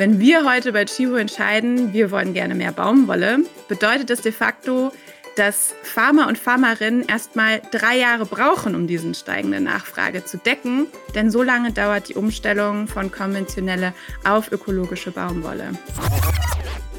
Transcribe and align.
Wenn 0.00 0.18
wir 0.18 0.50
heute 0.50 0.72
bei 0.72 0.86
Chibo 0.86 1.16
entscheiden, 1.16 1.92
wir 1.92 2.10
wollen 2.10 2.32
gerne 2.32 2.54
mehr 2.54 2.72
Baumwolle, 2.72 3.40
bedeutet 3.68 4.08
das 4.08 4.22
de 4.22 4.32
facto, 4.32 4.92
dass 5.36 5.74
Farmer 5.82 6.26
und 6.26 6.38
Farmerinnen 6.38 7.04
erstmal 7.06 7.60
drei 7.70 7.98
Jahre 7.98 8.24
brauchen, 8.24 8.74
um 8.74 8.86
diesen 8.86 9.12
steigende 9.12 9.60
Nachfrage 9.60 10.24
zu 10.24 10.38
decken. 10.38 10.86
Denn 11.14 11.30
so 11.30 11.42
lange 11.42 11.72
dauert 11.72 12.08
die 12.08 12.14
Umstellung 12.14 12.88
von 12.88 13.12
konventionelle 13.12 13.92
auf 14.24 14.50
ökologische 14.50 15.10
Baumwolle. 15.10 15.72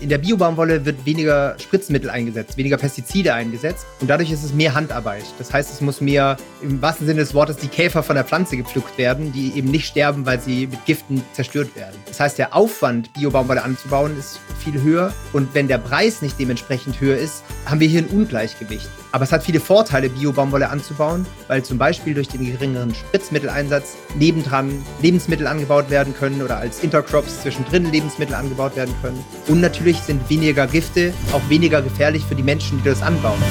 In 0.02 0.10
der 0.10 0.18
Biobaumwolle 0.18 0.84
wird 0.84 1.06
weniger 1.06 1.56
Spritzmittel 1.60 2.10
eingesetzt, 2.10 2.58
weniger 2.58 2.78
Pestizide 2.78 3.36
eingesetzt 3.36 3.86
und 4.00 4.10
dadurch 4.10 4.32
ist 4.32 4.44
es 4.44 4.52
mehr 4.52 4.74
Handarbeit. 4.74 5.24
Das 5.38 5.54
heißt, 5.54 5.72
es 5.72 5.80
muss 5.80 6.02
mehr 6.02 6.38
im 6.64 6.82
wahrsten 6.82 7.06
Sinne 7.06 7.20
des 7.20 7.36
Wortes 7.36 7.58
die 7.58 7.68
Käfer 7.68 8.02
von 8.02 8.16
der 8.16 8.26
Pflanze 8.26 8.58
gepflückt 8.58 8.98
werden, 8.98 9.32
die 9.32 9.54
eben 9.56 9.70
nicht 9.70 9.86
sterben, 9.86 10.26
weil 10.26 10.40
sie 10.40 10.66
mit 10.66 10.84
Giften 10.88 11.24
zerstört 11.34 11.76
werden. 11.76 11.96
Das 12.08 12.20
heißt, 12.20 12.40
der 12.40 12.56
Aufwand, 12.56 13.14
Biobaumwolle 13.14 13.62
anzubauen, 13.62 14.18
ist 14.18 14.40
viel 14.58 14.82
höher 14.82 15.14
und 15.34 15.54
wenn 15.54 15.68
der 15.68 15.78
Preis 15.78 16.24
nicht 16.24 16.40
dementsprechend 16.40 17.00
höher 17.00 17.18
ist, 17.18 17.44
haben 17.68 17.80
wir 17.80 17.88
hier 17.88 18.02
ein 18.02 18.08
Ungleichgewicht. 18.08 18.90
Aber 19.12 19.26
es 19.26 19.32
hat 19.32 19.44
viele 19.44 19.60
Vorteile, 19.60 20.10
Biobaumwolle 20.10 20.70
anzubauen, 20.70 21.26
weil 21.48 21.64
zum 21.64 21.78
Beispiel 21.78 22.14
durch 22.14 22.30
den 22.30 22.46
geringeren 22.46 22.96
Spritzmitteleinsatz 22.96 23.96
nebendran 24.16 24.84
Lebensmittel 25.02 25.48
angebaut 25.48 25.90
werden 25.90 26.14
können 26.14 26.42
oder 26.42 26.58
als 26.58 26.80
Intercrops 26.80 27.42
zwischendrin 27.42 27.92
Lebensmittel 27.92 28.36
angebaut 28.36 28.76
werden 28.76 28.94
können. 29.02 29.24
Und 29.48 29.60
natürlich 29.60 29.98
sind 29.98 30.30
weniger 30.30 30.68
Gifte 30.68 31.14
auch 31.34 31.42
weniger 31.50 31.82
gefährlich 31.82 32.24
für 32.24 32.36
die 32.36 32.44
Menschen, 32.44 32.78
die 32.80 32.90
das 32.90 33.02
anbauen. 33.02 33.42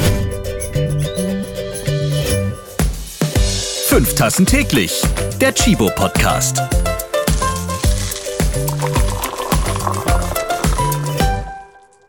Fünf 3.86 4.14
Tassen 4.14 4.46
täglich. 4.46 5.02
Der 5.40 5.52
Chibo 5.52 5.90
Podcast. 5.94 6.79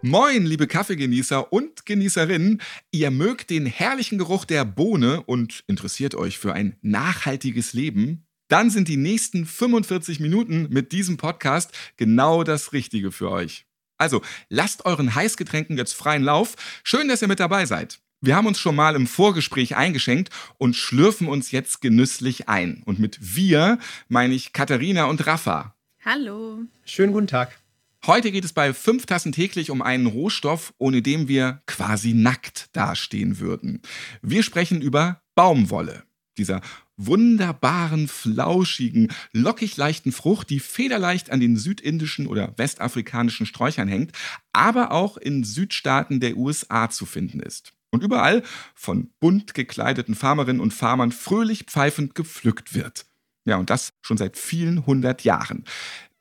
Moin, 0.03 0.47
liebe 0.47 0.65
Kaffeegenießer 0.65 1.53
und 1.53 1.85
Genießerinnen. 1.85 2.59
Ihr 2.89 3.11
mögt 3.11 3.51
den 3.51 3.67
herrlichen 3.67 4.17
Geruch 4.17 4.45
der 4.45 4.65
Bohne 4.65 5.21
und 5.21 5.63
interessiert 5.67 6.15
euch 6.15 6.39
für 6.39 6.53
ein 6.53 6.75
nachhaltiges 6.81 7.73
Leben? 7.73 8.25
Dann 8.47 8.71
sind 8.71 8.87
die 8.87 8.97
nächsten 8.97 9.45
45 9.45 10.19
Minuten 10.19 10.67
mit 10.71 10.91
diesem 10.91 11.17
Podcast 11.17 11.71
genau 11.97 12.43
das 12.43 12.73
Richtige 12.73 13.11
für 13.11 13.29
euch. 13.29 13.67
Also 13.99 14.23
lasst 14.49 14.85
euren 14.85 15.13
Heißgetränken 15.13 15.77
jetzt 15.77 15.93
freien 15.93 16.23
Lauf. 16.23 16.55
Schön, 16.83 17.07
dass 17.07 17.21
ihr 17.21 17.27
mit 17.27 17.39
dabei 17.39 17.67
seid. 17.67 17.99
Wir 18.21 18.35
haben 18.35 18.47
uns 18.47 18.57
schon 18.57 18.75
mal 18.75 18.95
im 18.95 19.05
Vorgespräch 19.05 19.75
eingeschenkt 19.75 20.31
und 20.57 20.75
schlürfen 20.75 21.27
uns 21.27 21.51
jetzt 21.51 21.79
genüsslich 21.79 22.49
ein. 22.49 22.81
Und 22.85 22.97
mit 22.97 23.19
wir 23.35 23.77
meine 24.09 24.33
ich 24.33 24.51
Katharina 24.51 25.05
und 25.05 25.27
Rafa. 25.27 25.75
Hallo. 26.03 26.63
Schönen 26.85 27.13
guten 27.13 27.27
Tag. 27.27 27.60
Heute 28.07 28.31
geht 28.31 28.45
es 28.45 28.53
bei 28.53 28.73
fünf 28.73 29.05
Tassen 29.05 29.31
täglich 29.31 29.69
um 29.69 29.83
einen 29.83 30.07
Rohstoff, 30.07 30.73
ohne 30.79 31.03
dem 31.03 31.27
wir 31.27 31.61
quasi 31.67 32.15
nackt 32.15 32.75
dastehen 32.75 33.37
würden. 33.37 33.83
Wir 34.23 34.41
sprechen 34.41 34.81
über 34.81 35.21
Baumwolle. 35.35 36.03
Dieser 36.35 36.61
wunderbaren, 36.97 38.07
flauschigen, 38.07 39.09
lockig 39.33 39.77
leichten 39.77 40.11
Frucht, 40.11 40.49
die 40.49 40.59
federleicht 40.59 41.29
an 41.29 41.39
den 41.39 41.57
südindischen 41.57 42.25
oder 42.25 42.55
westafrikanischen 42.57 43.45
Sträuchern 43.45 43.87
hängt, 43.87 44.13
aber 44.51 44.91
auch 44.91 45.17
in 45.17 45.43
Südstaaten 45.43 46.19
der 46.19 46.37
USA 46.37 46.89
zu 46.89 47.05
finden 47.05 47.39
ist. 47.39 47.73
Und 47.91 48.01
überall 48.01 48.41
von 48.73 49.11
bunt 49.19 49.53
gekleideten 49.53 50.15
Farmerinnen 50.15 50.61
und 50.61 50.73
Farmern 50.73 51.11
fröhlich 51.11 51.65
pfeifend 51.65 52.15
gepflückt 52.15 52.73
wird. 52.73 53.05
Ja, 53.45 53.57
und 53.57 53.69
das 53.69 53.93
schon 54.01 54.17
seit 54.17 54.37
vielen 54.37 54.87
hundert 54.87 55.23
Jahren. 55.23 55.65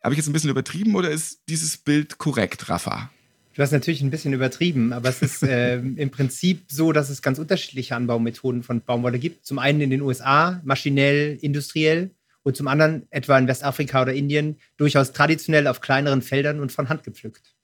Habe 0.03 0.15
ich 0.15 0.19
jetzt 0.19 0.29
ein 0.29 0.33
bisschen 0.33 0.51
übertrieben 0.51 0.95
oder 0.95 1.11
ist 1.11 1.43
dieses 1.49 1.77
Bild 1.77 2.17
korrekt, 2.17 2.71
Rafa? 2.71 3.11
Du 3.55 3.63
hast 3.63 3.73
natürlich 3.73 4.01
ein 4.01 4.11
bisschen 4.11 4.33
übertrieben, 4.33 4.95
aber 4.95 5.11
es 5.11 5.21
ist 5.21 5.43
äh, 5.43 5.77
im 5.97 6.11
Prinzip 6.11 6.65
so, 6.69 6.93
dass 6.93 7.11
es 7.11 7.21
ganz 7.21 7.39
unterschiedliche 7.39 7.97
Anbaumethoden 7.97 8.63
von 8.63 8.81
Baumwolle 8.81 9.19
gibt. 9.19 9.45
Zum 9.45 9.59
einen 9.59 9.83
in 9.83 9.91
den 9.91 10.01
USA, 10.01 10.61
maschinell, 10.65 11.37
industriell 11.43 12.13
und 12.43 12.57
zum 12.57 12.69
anderen 12.69 13.07
etwa 13.11 13.37
in 13.37 13.47
Westafrika 13.47 14.01
oder 14.01 14.15
Indien 14.15 14.59
durchaus 14.79 15.13
traditionell 15.13 15.67
auf 15.67 15.83
kleineren 15.83 16.23
Feldern 16.23 16.61
und 16.61 16.73
von 16.73 16.89
Hand 16.89 17.03
gepflückt. 17.03 17.55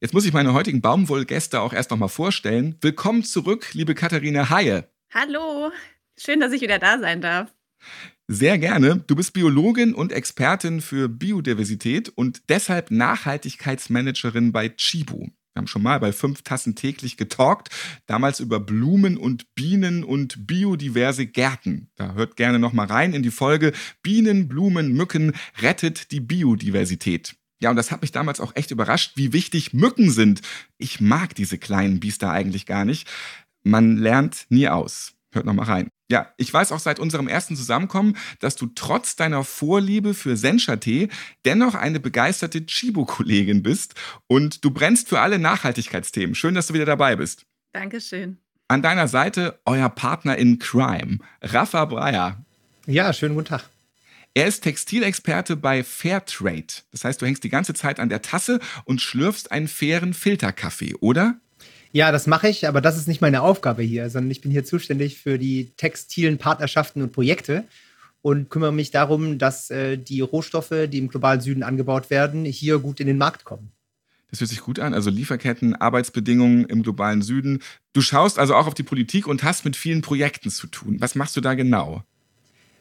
Jetzt 0.00 0.12
muss 0.12 0.26
ich 0.26 0.34
meine 0.34 0.52
heutigen 0.52 0.82
Baumwollgäste 0.82 1.60
auch 1.60 1.72
erst 1.72 1.90
noch 1.90 1.98
mal 1.98 2.08
vorstellen. 2.08 2.76
Willkommen 2.82 3.22
zurück, 3.22 3.70
liebe 3.72 3.94
Katharina 3.94 4.50
Haie. 4.50 4.88
Hallo, 5.14 5.70
schön, 6.18 6.40
dass 6.40 6.52
ich 6.52 6.60
wieder 6.60 6.78
da 6.78 6.98
sein 6.98 7.22
darf. 7.22 7.50
Sehr 8.32 8.58
gerne. 8.58 9.02
Du 9.08 9.16
bist 9.16 9.32
Biologin 9.32 9.92
und 9.92 10.12
Expertin 10.12 10.80
für 10.80 11.08
Biodiversität 11.08 12.10
und 12.10 12.42
deshalb 12.48 12.92
Nachhaltigkeitsmanagerin 12.92 14.52
bei 14.52 14.68
Chibu. 14.68 15.22
Wir 15.22 15.56
haben 15.56 15.66
schon 15.66 15.82
mal 15.82 15.98
bei 15.98 16.12
fünf 16.12 16.42
Tassen 16.42 16.76
täglich 16.76 17.16
getalkt, 17.16 17.70
damals 18.06 18.38
über 18.38 18.60
Blumen 18.60 19.16
und 19.16 19.52
Bienen 19.56 20.04
und 20.04 20.46
biodiverse 20.46 21.26
Gärten. 21.26 21.90
Da 21.96 22.14
hört 22.14 22.36
gerne 22.36 22.60
noch 22.60 22.72
mal 22.72 22.86
rein 22.86 23.14
in 23.14 23.24
die 23.24 23.32
Folge 23.32 23.72
Bienen, 24.00 24.46
Blumen, 24.46 24.92
Mücken 24.92 25.32
rettet 25.60 26.12
die 26.12 26.20
Biodiversität. 26.20 27.34
Ja, 27.60 27.70
und 27.70 27.76
das 27.76 27.90
hat 27.90 28.00
mich 28.00 28.12
damals 28.12 28.38
auch 28.38 28.54
echt 28.54 28.70
überrascht, 28.70 29.16
wie 29.16 29.32
wichtig 29.32 29.74
Mücken 29.74 30.08
sind. 30.08 30.40
Ich 30.78 31.00
mag 31.00 31.34
diese 31.34 31.58
kleinen 31.58 31.98
Biester 31.98 32.30
eigentlich 32.30 32.64
gar 32.64 32.84
nicht. 32.84 33.08
Man 33.64 33.96
lernt 33.96 34.46
nie 34.50 34.68
aus. 34.68 35.14
Hört 35.32 35.46
noch 35.46 35.54
mal 35.54 35.64
rein. 35.64 35.88
Ja, 36.10 36.34
ich 36.36 36.52
weiß 36.52 36.72
auch 36.72 36.80
seit 36.80 36.98
unserem 36.98 37.28
ersten 37.28 37.54
Zusammenkommen, 37.54 38.16
dass 38.40 38.56
du 38.56 38.66
trotz 38.74 39.14
deiner 39.14 39.44
Vorliebe 39.44 40.12
für 40.12 40.36
Sencha-Tee 40.36 41.08
dennoch 41.44 41.76
eine 41.76 42.00
begeisterte 42.00 42.66
Chibo-Kollegin 42.66 43.62
bist 43.62 43.94
und 44.26 44.64
du 44.64 44.72
brennst 44.72 45.08
für 45.08 45.20
alle 45.20 45.38
Nachhaltigkeitsthemen. 45.38 46.34
Schön, 46.34 46.56
dass 46.56 46.66
du 46.66 46.74
wieder 46.74 46.84
dabei 46.84 47.14
bist. 47.14 47.46
Dankeschön. 47.72 48.38
An 48.66 48.82
deiner 48.82 49.06
Seite 49.06 49.60
euer 49.64 49.88
Partner 49.88 50.36
in 50.36 50.58
Crime, 50.58 51.18
Rafa 51.42 51.84
Breyer. 51.84 52.44
Ja, 52.86 53.12
schönen 53.12 53.36
guten 53.36 53.48
Tag. 53.48 53.70
Er 54.34 54.46
ist 54.46 54.62
Textilexperte 54.62 55.56
bei 55.56 55.84
Fairtrade. 55.84 56.82
Das 56.90 57.04
heißt, 57.04 57.22
du 57.22 57.26
hängst 57.26 57.44
die 57.44 57.48
ganze 57.50 57.74
Zeit 57.74 58.00
an 58.00 58.08
der 58.08 58.22
Tasse 58.22 58.58
und 58.84 59.00
schlürfst 59.00 59.52
einen 59.52 59.68
fairen 59.68 60.14
Filterkaffee, 60.14 60.94
oder? 60.96 61.40
Ja, 61.92 62.12
das 62.12 62.26
mache 62.26 62.48
ich, 62.48 62.68
aber 62.68 62.80
das 62.80 62.96
ist 62.96 63.08
nicht 63.08 63.20
meine 63.20 63.42
Aufgabe 63.42 63.82
hier, 63.82 64.10
sondern 64.10 64.30
ich 64.30 64.40
bin 64.40 64.52
hier 64.52 64.64
zuständig 64.64 65.18
für 65.18 65.38
die 65.38 65.72
textilen 65.76 66.38
Partnerschaften 66.38 67.02
und 67.02 67.12
Projekte 67.12 67.64
und 68.22 68.48
kümmere 68.48 68.72
mich 68.72 68.92
darum, 68.92 69.38
dass 69.38 69.70
äh, 69.70 69.96
die 69.96 70.20
Rohstoffe, 70.20 70.88
die 70.88 70.98
im 70.98 71.08
globalen 71.08 71.40
Süden 71.40 71.62
angebaut 71.64 72.10
werden, 72.10 72.44
hier 72.44 72.78
gut 72.78 73.00
in 73.00 73.08
den 73.08 73.18
Markt 73.18 73.44
kommen. 73.44 73.72
Das 74.30 74.38
hört 74.38 74.50
sich 74.50 74.60
gut 74.60 74.78
an. 74.78 74.94
Also 74.94 75.10
Lieferketten, 75.10 75.74
Arbeitsbedingungen 75.74 76.64
im 76.66 76.84
globalen 76.84 77.22
Süden. 77.22 77.60
Du 77.92 78.00
schaust 78.00 78.38
also 78.38 78.54
auch 78.54 78.68
auf 78.68 78.74
die 78.74 78.84
Politik 78.84 79.26
und 79.26 79.42
hast 79.42 79.64
mit 79.64 79.74
vielen 79.74 80.02
Projekten 80.02 80.50
zu 80.50 80.68
tun. 80.68 80.98
Was 81.00 81.16
machst 81.16 81.36
du 81.36 81.40
da 81.40 81.54
genau? 81.54 82.04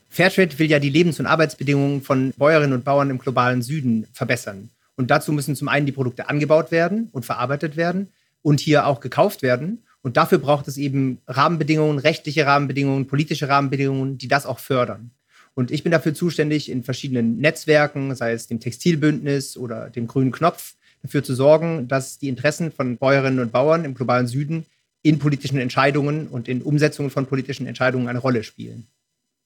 Fairtrade 0.10 0.60
will 0.60 0.70
ja 0.70 0.78
die 0.78 0.90
Lebens- 0.90 1.20
und 1.20 1.26
Arbeitsbedingungen 1.26 2.04
von 2.04 2.34
Bäuerinnen 2.38 2.74
und 2.74 2.84
Bauern 2.84 3.10
im 3.10 3.18
globalen 3.18 3.64
Süden 3.64 4.06
verbessern. 4.14 4.70
Und 4.96 5.10
dazu 5.10 5.32
müssen 5.32 5.56
zum 5.56 5.70
einen 5.70 5.88
die 5.88 5.92
Produkte 5.92 6.30
angebaut 6.30 6.72
werden 6.72 7.10
und 7.12 7.26
verarbeitet 7.26 7.76
werden 7.78 8.10
und 8.42 8.60
hier 8.60 8.88
auch 8.88 9.00
gekauft 9.00 9.42
werden. 9.42 9.84
Und 10.02 10.18
dafür 10.18 10.38
braucht 10.38 10.68
es 10.68 10.78
eben 10.78 11.20
Rahmenbedingungen, 11.28 12.00
rechtliche 12.00 12.46
Rahmenbedingungen, 12.46 13.08
politische 13.08 13.50
Rahmenbedingungen, 13.50 14.18
die 14.18 14.28
das 14.28 14.46
auch 14.46 14.60
fördern. 14.60 15.12
Und 15.56 15.72
ich 15.72 15.84
bin 15.84 15.92
dafür 15.92 16.14
zuständig, 16.14 16.70
in 16.70 16.84
verschiedenen 16.84 17.38
Netzwerken, 17.40 18.16
sei 18.16 18.32
es 18.32 18.48
dem 18.48 18.60
Textilbündnis 18.60 19.58
oder 19.58 19.90
dem 19.90 20.08
Grünen 20.08 20.32
Knopf, 20.32 20.76
dafür 21.02 21.24
zu 21.24 21.36
sorgen, 21.36 21.88
dass 21.88 22.18
die 22.18 22.30
Interessen 22.30 22.72
von 22.72 22.98
Bäuerinnen 22.98 23.40
und 23.40 23.52
Bauern 23.52 23.84
im 23.86 23.94
globalen 23.94 24.28
Süden 24.28 24.66
in 25.02 25.20
politischen 25.20 25.58
Entscheidungen 25.58 26.28
und 26.28 26.48
in 26.48 26.62
Umsetzungen 26.62 27.10
von 27.10 27.26
politischen 27.26 27.68
Entscheidungen 27.68 28.08
eine 28.08 28.20
Rolle 28.20 28.44
spielen. 28.44 28.88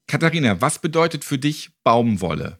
Katharina, 0.08 0.62
was 0.62 0.80
bedeutet 0.80 1.24
für 1.24 1.38
dich 1.38 1.72
Baumwolle? 1.84 2.60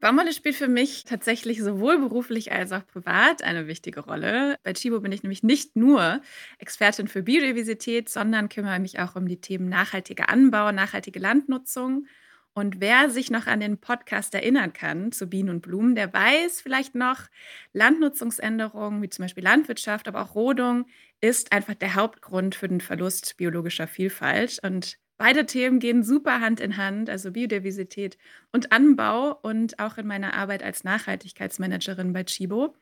Baumwolle 0.00 0.32
spielt 0.32 0.54
für 0.56 0.68
mich 0.68 1.04
tatsächlich 1.04 1.62
sowohl 1.62 1.98
beruflich 1.98 2.52
als 2.52 2.72
auch 2.72 2.86
privat 2.86 3.42
eine 3.42 3.66
wichtige 3.66 4.00
Rolle. 4.00 4.56
Bei 4.62 4.72
Chibo 4.72 5.00
bin 5.00 5.12
ich 5.12 5.22
nämlich 5.22 5.42
nicht 5.42 5.76
nur 5.76 6.22
Expertin 6.58 7.06
für 7.06 7.22
Biodiversität, 7.22 8.08
sondern 8.08 8.48
kümmere 8.48 8.78
mich 8.78 8.98
auch 8.98 9.14
um 9.14 9.28
die 9.28 9.40
Themen 9.42 9.68
nachhaltiger 9.68 10.30
Anbau, 10.30 10.72
nachhaltige 10.72 11.18
Landnutzung. 11.18 12.06
Und 12.54 12.80
wer 12.80 13.10
sich 13.10 13.30
noch 13.30 13.46
an 13.46 13.60
den 13.60 13.78
Podcast 13.78 14.34
erinnern 14.34 14.72
kann 14.72 15.12
zu 15.12 15.26
Bienen 15.28 15.50
und 15.50 15.60
Blumen, 15.60 15.94
der 15.94 16.12
weiß 16.12 16.62
vielleicht 16.62 16.94
noch, 16.94 17.26
Landnutzungsänderungen 17.74 19.02
wie 19.02 19.10
zum 19.10 19.24
Beispiel 19.24 19.44
Landwirtschaft, 19.44 20.08
aber 20.08 20.22
auch 20.22 20.34
Rodung 20.34 20.86
ist 21.20 21.52
einfach 21.52 21.74
der 21.74 21.94
Hauptgrund 21.94 22.54
für 22.54 22.68
den 22.68 22.80
Verlust 22.80 23.36
biologischer 23.36 23.86
Vielfalt. 23.86 24.58
Und 24.62 24.98
Beide 25.20 25.44
Themen 25.44 25.80
gehen 25.80 26.02
super 26.02 26.40
Hand 26.40 26.60
in 26.60 26.78
Hand, 26.78 27.10
also 27.10 27.30
Biodiversität 27.30 28.16
und 28.52 28.72
Anbau 28.72 29.38
und 29.42 29.78
auch 29.78 29.98
in 29.98 30.06
meiner 30.06 30.32
Arbeit 30.32 30.62
als 30.62 30.82
Nachhaltigkeitsmanagerin 30.82 32.14
bei 32.14 32.24
Chibo. 32.24 32.74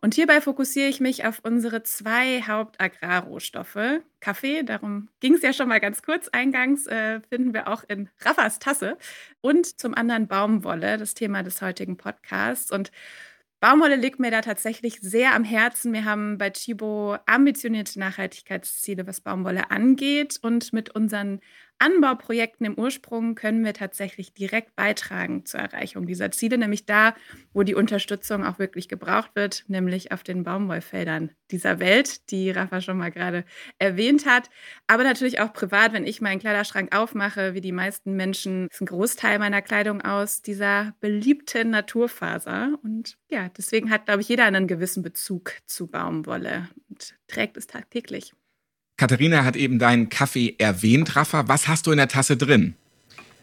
Und 0.00 0.14
hierbei 0.14 0.40
fokussiere 0.40 0.88
ich 0.88 0.98
mich 0.98 1.24
auf 1.24 1.38
unsere 1.44 1.84
zwei 1.84 2.42
Hauptagrarrohstoffe. 2.42 4.00
Kaffee, 4.18 4.64
darum 4.64 5.10
ging 5.20 5.34
es 5.34 5.42
ja 5.42 5.52
schon 5.52 5.68
mal 5.68 5.78
ganz 5.78 6.02
kurz 6.02 6.26
eingangs, 6.26 6.88
äh, 6.88 7.20
finden 7.20 7.54
wir 7.54 7.68
auch 7.68 7.84
in 7.86 8.08
Raffas 8.18 8.58
Tasse. 8.58 8.98
Und 9.40 9.78
zum 9.80 9.94
anderen 9.94 10.26
Baumwolle, 10.26 10.96
das 10.96 11.14
Thema 11.14 11.44
des 11.44 11.62
heutigen 11.62 11.96
Podcasts. 11.96 12.72
Und 12.72 12.90
Baumwolle 13.60 13.96
liegt 13.96 14.20
mir 14.20 14.30
da 14.30 14.42
tatsächlich 14.42 15.00
sehr 15.00 15.34
am 15.34 15.42
Herzen. 15.42 15.92
Wir 15.94 16.04
haben 16.04 16.36
bei 16.36 16.50
Chibo 16.50 17.16
ambitionierte 17.24 17.98
Nachhaltigkeitsziele, 17.98 19.06
was 19.06 19.22
Baumwolle 19.22 19.70
angeht. 19.70 20.38
Und 20.42 20.74
mit 20.74 20.94
unseren 20.94 21.40
Anbauprojekten 21.78 22.64
im 22.66 22.78
Ursprung 22.78 23.34
können 23.34 23.64
wir 23.64 23.74
tatsächlich 23.74 24.32
direkt 24.32 24.74
beitragen 24.76 25.44
zur 25.44 25.60
Erreichung 25.60 26.06
dieser 26.06 26.30
Ziele, 26.30 26.58
nämlich 26.58 26.86
da, 26.86 27.14
wo 27.52 27.62
die 27.62 27.74
Unterstützung 27.74 28.44
auch 28.44 28.58
wirklich 28.58 28.88
gebraucht 28.88 29.32
wird, 29.34 29.64
nämlich 29.68 30.12
auf 30.12 30.22
den 30.22 30.42
Baumwollfeldern 30.42 31.30
dieser 31.50 31.78
Welt, 31.78 32.30
die 32.30 32.50
Rafa 32.50 32.80
schon 32.80 32.96
mal 32.96 33.10
gerade 33.10 33.44
erwähnt 33.78 34.26
hat. 34.26 34.48
Aber 34.86 35.04
natürlich 35.04 35.40
auch 35.40 35.52
privat, 35.52 35.92
wenn 35.92 36.06
ich 36.06 36.20
meinen 36.20 36.40
Kleiderschrank 36.40 36.94
aufmache, 36.94 37.54
wie 37.54 37.60
die 37.60 37.72
meisten 37.72 38.14
Menschen, 38.16 38.68
ist 38.68 38.80
ein 38.80 38.86
Großteil 38.86 39.38
meiner 39.38 39.62
Kleidung 39.62 40.00
aus 40.02 40.42
dieser 40.42 40.94
beliebten 41.00 41.70
Naturfaser. 41.70 42.78
Und 42.82 43.18
ja, 43.28 43.48
deswegen 43.50 43.90
hat, 43.90 44.06
glaube 44.06 44.22
ich, 44.22 44.28
jeder 44.28 44.44
einen 44.44 44.66
gewissen 44.66 45.02
Bezug 45.02 45.52
zu 45.66 45.86
Baumwolle 45.88 46.68
und 46.88 47.14
trägt 47.28 47.56
es 47.56 47.66
tagtäglich. 47.66 48.32
Katharina 48.96 49.44
hat 49.44 49.56
eben 49.56 49.78
deinen 49.78 50.08
Kaffee 50.08 50.54
erwähnt, 50.58 51.16
Rafa. 51.16 51.48
Was 51.48 51.68
hast 51.68 51.86
du 51.86 51.90
in 51.90 51.98
der 51.98 52.08
Tasse 52.08 52.36
drin? 52.36 52.74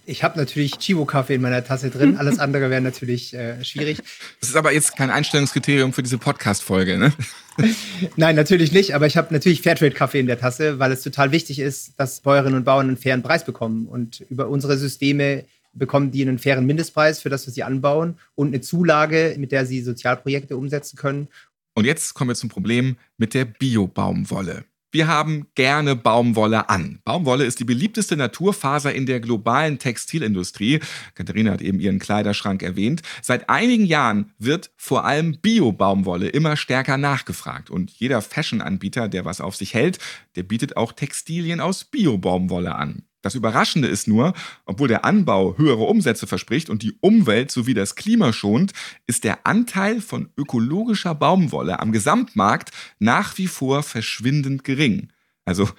Ich 0.05 0.23
habe 0.23 0.37
natürlich 0.37 0.79
Chibo-Kaffee 0.79 1.35
in 1.35 1.41
meiner 1.41 1.63
Tasse 1.63 1.89
drin. 1.89 2.17
Alles 2.19 2.39
andere 2.39 2.69
wäre 2.69 2.81
natürlich 2.81 3.33
äh, 3.33 3.63
schwierig. 3.63 3.99
Das 4.39 4.49
ist 4.49 4.55
aber 4.55 4.73
jetzt 4.73 4.97
kein 4.97 5.09
Einstellungskriterium 5.09 5.93
für 5.93 6.03
diese 6.03 6.17
Podcast-Folge, 6.17 6.97
ne? 6.97 7.13
Nein, 8.17 8.35
natürlich 8.35 8.71
nicht. 8.71 8.95
Aber 8.95 9.05
ich 9.05 9.15
habe 9.15 9.33
natürlich 9.33 9.61
Fairtrade-Kaffee 9.61 10.19
in 10.19 10.27
der 10.27 10.39
Tasse, 10.39 10.79
weil 10.79 10.91
es 10.91 11.03
total 11.03 11.31
wichtig 11.31 11.59
ist, 11.59 11.93
dass 11.97 12.19
Bäuerinnen 12.19 12.57
und 12.57 12.63
Bauern 12.65 12.87
einen 12.87 12.97
fairen 12.97 13.23
Preis 13.23 13.45
bekommen. 13.45 13.87
Und 13.87 14.21
über 14.29 14.49
unsere 14.49 14.77
Systeme 14.77 15.45
bekommen 15.71 16.11
die 16.11 16.23
einen 16.23 16.39
fairen 16.39 16.65
Mindestpreis 16.65 17.19
für 17.19 17.29
das, 17.29 17.47
was 17.47 17.53
sie 17.53 17.63
anbauen 17.63 18.17
und 18.35 18.47
eine 18.47 18.61
Zulage, 18.61 19.35
mit 19.37 19.51
der 19.51 19.65
sie 19.65 19.81
Sozialprojekte 19.81 20.57
umsetzen 20.57 20.97
können. 20.97 21.27
Und 21.75 21.85
jetzt 21.85 22.13
kommen 22.13 22.29
wir 22.29 22.35
zum 22.35 22.49
Problem 22.49 22.97
mit 23.17 23.33
der 23.33 23.45
Bio-Baumwolle. 23.45 24.65
Wir 24.93 25.07
haben 25.07 25.47
gerne 25.55 25.95
Baumwolle 25.95 26.69
an. 26.69 26.99
Baumwolle 27.03 27.45
ist 27.45 27.59
die 27.59 27.63
beliebteste 27.63 28.15
Naturfaser 28.15 28.93
in 28.93 29.07
der 29.07 29.19
globalen 29.19 29.79
Textilindustrie. 29.79 30.81
Katharina 31.15 31.49
hat 31.49 31.63
eben 31.63 31.79
ihren 31.79 31.97
Kleiderschrank 31.97 32.61
erwähnt. 32.61 33.01
Seit 33.23 33.49
einigen 33.49 33.85
Jahren 33.85 34.33
wird 34.37 34.69
vor 34.77 35.03
allem 35.03 35.39
Bio-Baumwolle 35.41 36.27
immer 36.27 36.55
stärker 36.57 36.97
nachgefragt. 36.97 37.71
Und 37.71 37.89
jeder 37.89 38.21
Fashion-Anbieter, 38.21 39.09
der 39.09 39.25
was 39.25 39.41
auf 39.41 39.55
sich 39.55 39.73
hält, 39.73 39.97
der 40.35 40.43
bietet 40.43 40.77
auch 40.77 40.91
Textilien 40.91 41.59
aus 41.59 41.85
Bio-Baumwolle 41.85 42.75
an. 42.75 43.01
Das 43.23 43.35
Überraschende 43.35 43.87
ist 43.87 44.09
nur, 44.09 44.33
obwohl 44.65 44.89
der 44.89 45.05
Anbau 45.05 45.57
höhere 45.57 45.83
Umsätze 45.83 46.27
verspricht 46.27 46.69
und 46.69 46.83
die 46.83 46.97
Umwelt 46.99 47.51
sowie 47.51 47.73
das 47.73 47.95
Klima 47.95 48.33
schont, 48.33 48.73
ist 49.07 49.23
der 49.23 49.47
Anteil 49.47 50.01
von 50.01 50.29
ökologischer 50.35 51.15
Baumwolle 51.15 51.79
am 51.79 51.93
Gesamtmarkt 51.93 52.71
nach 52.99 53.37
wie 53.37 53.47
vor 53.47 53.81
verschwindend 53.81 54.65
gering. 54.65 55.07
Also 55.45 55.69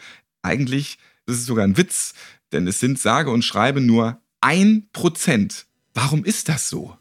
eigentlich 0.41 0.97
ist 1.27 1.41
es 1.41 1.47
sogar 1.47 1.67
ein 1.67 1.77
Witz, 1.77 2.15
denn 2.53 2.67
es 2.67 2.81
sind 2.81 2.99
sage 2.99 3.31
und 3.31 3.45
schreibe 3.45 3.83
nur 3.83 4.23
ein 4.41 4.89
Prozent. 4.95 5.67
Warum 5.93 6.25
ist 6.25 6.49
das 6.49 6.71
so? 6.71 6.97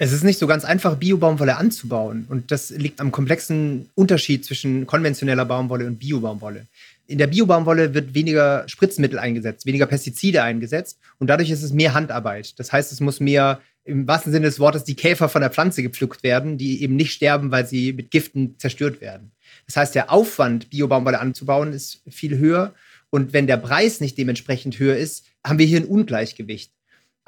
Es 0.00 0.12
ist 0.12 0.24
nicht 0.24 0.38
so 0.38 0.46
ganz 0.46 0.64
einfach, 0.64 0.96
Bio-Baumwolle 0.96 1.56
anzubauen. 1.56 2.26
Und 2.28 2.50
das 2.52 2.70
liegt 2.70 3.00
am 3.00 3.10
komplexen 3.10 3.90
Unterschied 3.94 4.44
zwischen 4.44 4.86
konventioneller 4.86 5.44
Baumwolle 5.44 5.86
und 5.86 5.98
Bio-Baumwolle 5.98 6.66
in 7.08 7.18
der 7.18 7.26
Biobaumwolle 7.26 7.94
wird 7.94 8.14
weniger 8.14 8.68
Spritzmittel 8.68 9.18
eingesetzt, 9.18 9.66
weniger 9.66 9.86
Pestizide 9.86 10.42
eingesetzt 10.42 10.98
und 11.18 11.28
dadurch 11.28 11.50
ist 11.50 11.62
es 11.62 11.72
mehr 11.72 11.94
Handarbeit. 11.94 12.58
Das 12.58 12.70
heißt, 12.70 12.92
es 12.92 13.00
muss 13.00 13.18
mehr 13.18 13.60
im 13.84 14.06
wahrsten 14.06 14.30
Sinne 14.30 14.46
des 14.46 14.60
Wortes 14.60 14.84
die 14.84 14.94
Käfer 14.94 15.30
von 15.30 15.40
der 15.40 15.50
Pflanze 15.50 15.82
gepflückt 15.82 16.22
werden, 16.22 16.58
die 16.58 16.82
eben 16.82 16.96
nicht 16.96 17.12
sterben, 17.12 17.50
weil 17.50 17.66
sie 17.66 17.94
mit 17.94 18.10
Giften 18.10 18.58
zerstört 18.58 19.00
werden. 19.00 19.32
Das 19.66 19.78
heißt, 19.78 19.94
der 19.94 20.12
Aufwand, 20.12 20.68
Biobaumwolle 20.68 21.18
anzubauen, 21.18 21.72
ist 21.72 22.02
viel 22.08 22.36
höher 22.36 22.74
und 23.08 23.32
wenn 23.32 23.46
der 23.46 23.56
Preis 23.56 24.00
nicht 24.00 24.18
dementsprechend 24.18 24.78
höher 24.78 24.96
ist, 24.96 25.24
haben 25.42 25.58
wir 25.58 25.66
hier 25.66 25.80
ein 25.80 25.86
Ungleichgewicht. 25.86 26.72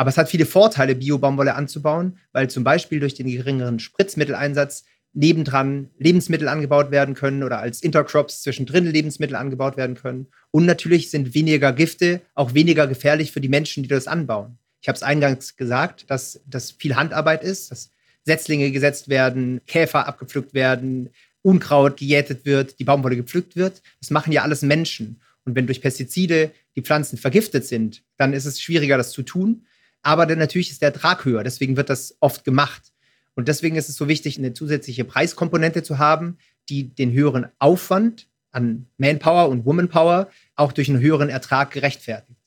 Aber 0.01 0.09
es 0.09 0.17
hat 0.17 0.31
viele 0.31 0.47
Vorteile, 0.47 0.95
Biobaumwolle 0.95 1.55
anzubauen, 1.55 2.17
weil 2.33 2.49
zum 2.49 2.65
Beispiel 2.65 3.01
durch 3.01 3.13
den 3.13 3.27
geringeren 3.27 3.79
Spritzmitteleinsatz 3.79 4.85
nebendran 5.13 5.91
Lebensmittel 5.99 6.49
angebaut 6.49 6.91
werden 6.91 7.15
können 7.15 7.43
oder 7.43 7.59
als 7.59 7.83
Intercrops 7.83 8.41
zwischendrin 8.41 8.87
Lebensmittel 8.87 9.37
angebaut 9.37 9.77
werden 9.77 9.97
können. 9.97 10.29
Und 10.53 10.65
natürlich 10.65 11.11
sind 11.11 11.35
weniger 11.35 11.75
Gifte 11.75 12.23
auch 12.35 12.55
weniger 12.55 12.87
gefährlich 12.87 13.31
für 13.31 13.43
die 13.43 13.51
Menschen, 13.51 13.83
die 13.83 13.91
das 13.91 14.07
anbauen. 14.07 14.57
Ich 14.81 14.89
habe 14.89 14.97
es 14.97 15.03
eingangs 15.03 15.59
gesagt, 15.59 16.11
dass 16.11 16.41
das 16.47 16.71
viel 16.71 16.97
Handarbeit 16.97 17.45
ist, 17.45 17.71
dass 17.71 17.91
Setzlinge 18.25 18.71
gesetzt 18.71 19.11
werden, 19.11 19.61
Käfer 19.67 20.09
abgepflückt 20.09 20.55
werden, 20.55 21.11
Unkraut 21.43 21.99
gejätet 21.99 22.47
wird, 22.47 22.79
die 22.79 22.85
Baumwolle 22.85 23.17
gepflückt 23.17 23.55
wird. 23.55 23.83
Das 24.01 24.09
machen 24.09 24.33
ja 24.33 24.45
alles 24.45 24.63
Menschen. 24.63 25.21
Und 25.45 25.57
wenn 25.57 25.67
durch 25.67 25.83
Pestizide 25.83 26.53
die 26.75 26.81
Pflanzen 26.81 27.19
vergiftet 27.19 27.67
sind, 27.67 28.03
dann 28.17 28.33
ist 28.33 28.47
es 28.47 28.63
schwieriger, 28.63 28.97
das 28.97 29.13
zu 29.13 29.21
tun. 29.21 29.67
Aber 30.03 30.27
dann 30.27 30.39
natürlich 30.39 30.71
ist 30.71 30.83
der 30.83 30.89
Ertrag 30.93 31.25
höher. 31.25 31.45
Deswegen 31.45 31.77
wird 31.77 31.91
das 31.91 32.17
oft 32.21 32.45
gemacht. 32.45 32.93
Und 33.35 33.49
deswegen 33.49 33.77
ist 33.77 33.89
es 33.89 33.97
so 33.97 34.09
wichtig, 34.09 34.39
eine 34.39 34.53
zusätzliche 34.53 35.05
Preiskomponente 35.05 35.83
zu 35.83 35.99
haben, 35.99 36.39
die 36.69 36.95
den 36.95 37.13
höheren 37.13 37.47
Aufwand 37.59 38.29
an 38.53 38.87
Manpower 38.99 39.49
und 39.49 39.65
Womanpower 39.65 40.29
auch 40.57 40.73
durch 40.73 40.89
einen 40.89 41.01
höheren 41.01 41.29
Ertrag 41.29 41.71
gerechtfertigt. 41.71 42.41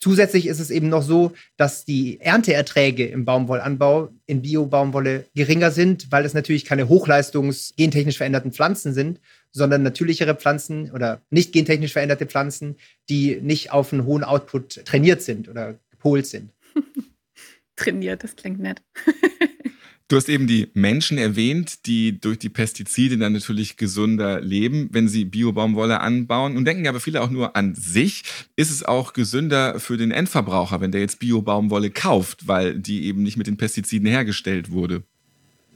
Zusätzlich 0.00 0.46
ist 0.46 0.60
es 0.60 0.70
eben 0.70 0.88
noch 0.88 1.02
so, 1.02 1.32
dass 1.56 1.84
die 1.84 2.20
Ernteerträge 2.20 3.06
im 3.06 3.24
Baumwollanbau 3.24 4.10
in 4.26 4.42
Bio-Baumwolle 4.42 5.24
geringer 5.34 5.72
sind, 5.72 6.12
weil 6.12 6.24
es 6.24 6.34
natürlich 6.34 6.64
keine 6.64 6.88
hochleistungs 6.88 7.74
gentechnisch 7.76 8.18
veränderten 8.18 8.52
Pflanzen 8.52 8.94
sind, 8.94 9.20
sondern 9.50 9.82
natürlichere 9.82 10.36
Pflanzen 10.36 10.92
oder 10.92 11.20
nicht 11.30 11.52
gentechnisch 11.52 11.92
veränderte 11.94 12.26
Pflanzen, 12.26 12.76
die 13.08 13.40
nicht 13.40 13.72
auf 13.72 13.92
einen 13.92 14.04
hohen 14.04 14.22
Output 14.22 14.84
trainiert 14.84 15.20
sind 15.22 15.48
oder 15.48 15.74
gepolt 15.90 16.26
sind. 16.26 16.52
Trainiert, 17.78 18.24
das 18.24 18.36
klingt 18.36 18.60
nett. 18.60 18.82
Du 20.10 20.16
hast 20.16 20.30
eben 20.30 20.46
die 20.46 20.70
Menschen 20.72 21.18
erwähnt, 21.18 21.84
die 21.84 22.18
durch 22.18 22.38
die 22.38 22.48
Pestizide 22.48 23.18
dann 23.18 23.34
natürlich 23.34 23.76
gesünder 23.76 24.40
leben, 24.40 24.88
wenn 24.90 25.06
sie 25.06 25.26
Biobaumwolle 25.26 26.00
anbauen. 26.00 26.56
Und 26.56 26.64
denken 26.64 26.88
aber 26.88 26.98
viele 26.98 27.20
auch 27.20 27.28
nur 27.28 27.56
an 27.56 27.74
sich. 27.74 28.22
Ist 28.56 28.70
es 28.70 28.82
auch 28.82 29.12
gesünder 29.12 29.78
für 29.78 29.98
den 29.98 30.10
Endverbraucher, 30.10 30.80
wenn 30.80 30.92
der 30.92 31.02
jetzt 31.02 31.18
Biobaumwolle 31.18 31.90
kauft, 31.90 32.48
weil 32.48 32.78
die 32.78 33.04
eben 33.04 33.22
nicht 33.22 33.36
mit 33.36 33.48
den 33.48 33.58
Pestiziden 33.58 34.08
hergestellt 34.08 34.70
wurde? 34.70 35.02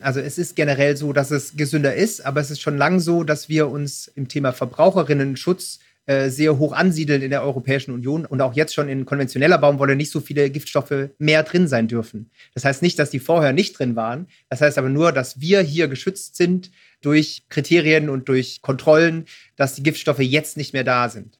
Also 0.00 0.20
es 0.20 0.38
ist 0.38 0.56
generell 0.56 0.96
so, 0.96 1.12
dass 1.12 1.30
es 1.30 1.54
gesünder 1.54 1.94
ist, 1.94 2.24
aber 2.24 2.40
es 2.40 2.50
ist 2.50 2.62
schon 2.62 2.78
lang 2.78 3.00
so, 3.00 3.24
dass 3.24 3.50
wir 3.50 3.68
uns 3.68 4.08
im 4.08 4.28
Thema 4.28 4.52
Verbraucherinnen-Schutz 4.52 5.78
äh, 6.12 6.30
sehr 6.30 6.58
hoch 6.58 6.72
ansiedeln 6.72 7.22
in 7.22 7.30
der 7.30 7.42
Europäischen 7.42 7.92
Union 7.92 8.26
und 8.26 8.40
auch 8.40 8.54
jetzt 8.54 8.74
schon 8.74 8.88
in 8.88 9.06
konventioneller 9.06 9.58
Baumwolle 9.58 9.96
nicht 9.96 10.10
so 10.10 10.20
viele 10.20 10.50
Giftstoffe 10.50 11.10
mehr 11.18 11.42
drin 11.42 11.68
sein 11.68 11.88
dürfen. 11.88 12.30
Das 12.54 12.64
heißt 12.64 12.82
nicht, 12.82 12.98
dass 12.98 13.10
die 13.10 13.18
vorher 13.18 13.52
nicht 13.52 13.78
drin 13.78 13.96
waren. 13.96 14.26
Das 14.48 14.60
heißt 14.60 14.78
aber 14.78 14.88
nur, 14.88 15.12
dass 15.12 15.40
wir 15.40 15.60
hier 15.60 15.88
geschützt 15.88 16.36
sind 16.36 16.70
durch 17.00 17.44
Kriterien 17.48 18.10
und 18.10 18.28
durch 18.28 18.60
Kontrollen, 18.62 19.24
dass 19.56 19.74
die 19.74 19.82
Giftstoffe 19.82 20.20
jetzt 20.20 20.56
nicht 20.56 20.72
mehr 20.72 20.84
da 20.84 21.08
sind. 21.08 21.38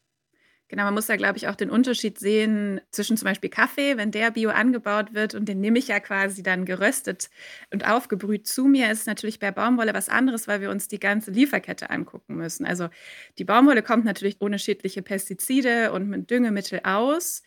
Genau, 0.73 0.85
man 0.85 0.95
muss 0.95 1.05
da, 1.05 1.17
glaube 1.17 1.37
ich, 1.37 1.49
auch 1.49 1.55
den 1.55 1.69
Unterschied 1.69 2.19
sehen 2.19 2.81
zwischen 2.91 3.19
zum 3.19 3.27
Beispiel 3.27 3.51
Kaffee, 3.51 3.99
wenn 3.99 4.11
der 4.11 4.31
bio 4.31 4.49
angebaut 4.49 5.13
wird 5.13 5.35
und 5.35 5.47
den 5.47 5.61
nehme 5.61 5.79
ich 5.79 5.89
ja 5.89 6.01
quasi 6.01 6.43
dann 6.43 6.65
geröstet 6.65 7.29
und 7.71 7.87
aufgebrüht 7.87 8.47
zu 8.47 8.65
mir, 8.65 8.91
ist 8.91 9.07
natürlich 9.07 9.39
bei 9.39 9.51
Baumwolle 9.51 9.93
was 9.93 10.09
anderes, 10.09 10.49
weil 10.49 10.63
wir 10.63 10.71
uns 10.71 10.89
die 10.89 10.99
ganze 10.99 11.31
Lieferkette 11.31 11.91
angucken 11.91 12.37
müssen. 12.37 12.65
Also 12.65 12.89
die 13.37 13.45
Baumwolle 13.45 13.83
kommt 13.83 14.07
natürlich 14.07 14.39
ohne 14.41 14.59
schädliche 14.59 15.03
Pestizide 15.03 15.93
und 15.93 16.09
mit 16.09 16.31
Düngemittel 16.31 16.81
aus. 16.85 17.43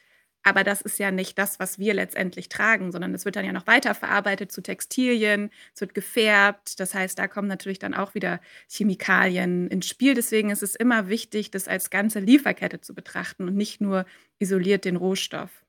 Aber 0.47 0.63
das 0.63 0.81
ist 0.81 0.99
ja 0.99 1.09
nicht 1.09 1.39
das, 1.39 1.59
was 1.59 1.79
wir 1.79 1.95
letztendlich 1.95 2.49
tragen, 2.49 2.91
sondern 2.91 3.15
es 3.15 3.25
wird 3.25 3.35
dann 3.35 3.45
ja 3.45 3.51
noch 3.51 3.65
weiterverarbeitet 3.65 4.51
zu 4.51 4.61
Textilien, 4.61 5.49
es 5.73 5.81
wird 5.81 5.95
gefärbt. 5.95 6.79
Das 6.79 6.93
heißt, 6.93 7.17
da 7.17 7.27
kommen 7.27 7.47
natürlich 7.47 7.79
dann 7.79 7.95
auch 7.95 8.13
wieder 8.13 8.39
Chemikalien 8.69 9.67
ins 9.69 9.87
Spiel. 9.87 10.13
Deswegen 10.13 10.51
ist 10.51 10.61
es 10.61 10.75
immer 10.75 11.09
wichtig, 11.09 11.49
das 11.49 11.67
als 11.67 11.89
ganze 11.89 12.19
Lieferkette 12.19 12.79
zu 12.79 12.93
betrachten 12.93 13.47
und 13.47 13.55
nicht 13.55 13.81
nur 13.81 14.05
isoliert 14.37 14.85
den 14.85 14.97
Rohstoff. 14.97 15.64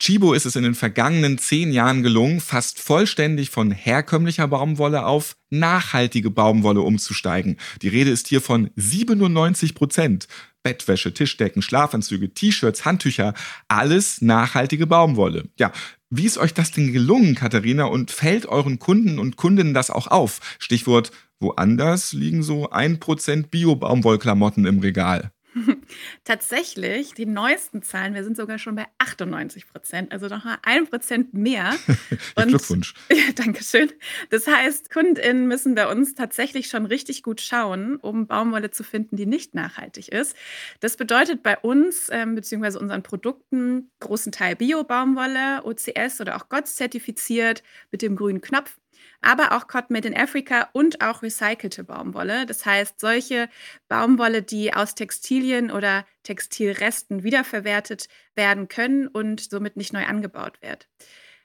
Chibo 0.00 0.32
ist 0.32 0.46
es 0.46 0.54
in 0.54 0.62
den 0.62 0.76
vergangenen 0.76 1.38
zehn 1.38 1.72
Jahren 1.72 2.04
gelungen, 2.04 2.40
fast 2.40 2.78
vollständig 2.78 3.50
von 3.50 3.72
herkömmlicher 3.72 4.46
Baumwolle 4.46 5.04
auf 5.04 5.36
nachhaltige 5.50 6.30
Baumwolle 6.30 6.82
umzusteigen. 6.82 7.56
Die 7.82 7.88
Rede 7.88 8.10
ist 8.10 8.28
hier 8.28 8.40
von 8.40 8.70
97 8.76 9.74
Prozent. 9.74 10.28
Bettwäsche, 10.62 11.14
Tischdecken, 11.14 11.62
Schlafanzüge, 11.62 12.32
T-Shirts, 12.32 12.84
Handtücher, 12.84 13.34
alles 13.66 14.22
nachhaltige 14.22 14.86
Baumwolle. 14.86 15.48
Ja, 15.58 15.72
wie 16.10 16.26
ist 16.26 16.38
euch 16.38 16.54
das 16.54 16.70
denn 16.70 16.92
gelungen, 16.92 17.34
Katharina? 17.34 17.84
Und 17.84 18.10
fällt 18.10 18.46
euren 18.46 18.78
Kunden 18.78 19.18
und 19.18 19.36
Kundinnen 19.36 19.74
das 19.74 19.90
auch 19.90 20.06
auf? 20.06 20.40
Stichwort, 20.58 21.10
woanders 21.40 22.12
liegen 22.12 22.42
so 22.42 22.70
ein 22.70 23.00
Prozent 23.00 23.50
Bio-Baumwollklamotten 23.50 24.64
im 24.64 24.78
Regal. 24.78 25.32
Tatsächlich, 26.24 27.14
die 27.14 27.26
neuesten 27.26 27.82
Zahlen, 27.82 28.14
wir 28.14 28.24
sind 28.24 28.36
sogar 28.36 28.58
schon 28.58 28.74
bei 28.74 28.86
98 28.98 29.66
Prozent, 29.66 30.12
also 30.12 30.28
noch 30.28 30.44
mal 30.44 30.58
ein 30.62 30.86
Prozent 30.86 31.34
mehr. 31.34 31.74
Und, 32.36 32.48
Glückwunsch. 32.48 32.94
Ja, 33.10 33.32
Dankeschön. 33.34 33.90
Das 34.30 34.46
heißt, 34.46 34.90
KundInnen 34.90 35.48
müssen 35.48 35.74
bei 35.74 35.90
uns 35.90 36.14
tatsächlich 36.14 36.68
schon 36.68 36.86
richtig 36.86 37.22
gut 37.22 37.40
schauen, 37.40 37.96
um 37.96 38.26
Baumwolle 38.26 38.70
zu 38.70 38.84
finden, 38.84 39.16
die 39.16 39.26
nicht 39.26 39.54
nachhaltig 39.54 40.08
ist. 40.08 40.36
Das 40.80 40.96
bedeutet 40.96 41.42
bei 41.42 41.58
uns 41.58 42.08
ähm, 42.10 42.34
bzw. 42.34 42.78
unseren 42.78 43.02
Produkten 43.02 43.90
großen 44.00 44.32
Teil 44.32 44.56
Bio-Baumwolle, 44.56 45.64
OCS 45.64 46.20
oder 46.20 46.36
auch 46.36 46.48
GOTS 46.48 46.76
zertifiziert 46.76 47.62
mit 47.90 48.02
dem 48.02 48.16
grünen 48.16 48.40
Knopf 48.40 48.78
aber 49.20 49.52
auch 49.52 49.66
Cotton 49.66 49.94
Made 49.94 50.08
in 50.08 50.16
Africa 50.16 50.68
und 50.72 51.00
auch 51.00 51.22
recycelte 51.22 51.84
Baumwolle. 51.84 52.46
Das 52.46 52.64
heißt, 52.64 53.00
solche 53.00 53.48
Baumwolle, 53.88 54.42
die 54.42 54.72
aus 54.72 54.94
Textilien 54.94 55.70
oder 55.70 56.06
Textilresten 56.22 57.22
wiederverwertet 57.22 58.08
werden 58.34 58.68
können 58.68 59.08
und 59.08 59.40
somit 59.40 59.76
nicht 59.76 59.92
neu 59.92 60.04
angebaut 60.04 60.60
wird. 60.62 60.88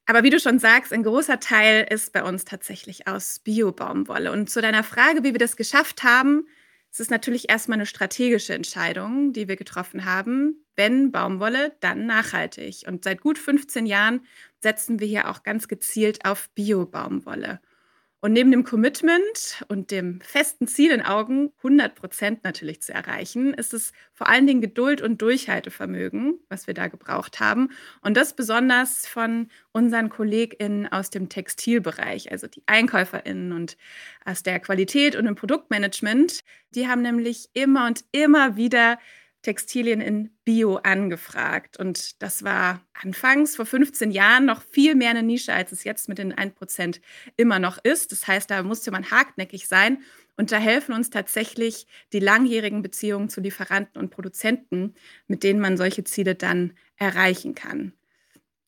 Aber 0.06 0.24
wie 0.24 0.30
du 0.30 0.40
schon 0.40 0.60
sagst, 0.60 0.92
ein 0.92 1.04
großer 1.04 1.40
Teil 1.40 1.88
ist 1.90 2.12
bei 2.12 2.24
uns 2.24 2.44
tatsächlich 2.46 3.08
aus 3.08 3.40
Bio-Baumwolle. 3.40 4.32
Und 4.32 4.50
zu 4.50 4.62
deiner 4.62 4.84
Frage, 4.84 5.24
wie 5.24 5.32
wir 5.32 5.40
das 5.40 5.56
geschafft 5.56 6.04
haben, 6.04 6.46
es 6.92 7.00
ist 7.00 7.10
natürlich 7.10 7.50
erstmal 7.50 7.78
eine 7.78 7.88
strategische 7.88 8.54
Entscheidung, 8.54 9.34
die 9.34 9.48
wir 9.48 9.56
getroffen 9.56 10.06
haben. 10.06 10.64
Wenn 10.76 11.12
Baumwolle, 11.12 11.76
dann 11.80 12.06
nachhaltig. 12.06 12.84
Und 12.88 13.04
seit 13.04 13.22
gut 13.22 13.40
15 13.40 13.88
Jahren 13.88 14.28
setzen 14.64 15.00
wir 15.00 15.08
hier 15.08 15.30
auch 15.30 15.44
ganz 15.44 15.68
gezielt 15.68 16.26
auf 16.26 16.50
Bio-Baumwolle. 16.56 17.60
Und 18.24 18.32
neben 18.32 18.52
dem 18.52 18.64
Commitment 18.64 19.66
und 19.68 19.92
dem 19.92 20.22
festen 20.22 20.66
Ziel 20.66 20.92
in 20.92 21.02
Augen, 21.02 21.52
100 21.58 21.94
Prozent 21.94 22.46
natürlich 22.46 22.82
zu 22.82 22.94
erreichen, 22.94 23.54
ist 23.54 23.74
es 23.74 23.92
vor 24.14 24.30
allen 24.30 24.48
Dingen 24.48 24.62
Geduld 24.62 25.02
und 25.02 25.22
Durchhaltevermögen, 25.22 26.40
was 26.48 26.66
wir 26.66 26.74
da 26.74 26.88
gebraucht 26.88 27.42
haben. 27.42 27.72
Und 28.00 28.16
das 28.16 28.34
besonders 28.34 29.06
von 29.08 29.50
unseren 29.74 30.08
KollegInnen 30.08 30.90
aus 30.90 31.10
dem 31.10 31.28
Textilbereich, 31.28 32.32
also 32.32 32.48
die 32.48 32.64
EinkäuferInnen 32.66 33.52
und 33.52 33.76
aus 34.24 34.42
der 34.42 34.62
Qualität 34.62 35.18
und 35.18 35.26
im 35.26 35.36
Produktmanagement. 35.36 36.46
Die 36.76 36.88
haben 36.88 37.02
nämlich 37.02 37.50
immer 37.52 37.88
und 37.88 38.06
immer 38.14 38.56
wieder 38.56 39.00
Textilien 39.44 40.02
in 40.02 40.32
Bio 40.46 40.78
angefragt. 40.78 41.78
Und 41.78 42.22
das 42.24 42.44
war 42.44 42.82
anfangs 42.94 43.56
vor 43.56 43.66
15 43.66 44.10
Jahren 44.10 44.46
noch 44.46 44.64
viel 44.64 44.96
mehr 44.96 45.12
eine 45.12 45.22
Nische, 45.22 45.54
als 45.54 45.72
es 45.72 45.84
jetzt 45.84 46.10
mit 46.10 46.18
den 46.18 46.34
1% 46.34 47.00
immer 47.38 47.60
noch 47.60 47.78
ist. 47.84 48.12
Das 48.12 48.26
heißt, 48.26 48.50
da 48.50 48.64
musste 48.64 48.90
man 48.90 49.12
hartnäckig 49.12 49.68
sein. 49.68 50.02
Und 50.36 50.52
da 50.52 50.58
helfen 50.58 50.96
uns 50.96 51.12
tatsächlich 51.12 51.86
die 52.12 52.20
langjährigen 52.20 52.82
Beziehungen 52.82 53.30
zu 53.30 53.42
Lieferanten 53.42 54.02
und 54.02 54.10
Produzenten, 54.10 54.96
mit 55.28 55.44
denen 55.44 55.60
man 55.60 55.78
solche 55.78 56.04
Ziele 56.04 56.34
dann 56.34 56.74
erreichen 56.96 57.54
kann. 57.54 57.94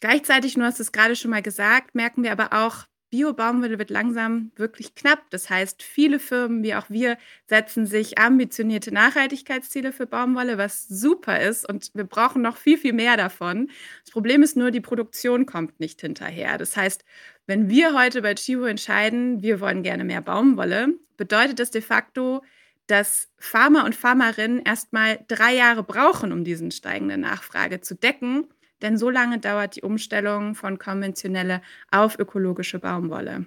Gleichzeitig, 0.01 0.53
du 0.53 0.61
hast 0.61 0.79
es 0.79 0.91
gerade 0.91 1.15
schon 1.15 1.31
mal 1.31 1.41
gesagt, 1.41 1.95
merken 1.95 2.21
wir 2.21 2.31
aber 2.31 2.53
auch, 2.53 2.85
Bio-Baumwolle 3.15 3.79
wird 3.79 3.89
langsam 3.89 4.51
wirklich 4.57 4.93
knapp. 4.93 5.21
Das 5.29 5.49
heißt, 5.49 5.81
viele 5.81 6.19
Firmen 6.19 6.63
wie 6.63 6.75
auch 6.75 6.89
wir 6.89 7.17
setzen 7.47 7.85
sich 7.85 8.17
ambitionierte 8.17 8.93
Nachhaltigkeitsziele 8.93 9.93
für 9.93 10.05
Baumwolle, 10.05 10.57
was 10.57 10.85
super 10.89 11.39
ist 11.39 11.67
und 11.67 11.91
wir 11.93 12.03
brauchen 12.03 12.41
noch 12.41 12.57
viel, 12.57 12.77
viel 12.77 12.91
mehr 12.91 13.15
davon. 13.15 13.69
Das 14.03 14.11
Problem 14.11 14.43
ist 14.43 14.57
nur, 14.57 14.69
die 14.69 14.81
Produktion 14.81 15.45
kommt 15.45 15.79
nicht 15.79 16.01
hinterher. 16.01 16.57
Das 16.57 16.75
heißt, 16.75 17.05
wenn 17.47 17.69
wir 17.69 17.97
heute 17.97 18.21
bei 18.21 18.35
Chibo 18.35 18.65
entscheiden, 18.65 19.41
wir 19.41 19.61
wollen 19.61 19.81
gerne 19.81 20.03
mehr 20.03 20.21
Baumwolle, 20.21 20.89
bedeutet 21.15 21.59
das 21.59 21.71
de 21.71 21.81
facto, 21.81 22.41
dass 22.87 23.29
Farmer 23.37 23.85
und 23.85 23.95
Farmerinnen 23.95 24.61
erstmal 24.61 25.23
drei 25.29 25.55
Jahre 25.55 25.83
brauchen, 25.83 26.33
um 26.33 26.43
diesen 26.43 26.69
steigende 26.71 27.17
Nachfrage 27.17 27.79
zu 27.79 27.95
decken 27.95 28.47
denn 28.81 28.97
so 28.97 29.09
lange 29.09 29.39
dauert 29.39 29.75
die 29.75 29.81
Umstellung 29.81 30.55
von 30.55 30.77
konventioneller 30.79 31.61
auf 31.91 32.19
ökologische 32.19 32.79
Baumwolle. 32.79 33.45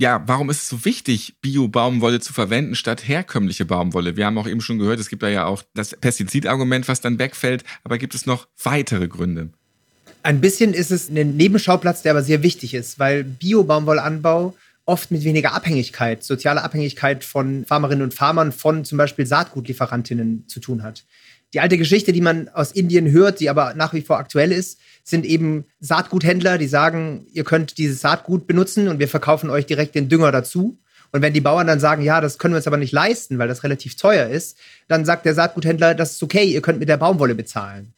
Ja, 0.00 0.22
warum 0.26 0.48
ist 0.48 0.58
es 0.58 0.68
so 0.68 0.84
wichtig, 0.84 1.34
Bio-Baumwolle 1.40 2.20
zu 2.20 2.32
verwenden 2.32 2.76
statt 2.76 3.08
herkömmliche 3.08 3.64
Baumwolle? 3.64 4.16
Wir 4.16 4.26
haben 4.26 4.38
auch 4.38 4.46
eben 4.46 4.60
schon 4.60 4.78
gehört, 4.78 5.00
es 5.00 5.08
gibt 5.08 5.24
da 5.24 5.28
ja 5.28 5.46
auch 5.46 5.64
das 5.74 5.96
Pestizidargument, 5.96 6.86
was 6.86 7.00
dann 7.00 7.18
wegfällt, 7.18 7.64
aber 7.82 7.98
gibt 7.98 8.14
es 8.14 8.24
noch 8.24 8.46
weitere 8.62 9.08
Gründe? 9.08 9.50
Ein 10.22 10.40
bisschen 10.40 10.72
ist 10.72 10.92
es 10.92 11.08
ein 11.08 11.36
Nebenschauplatz, 11.36 12.02
der 12.02 12.12
aber 12.12 12.22
sehr 12.22 12.44
wichtig 12.44 12.74
ist, 12.74 13.00
weil 13.00 13.24
Bio-Baumwollanbau 13.24 14.54
oft 14.84 15.10
mit 15.10 15.24
weniger 15.24 15.52
Abhängigkeit, 15.52 16.22
sozialer 16.24 16.64
Abhängigkeit 16.64 17.24
von 17.24 17.66
Farmerinnen 17.66 18.02
und 18.02 18.14
Farmern 18.14 18.52
von 18.52 18.84
zum 18.84 18.98
Beispiel 18.98 19.26
Saatgutlieferantinnen 19.26 20.48
zu 20.48 20.60
tun 20.60 20.82
hat. 20.82 21.04
Die 21.54 21.60
alte 21.60 21.78
Geschichte, 21.78 22.12
die 22.12 22.20
man 22.20 22.48
aus 22.50 22.72
Indien 22.72 23.10
hört, 23.10 23.40
die 23.40 23.48
aber 23.48 23.74
nach 23.74 23.94
wie 23.94 24.02
vor 24.02 24.18
aktuell 24.18 24.52
ist, 24.52 24.78
sind 25.02 25.24
eben 25.24 25.64
Saatguthändler, 25.80 26.58
die 26.58 26.68
sagen, 26.68 27.26
ihr 27.32 27.44
könnt 27.44 27.78
dieses 27.78 28.00
Saatgut 28.00 28.46
benutzen 28.46 28.88
und 28.88 28.98
wir 28.98 29.08
verkaufen 29.08 29.48
euch 29.48 29.64
direkt 29.64 29.94
den 29.94 30.10
Dünger 30.10 30.30
dazu. 30.30 30.78
Und 31.10 31.22
wenn 31.22 31.32
die 31.32 31.40
Bauern 31.40 31.66
dann 31.66 31.80
sagen, 31.80 32.02
ja, 32.02 32.20
das 32.20 32.38
können 32.38 32.52
wir 32.52 32.58
uns 32.58 32.66
aber 32.66 32.76
nicht 32.76 32.92
leisten, 32.92 33.38
weil 33.38 33.48
das 33.48 33.64
relativ 33.64 33.96
teuer 33.96 34.28
ist, 34.28 34.58
dann 34.88 35.06
sagt 35.06 35.24
der 35.24 35.34
Saatguthändler, 35.34 35.94
das 35.94 36.12
ist 36.12 36.22
okay, 36.22 36.44
ihr 36.44 36.60
könnt 36.60 36.80
mit 36.80 36.90
der 36.90 36.98
Baumwolle 36.98 37.34
bezahlen. 37.34 37.94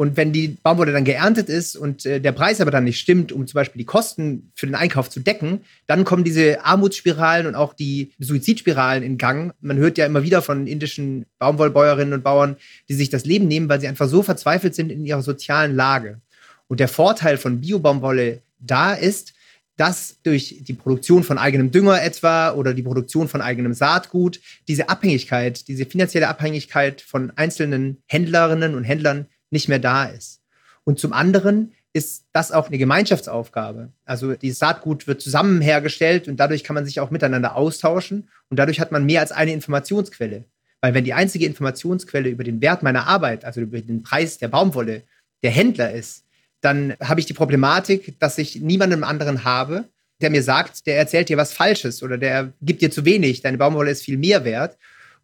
Und 0.00 0.16
wenn 0.16 0.32
die 0.32 0.56
Baumwolle 0.62 0.92
dann 0.92 1.04
geerntet 1.04 1.50
ist 1.50 1.76
und 1.76 2.06
äh, 2.06 2.22
der 2.22 2.32
Preis 2.32 2.62
aber 2.62 2.70
dann 2.70 2.84
nicht 2.84 2.98
stimmt, 2.98 3.32
um 3.32 3.46
zum 3.46 3.52
Beispiel 3.52 3.80
die 3.80 3.84
Kosten 3.84 4.50
für 4.54 4.64
den 4.64 4.74
Einkauf 4.74 5.10
zu 5.10 5.20
decken, 5.20 5.60
dann 5.86 6.06
kommen 6.06 6.24
diese 6.24 6.64
Armutsspiralen 6.64 7.46
und 7.46 7.54
auch 7.54 7.74
die 7.74 8.10
Suizidspiralen 8.18 9.02
in 9.02 9.18
Gang. 9.18 9.52
Man 9.60 9.76
hört 9.76 9.98
ja 9.98 10.06
immer 10.06 10.22
wieder 10.22 10.40
von 10.40 10.66
indischen 10.66 11.26
Baumwollbäuerinnen 11.38 12.14
und 12.14 12.24
Bauern, 12.24 12.56
die 12.88 12.94
sich 12.94 13.10
das 13.10 13.26
Leben 13.26 13.46
nehmen, 13.46 13.68
weil 13.68 13.78
sie 13.82 13.88
einfach 13.88 14.08
so 14.08 14.22
verzweifelt 14.22 14.74
sind 14.74 14.90
in 14.90 15.04
ihrer 15.04 15.20
sozialen 15.20 15.76
Lage. 15.76 16.22
Und 16.66 16.80
der 16.80 16.88
Vorteil 16.88 17.36
von 17.36 17.60
Biobaumwolle 17.60 18.40
da 18.58 18.94
ist, 18.94 19.34
dass 19.76 20.16
durch 20.22 20.62
die 20.62 20.72
Produktion 20.72 21.24
von 21.24 21.36
eigenem 21.36 21.72
Dünger 21.72 22.02
etwa 22.02 22.52
oder 22.52 22.72
die 22.72 22.82
Produktion 22.82 23.28
von 23.28 23.42
eigenem 23.42 23.74
Saatgut 23.74 24.40
diese 24.66 24.88
Abhängigkeit, 24.88 25.68
diese 25.68 25.84
finanzielle 25.84 26.28
Abhängigkeit 26.28 27.02
von 27.02 27.32
einzelnen 27.36 27.98
Händlerinnen 28.06 28.74
und 28.74 28.84
Händlern 28.84 29.26
nicht 29.50 29.68
mehr 29.68 29.78
da 29.78 30.04
ist. 30.04 30.40
Und 30.84 30.98
zum 30.98 31.12
anderen 31.12 31.72
ist 31.92 32.26
das 32.32 32.52
auch 32.52 32.68
eine 32.68 32.78
Gemeinschaftsaufgabe. 32.78 33.92
Also 34.04 34.34
dieses 34.34 34.60
Saatgut 34.60 35.06
wird 35.06 35.20
zusammen 35.20 35.60
hergestellt 35.60 36.28
und 36.28 36.38
dadurch 36.38 36.62
kann 36.62 36.74
man 36.74 36.84
sich 36.84 37.00
auch 37.00 37.10
miteinander 37.10 37.56
austauschen 37.56 38.28
und 38.48 38.58
dadurch 38.58 38.80
hat 38.80 38.92
man 38.92 39.06
mehr 39.06 39.20
als 39.20 39.32
eine 39.32 39.52
Informationsquelle. 39.52 40.44
Weil 40.80 40.94
wenn 40.94 41.04
die 41.04 41.14
einzige 41.14 41.46
Informationsquelle 41.46 42.28
über 42.28 42.44
den 42.44 42.60
Wert 42.60 42.82
meiner 42.82 43.06
Arbeit, 43.06 43.44
also 43.44 43.60
über 43.60 43.80
den 43.80 44.02
Preis 44.02 44.38
der 44.38 44.48
Baumwolle, 44.48 45.02
der 45.42 45.50
Händler 45.50 45.92
ist, 45.92 46.24
dann 46.60 46.94
habe 47.02 47.20
ich 47.20 47.26
die 47.26 47.32
Problematik, 47.32 48.18
dass 48.20 48.38
ich 48.38 48.60
niemanden 48.60 49.02
anderen 49.04 49.44
habe, 49.44 49.84
der 50.20 50.30
mir 50.30 50.42
sagt, 50.42 50.86
der 50.86 50.98
erzählt 50.98 51.28
dir 51.28 51.36
was 51.36 51.52
Falsches 51.52 52.02
oder 52.02 52.18
der 52.18 52.52
gibt 52.60 52.82
dir 52.82 52.90
zu 52.90 53.04
wenig, 53.04 53.40
deine 53.40 53.58
Baumwolle 53.58 53.90
ist 53.90 54.02
viel 54.02 54.18
mehr 54.18 54.44
wert. 54.44 54.76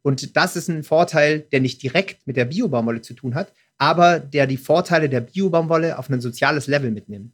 Und 0.02 0.36
das 0.36 0.56
ist 0.56 0.68
ein 0.68 0.84
Vorteil, 0.84 1.40
der 1.40 1.60
nicht 1.60 1.82
direkt 1.82 2.26
mit 2.26 2.36
der 2.36 2.44
Bio-Baumwolle 2.46 3.02
zu 3.02 3.14
tun 3.14 3.34
hat, 3.34 3.52
aber 3.78 4.20
der 4.20 4.46
die 4.46 4.56
Vorteile 4.56 5.08
der 5.08 5.20
Biobaumwolle 5.20 5.98
auf 5.98 6.08
ein 6.08 6.20
soziales 6.20 6.66
Level 6.66 6.90
mitnimmt. 6.90 7.32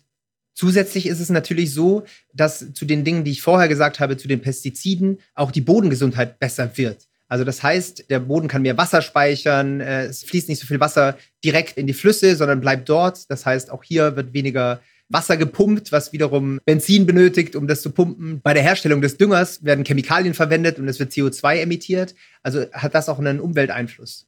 Zusätzlich 0.55 1.07
ist 1.07 1.21
es 1.21 1.31
natürlich 1.31 1.73
so, 1.73 2.05
dass 2.35 2.73
zu 2.75 2.85
den 2.85 3.05
Dingen, 3.05 3.25
die 3.25 3.31
ich 3.31 3.43
vorher 3.43 3.69
gesagt 3.69 4.01
habe, 4.01 4.17
zu 4.17 4.29
den 4.29 4.43
Pestiziden, 4.43 5.19
auch 5.35 5.51
die 5.51 5.63
Bodengesundheit 5.63 6.39
besser 6.39 6.77
wird. 6.77 7.09
Also 7.29 7.45
das 7.45 7.63
heißt, 7.63 8.11
der 8.11 8.21
Boden 8.21 8.49
kann 8.49 8.61
mehr 8.61 8.77
Wasser 8.77 9.01
speichern, 9.01 9.81
äh, 9.81 10.05
es 10.05 10.23
fließt 10.23 10.51
nicht 10.51 10.61
so 10.61 10.67
viel 10.67 10.81
Wasser 10.81 11.17
direkt 11.43 11.79
in 11.79 11.87
die 11.87 11.95
Flüsse, 11.95 12.37
sondern 12.37 12.61
bleibt 12.61 12.87
dort. 12.91 13.31
Das 13.31 13.47
heißt, 13.47 13.71
auch 13.71 13.83
hier 13.83 14.17
wird 14.17 14.35
weniger 14.35 14.83
Wasser 15.09 15.39
gepumpt, 15.39 15.93
was 15.93 16.13
wiederum 16.13 16.61
Benzin 16.67 17.07
benötigt, 17.07 17.57
um 17.57 17.67
das 17.67 17.81
zu 17.81 17.91
pumpen. 17.91 18.43
Bei 18.43 18.53
der 18.53 18.63
Herstellung 18.63 19.01
des 19.01 19.17
Düngers 19.17 19.65
werden 19.65 19.85
Chemikalien 19.85 20.35
verwendet 20.35 20.79
und 20.79 20.89
es 20.89 20.99
wird 20.99 21.13
CO2 21.13 21.61
emittiert. 21.61 22.15
Also 22.43 22.67
hat 22.73 22.95
das 22.95 23.09
auch 23.09 23.19
einen 23.19 23.41
Umwelteinfluss. 23.41 24.27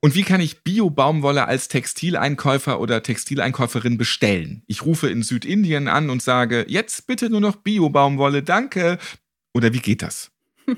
Und 0.00 0.14
wie 0.14 0.22
kann 0.22 0.40
ich 0.40 0.62
Bio-Baumwolle 0.62 1.46
als 1.46 1.68
Textileinkäufer 1.68 2.80
oder 2.80 3.02
Textileinkäuferin 3.02 3.96
bestellen? 3.96 4.62
Ich 4.66 4.84
rufe 4.84 5.08
in 5.08 5.22
Südindien 5.22 5.88
an 5.88 6.10
und 6.10 6.22
sage, 6.22 6.66
jetzt 6.68 7.06
bitte 7.06 7.30
nur 7.30 7.40
noch 7.40 7.56
Bio-Baumwolle, 7.56 8.42
danke. 8.42 8.98
Oder 9.54 9.72
wie 9.72 9.80
geht 9.80 10.02
das? 10.02 10.30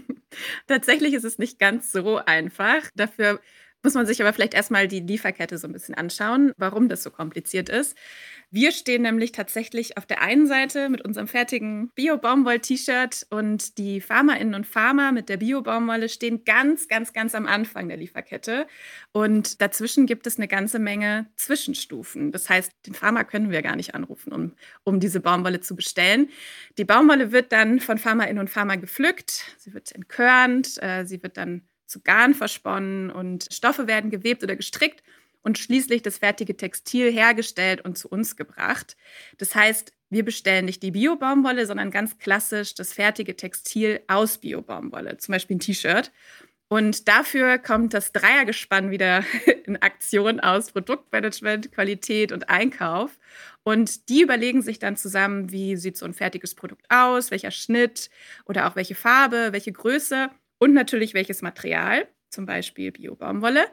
Tatsächlich 0.67 1.15
ist 1.15 1.25
es 1.25 1.39
nicht 1.39 1.59
ganz 1.59 1.91
so 1.91 2.19
einfach. 2.25 2.83
Dafür 2.95 3.41
muss 3.83 3.95
man 3.95 4.07
sich 4.07 4.21
aber 4.21 4.33
vielleicht 4.33 4.55
erstmal 4.55 4.89
die 4.89 5.01
Lieferkette 5.01 5.59
so 5.59 5.67
ein 5.67 5.73
bisschen 5.73 5.95
anschauen, 5.95 6.53
warum 6.57 6.89
das 6.89 7.03
so 7.03 7.11
kompliziert 7.11 7.69
ist. 7.69 7.97
Wir 8.51 8.73
stehen 8.73 9.03
nämlich 9.03 9.33
tatsächlich 9.33 9.99
auf 9.99 10.07
der 10.07 10.23
einen 10.23 10.47
Seite 10.47 10.89
mit 10.89 11.03
unserem 11.05 11.29
fertigen 11.29 11.91
Bio-Baumwoll-T-Shirt 11.95 13.27
und 13.29 13.77
die 13.77 14.01
FarmerInnen 14.01 14.55
und 14.55 14.67
Farmer 14.67 15.13
mit 15.13 15.29
der 15.29 15.37
Bio-Baumwolle 15.37 16.09
stehen 16.09 16.45
ganz, 16.45 16.89
ganz, 16.89 17.13
ganz 17.13 17.35
am 17.35 17.47
Anfang 17.47 17.89
der 17.89 17.99
Lieferkette. 17.99 18.67
Und 19.13 19.61
dazwischen 19.61 20.07
gibt 20.07 20.27
es 20.27 20.39
eine 20.39 20.49
ganze 20.49 20.79
Menge 20.79 21.27
Zwischenstufen. 21.37 22.33
Das 22.33 22.49
heißt, 22.49 22.73
den 22.87 22.95
Farmer 22.95 23.25
können 23.25 23.51
wir 23.51 23.61
gar 23.61 23.77
nicht 23.77 23.95
anrufen, 23.95 24.33
um, 24.33 24.53
um 24.83 24.99
diese 24.99 25.21
Baumwolle 25.21 25.61
zu 25.61 25.77
bestellen. 25.77 26.31
Die 26.79 26.87
Baumwolle 26.87 27.33
wird 27.33 27.53
dann 27.53 27.81
von 27.81 27.99
FarmerInnen 27.99 28.41
und 28.41 28.49
Farmer 28.49 28.79
gepflückt, 28.79 29.45
sie 29.59 29.75
wird 29.75 29.93
entkörnt, 29.93 30.83
äh, 30.83 31.05
sie 31.05 31.23
wird 31.23 31.37
dann 31.37 31.69
zu 31.85 32.01
Garn 32.01 32.33
versponnen 32.33 33.11
und 33.11 33.49
Stoffe 33.53 33.87
werden 33.87 34.11
gewebt 34.11 34.43
oder 34.43 34.57
gestrickt 34.57 35.03
und 35.49 35.57
schließlich 35.57 36.03
das 36.03 36.19
fertige 36.19 36.59
Textil 36.59 37.11
hergestellt 37.11 37.83
und 37.83 37.97
zu 37.97 38.09
uns 38.11 38.37
gebracht. 38.37 38.99
Das 39.39 39.55
heißt, 39.55 39.95
wir 40.11 40.23
bestellen 40.23 40.67
nicht 40.67 40.83
die 40.83 40.91
Bio-Baumwolle, 40.91 41.65
sondern 41.65 41.91
ganz 41.91 42.19
klassisch 42.19 42.75
das 42.75 42.93
fertige 42.93 43.35
Textil 43.35 44.01
aus 44.09 44.37
Bio-Baumwolle, 44.37 45.17
zum 45.17 45.33
Beispiel 45.33 45.57
ein 45.57 45.61
T-Shirt. 45.61 46.13
Und 46.69 47.09
dafür 47.09 47.57
kommt 47.57 47.95
das 47.95 48.13
Dreiergespann 48.13 48.91
wieder 48.91 49.25
in 49.65 49.81
Aktion 49.81 50.39
aus 50.39 50.71
Produktmanagement, 50.73 51.73
Qualität 51.73 52.31
und 52.31 52.51
Einkauf. 52.51 53.19
Und 53.63 54.11
die 54.11 54.21
überlegen 54.21 54.61
sich 54.61 54.79
dann 54.79 54.99
zusammen, 54.99 55.51
wie 55.51 55.77
sieht 55.77 55.97
so 55.97 56.05
ein 56.05 56.13
fertiges 56.13 56.55
Produkt 56.55 56.85
aus, 56.91 57.31
welcher 57.31 57.53
Schnitt 57.53 58.11
oder 58.45 58.69
auch 58.69 58.77
welche 58.77 58.95
Farbe, 58.95 59.49
welche 59.53 59.73
Größe 59.73 60.29
und 60.59 60.75
natürlich 60.75 61.15
welches 61.15 61.41
Material, 61.41 62.07
zum 62.29 62.45
Beispiel 62.45 62.93
Bio-Baumwolle. 62.93 63.65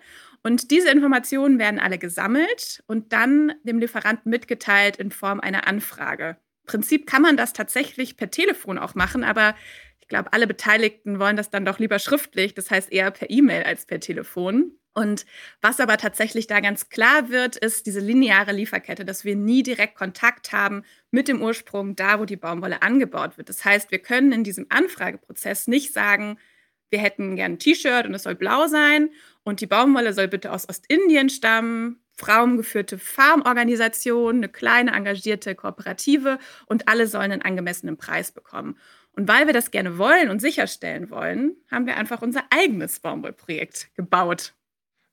Und 0.45 0.69
diese 0.69 0.91
Informationen 0.91 1.57
werden 1.57 1.79
alle 1.79 1.97
gesammelt 1.97 2.83
und 2.85 3.13
dann 3.13 3.53
dem 3.63 3.79
Lieferanten 3.79 4.29
mitgeteilt 4.29 4.97
in 4.97 5.09
Form 5.09 5.39
einer 5.39 5.67
Anfrage. 5.67 6.37
Im 6.65 6.67
Prinzip 6.67 7.07
kann 7.07 7.23
man 7.23 7.35
das 7.35 7.51
tatsächlich 7.51 8.15
per 8.15 8.29
Telefon 8.29 8.77
auch 8.77 8.93
machen, 8.93 9.23
aber 9.23 9.55
ich 10.01 10.07
glaube, 10.07 10.33
alle 10.33 10.45
Beteiligten 10.45 11.17
wollen 11.17 11.35
das 11.35 11.49
dann 11.49 11.65
doch 11.65 11.79
lieber 11.79 11.97
schriftlich, 11.97 12.53
das 12.53 12.69
heißt 12.69 12.91
eher 12.91 13.09
per 13.09 13.31
E-Mail 13.31 13.63
als 13.63 13.87
per 13.87 13.99
Telefon. 13.99 14.73
Und 14.93 15.25
was 15.61 15.79
aber 15.79 15.97
tatsächlich 15.97 16.45
da 16.45 16.59
ganz 16.59 16.89
klar 16.89 17.29
wird, 17.29 17.55
ist 17.55 17.87
diese 17.87 17.99
lineare 17.99 18.51
Lieferkette, 18.51 19.03
dass 19.03 19.25
wir 19.25 19.35
nie 19.35 19.63
direkt 19.63 19.95
Kontakt 19.95 20.51
haben 20.51 20.83
mit 21.09 21.27
dem 21.27 21.41
Ursprung, 21.41 21.95
da 21.95 22.19
wo 22.19 22.25
die 22.25 22.37
Baumwolle 22.37 22.83
angebaut 22.83 23.39
wird. 23.39 23.49
Das 23.49 23.65
heißt, 23.65 23.89
wir 23.89 23.99
können 23.99 24.31
in 24.31 24.43
diesem 24.43 24.67
Anfrageprozess 24.69 25.65
nicht 25.65 25.91
sagen, 25.91 26.37
wir 26.95 27.01
hätten 27.01 27.35
gern 27.35 27.53
ein 27.53 27.59
T-Shirt 27.59 28.05
und 28.05 28.13
es 28.13 28.23
soll 28.23 28.35
blau 28.35 28.67
sein 28.67 29.09
und 29.43 29.59
die 29.59 29.67
Baumwolle 29.67 30.13
soll 30.13 30.29
bitte 30.29 30.53
aus 30.53 30.69
Ostindien 30.69 31.29
stammen, 31.29 31.99
frauengeführte 32.15 32.97
Farmorganisation, 32.97 34.37
eine 34.37 34.47
kleine 34.47 34.93
engagierte 34.93 35.55
Kooperative 35.55 36.39
und 36.67 36.87
alle 36.87 37.07
sollen 37.07 37.33
einen 37.33 37.41
angemessenen 37.41 37.97
Preis 37.97 38.31
bekommen. 38.31 38.77
Und 39.11 39.27
weil 39.27 39.45
wir 39.45 39.53
das 39.53 39.71
gerne 39.71 39.97
wollen 39.97 40.29
und 40.29 40.39
sicherstellen 40.39 41.09
wollen, 41.09 41.57
haben 41.69 41.85
wir 41.85 41.97
einfach 41.97 42.21
unser 42.21 42.43
eigenes 42.49 43.01
Baumwollprojekt 43.01 43.93
gebaut. 43.95 44.53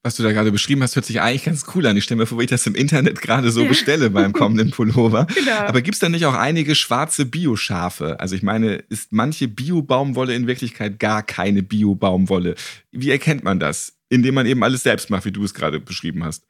Was 0.04 0.16
du 0.16 0.24
da 0.24 0.32
gerade 0.32 0.50
beschrieben 0.50 0.82
hast, 0.82 0.96
hört 0.96 1.04
sich 1.04 1.20
eigentlich 1.20 1.44
ganz 1.44 1.64
cool 1.74 1.86
an. 1.86 1.96
Ich 1.96 2.02
stelle 2.02 2.18
mir 2.18 2.26
vor, 2.26 2.38
wie 2.40 2.44
ich 2.44 2.50
das 2.50 2.66
im 2.66 2.74
Internet 2.74 3.20
gerade 3.20 3.52
so 3.52 3.64
bestelle 3.64 4.10
beim 4.10 4.32
kommenden 4.32 4.70
Pullover. 4.70 5.26
Genau. 5.34 5.52
Aber 5.52 5.80
gibt 5.80 5.94
es 5.94 6.00
da 6.00 6.08
nicht 6.08 6.26
auch 6.26 6.34
einige 6.34 6.74
schwarze 6.74 7.24
Bioschafe? 7.24 8.18
Also 8.20 8.34
ich 8.34 8.42
meine, 8.42 8.74
ist 8.74 9.12
manche 9.12 9.48
Bio-Baumwolle 9.48 10.34
in 10.34 10.46
Wirklichkeit 10.46 10.98
gar 10.98 11.22
keine 11.22 11.62
Bio-Baumwolle? 11.62 12.54
Wie 12.90 13.10
erkennt 13.10 13.44
man 13.44 13.60
das? 13.60 13.96
Indem 14.08 14.34
man 14.34 14.46
eben 14.46 14.62
alles 14.62 14.82
selbst 14.82 15.10
macht, 15.10 15.24
wie 15.24 15.32
du 15.32 15.42
es 15.44 15.54
gerade 15.54 15.80
beschrieben 15.80 16.24
hast. 16.24 16.44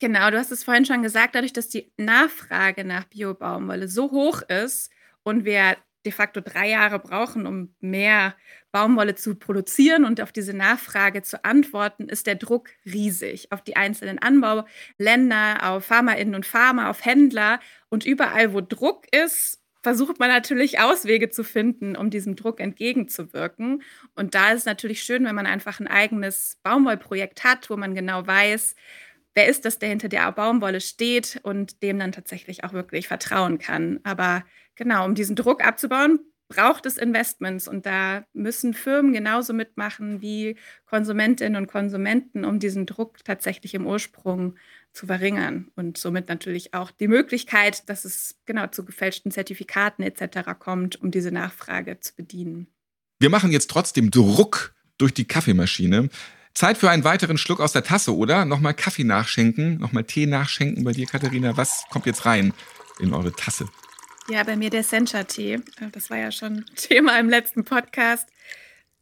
Genau, 0.00 0.30
du 0.30 0.38
hast 0.38 0.50
es 0.50 0.64
vorhin 0.64 0.84
schon 0.84 1.02
gesagt, 1.02 1.34
dadurch, 1.34 1.52
dass 1.52 1.68
die 1.68 1.92
Nachfrage 1.96 2.84
nach 2.84 3.04
Bio-Baumwolle 3.04 3.88
so 3.88 4.10
hoch 4.10 4.42
ist 4.42 4.90
und 5.22 5.44
wir 5.44 5.76
de 6.04 6.12
facto 6.12 6.40
drei 6.40 6.68
Jahre 6.70 6.98
brauchen, 6.98 7.46
um 7.46 7.74
mehr 7.80 8.34
Baumwolle 8.72 9.14
zu 9.14 9.34
produzieren 9.34 10.04
und 10.04 10.20
auf 10.20 10.32
diese 10.32 10.54
Nachfrage 10.54 11.22
zu 11.22 11.44
antworten, 11.44 12.08
ist 12.08 12.26
der 12.26 12.36
Druck 12.36 12.70
riesig 12.86 13.52
auf 13.52 13.62
die 13.62 13.76
einzelnen 13.76 14.18
Anbauländer, 14.18 15.58
auf 15.70 15.84
Farmerinnen 15.84 16.34
und 16.34 16.46
Farmer, 16.46 16.88
auf 16.90 17.04
Händler. 17.04 17.60
Und 17.88 18.06
überall, 18.06 18.52
wo 18.54 18.60
Druck 18.60 19.06
ist, 19.14 19.60
versucht 19.82 20.18
man 20.18 20.28
natürlich 20.28 20.78
Auswege 20.80 21.30
zu 21.30 21.42
finden, 21.42 21.96
um 21.96 22.10
diesem 22.10 22.36
Druck 22.36 22.60
entgegenzuwirken. 22.60 23.82
Und 24.14 24.34
da 24.34 24.50
ist 24.50 24.60
es 24.60 24.64
natürlich 24.66 25.02
schön, 25.02 25.24
wenn 25.24 25.34
man 25.34 25.46
einfach 25.46 25.80
ein 25.80 25.88
eigenes 25.88 26.58
Baumwollprojekt 26.62 27.44
hat, 27.44 27.70
wo 27.70 27.76
man 27.76 27.94
genau 27.94 28.26
weiß, 28.26 28.74
wer 29.34 29.46
ist 29.48 29.64
das, 29.64 29.78
der 29.78 29.88
hinter 29.88 30.08
der 30.08 30.30
Baumwolle 30.32 30.80
steht 30.80 31.40
und 31.42 31.82
dem 31.82 31.98
dann 31.98 32.12
tatsächlich 32.12 32.64
auch 32.64 32.72
wirklich 32.72 33.08
vertrauen 33.08 33.58
kann. 33.58 34.00
Aber 34.04 34.44
genau, 34.80 35.04
um 35.04 35.14
diesen 35.14 35.36
Druck 35.36 35.62
abzubauen, 35.62 36.20
braucht 36.48 36.86
es 36.86 36.96
Investments 36.96 37.68
und 37.68 37.84
da 37.84 38.24
müssen 38.32 38.72
Firmen 38.72 39.12
genauso 39.12 39.52
mitmachen 39.52 40.22
wie 40.22 40.56
Konsumentinnen 40.86 41.60
und 41.60 41.68
Konsumenten, 41.68 42.46
um 42.46 42.58
diesen 42.58 42.86
Druck 42.86 43.22
tatsächlich 43.22 43.74
im 43.74 43.86
Ursprung 43.86 44.56
zu 44.92 45.06
verringern 45.06 45.70
und 45.76 45.98
somit 45.98 46.28
natürlich 46.28 46.72
auch 46.72 46.90
die 46.90 47.08
Möglichkeit, 47.08 47.88
dass 47.90 48.04
es 48.04 48.40
genau 48.46 48.66
zu 48.68 48.84
gefälschten 48.84 49.30
Zertifikaten 49.30 50.02
etc. 50.02 50.50
kommt, 50.58 51.00
um 51.00 51.10
diese 51.10 51.30
Nachfrage 51.30 52.00
zu 52.00 52.16
bedienen. 52.16 52.66
Wir 53.20 53.28
machen 53.28 53.52
jetzt 53.52 53.70
trotzdem 53.70 54.10
Druck 54.10 54.74
durch 54.96 55.12
die 55.12 55.26
Kaffeemaschine. 55.26 56.08
Zeit 56.54 56.78
für 56.78 56.90
einen 56.90 57.04
weiteren 57.04 57.36
Schluck 57.36 57.60
aus 57.60 57.72
der 57.72 57.84
Tasse, 57.84 58.16
oder? 58.16 58.46
Nochmal 58.46 58.74
Kaffee 58.74 59.04
nachschenken, 59.04 59.78
nochmal 59.78 60.04
Tee 60.04 60.26
nachschenken 60.26 60.82
bei 60.84 60.92
dir, 60.92 61.06
Katharina. 61.06 61.56
Was 61.56 61.84
kommt 61.90 62.06
jetzt 62.06 62.24
rein 62.24 62.54
in 62.98 63.12
eure 63.12 63.30
Tasse? 63.30 63.68
Ja, 64.30 64.44
bei 64.44 64.54
mir 64.54 64.70
der 64.70 64.84
Sencha-Tee. 64.84 65.58
Das 65.90 66.08
war 66.08 66.16
ja 66.16 66.30
schon 66.30 66.64
Thema 66.76 67.18
im 67.18 67.28
letzten 67.28 67.64
Podcast. 67.64 68.28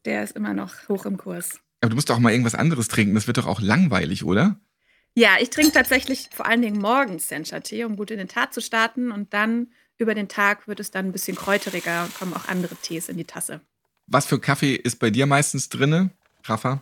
Der 0.06 0.24
ist 0.24 0.34
immer 0.34 0.54
noch 0.54 0.88
hoch 0.88 1.04
im 1.04 1.18
Kurs. 1.18 1.60
Aber 1.82 1.90
du 1.90 1.96
musst 1.96 2.08
doch 2.08 2.16
auch 2.16 2.20
mal 2.20 2.32
irgendwas 2.32 2.54
anderes 2.54 2.88
trinken. 2.88 3.14
Das 3.14 3.26
wird 3.26 3.36
doch 3.36 3.46
auch 3.46 3.60
langweilig, 3.60 4.24
oder? 4.24 4.58
Ja, 5.14 5.32
ich 5.38 5.50
trinke 5.50 5.72
tatsächlich 5.72 6.30
vor 6.32 6.46
allen 6.46 6.62
Dingen 6.62 6.80
morgens 6.80 7.28
Sencha-Tee, 7.28 7.84
um 7.84 7.96
gut 7.96 8.10
in 8.10 8.16
den 8.16 8.28
Tag 8.28 8.54
zu 8.54 8.62
starten. 8.62 9.12
Und 9.12 9.34
dann 9.34 9.68
über 9.98 10.14
den 10.14 10.28
Tag 10.28 10.66
wird 10.66 10.80
es 10.80 10.90
dann 10.90 11.06
ein 11.06 11.12
bisschen 11.12 11.36
kräuteriger 11.36 12.04
und 12.04 12.14
kommen 12.14 12.32
auch 12.32 12.48
andere 12.48 12.76
Tees 12.76 13.10
in 13.10 13.18
die 13.18 13.24
Tasse. 13.24 13.60
Was 14.06 14.24
für 14.24 14.40
Kaffee 14.40 14.76
ist 14.76 14.98
bei 14.98 15.10
dir 15.10 15.26
meistens 15.26 15.68
drin, 15.68 16.10
Rafa? 16.44 16.80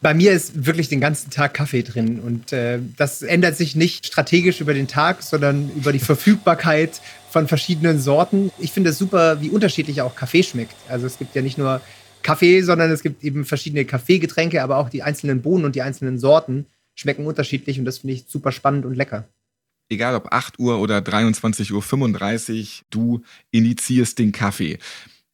Bei 0.00 0.14
mir 0.14 0.32
ist 0.32 0.66
wirklich 0.66 0.88
den 0.88 1.00
ganzen 1.00 1.30
Tag 1.30 1.54
Kaffee 1.54 1.82
drin 1.82 2.18
und 2.18 2.52
äh, 2.52 2.80
das 2.96 3.22
ändert 3.22 3.56
sich 3.56 3.76
nicht 3.76 4.04
strategisch 4.04 4.60
über 4.60 4.74
den 4.74 4.88
Tag, 4.88 5.22
sondern 5.22 5.70
über 5.76 5.92
die 5.92 6.00
Verfügbarkeit 6.00 7.00
von 7.34 7.48
verschiedenen 7.48 7.98
Sorten. 7.98 8.52
Ich 8.60 8.70
finde 8.70 8.90
es 8.90 8.98
super, 8.98 9.40
wie 9.40 9.50
unterschiedlich 9.50 10.00
auch 10.02 10.14
Kaffee 10.14 10.44
schmeckt. 10.44 10.76
Also 10.88 11.04
es 11.04 11.18
gibt 11.18 11.34
ja 11.34 11.42
nicht 11.42 11.58
nur 11.58 11.80
Kaffee, 12.22 12.62
sondern 12.62 12.92
es 12.92 13.02
gibt 13.02 13.24
eben 13.24 13.44
verschiedene 13.44 13.84
Kaffeegetränke, 13.84 14.62
aber 14.62 14.76
auch 14.76 14.88
die 14.88 15.02
einzelnen 15.02 15.42
Bohnen 15.42 15.64
und 15.64 15.74
die 15.74 15.82
einzelnen 15.82 16.20
Sorten 16.20 16.66
schmecken 16.94 17.26
unterschiedlich 17.26 17.80
und 17.80 17.86
das 17.86 17.98
finde 17.98 18.14
ich 18.14 18.26
super 18.28 18.52
spannend 18.52 18.86
und 18.86 18.94
lecker. 18.94 19.28
Egal 19.88 20.14
ob 20.14 20.32
8 20.32 20.60
Uhr 20.60 20.78
oder 20.78 20.98
23.35 20.98 21.72
Uhr, 21.72 22.84
du 22.90 23.22
initiierst 23.50 24.20
den 24.20 24.30
Kaffee. 24.30 24.78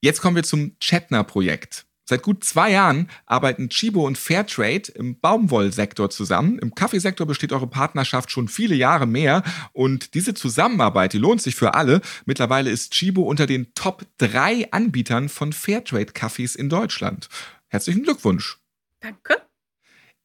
Jetzt 0.01 0.23
kommen 0.23 0.37
wir 0.37 0.43
zum 0.43 0.77
Chetner-Projekt. 0.81 1.85
Seit 2.11 2.25
gut 2.25 2.43
zwei 2.43 2.73
Jahren 2.73 3.09
arbeiten 3.27 3.69
Chibo 3.69 4.05
und 4.05 4.19
Fairtrade 4.19 4.91
im 4.97 5.21
Baumwollsektor 5.21 6.11
zusammen. 6.11 6.59
Im 6.59 6.75
Kaffeesektor 6.75 7.25
besteht 7.25 7.53
eure 7.53 7.69
Partnerschaft 7.69 8.33
schon 8.33 8.49
viele 8.49 8.75
Jahre 8.75 9.07
mehr 9.07 9.45
und 9.73 10.15
diese 10.15 10.35
Zusammenarbeit, 10.35 11.13
die 11.13 11.19
lohnt 11.19 11.41
sich 11.41 11.55
für 11.55 11.75
alle. 11.75 12.01
Mittlerweile 12.27 12.69
ist 12.69 12.95
Chibo 12.95 13.23
unter 13.23 13.47
den 13.47 13.73
Top 13.75 14.05
3 14.19 14.73
Anbietern 14.73 15.29
von 15.29 15.53
Fairtrade-Kaffees 15.53 16.57
in 16.57 16.69
Deutschland. 16.69 17.29
Herzlichen 17.69 18.03
Glückwunsch. 18.03 18.59
Danke. 18.99 19.37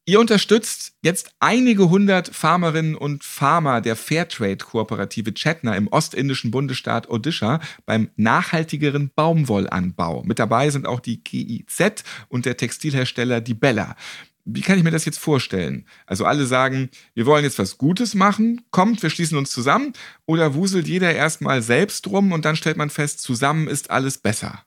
Ihr 0.07 0.19
unterstützt 0.19 0.93
jetzt 1.01 1.31
einige 1.39 1.89
hundert 1.89 2.27
Farmerinnen 2.27 2.93
und 2.93 3.23
Farmer 3.23 3.81
der 3.81 3.95
Fairtrade-Kooperative 3.95 5.33
Chetna 5.33 5.75
im 5.75 5.87
ostindischen 5.87 6.51
Bundesstaat 6.51 7.09
Odisha 7.09 7.59
beim 7.87 8.11
nachhaltigeren 8.15 9.09
Baumwollanbau. 9.15 10.21
Mit 10.21 10.37
dabei 10.37 10.69
sind 10.69 10.85
auch 10.85 10.99
die 10.99 11.23
GIZ 11.23 12.03
und 12.29 12.45
der 12.45 12.55
Textilhersteller 12.55 13.41
Die 13.41 13.55
Bella. 13.55 13.95
Wie 14.43 14.61
kann 14.61 14.77
ich 14.77 14.83
mir 14.83 14.91
das 14.91 15.05
jetzt 15.05 15.17
vorstellen? 15.17 15.87
Also 16.05 16.25
alle 16.25 16.45
sagen, 16.45 16.91
wir 17.15 17.25
wollen 17.25 17.43
jetzt 17.43 17.57
was 17.57 17.79
Gutes 17.79 18.13
machen, 18.13 18.61
kommt, 18.69 19.01
wir 19.01 19.09
schließen 19.09 19.39
uns 19.39 19.49
zusammen 19.49 19.93
oder 20.27 20.53
wuselt 20.53 20.87
jeder 20.87 21.15
erstmal 21.15 21.63
selbst 21.63 22.05
rum 22.05 22.31
und 22.31 22.45
dann 22.45 22.55
stellt 22.55 22.77
man 22.77 22.91
fest, 22.91 23.21
zusammen 23.21 23.67
ist 23.67 23.89
alles 23.89 24.19
besser. 24.19 24.65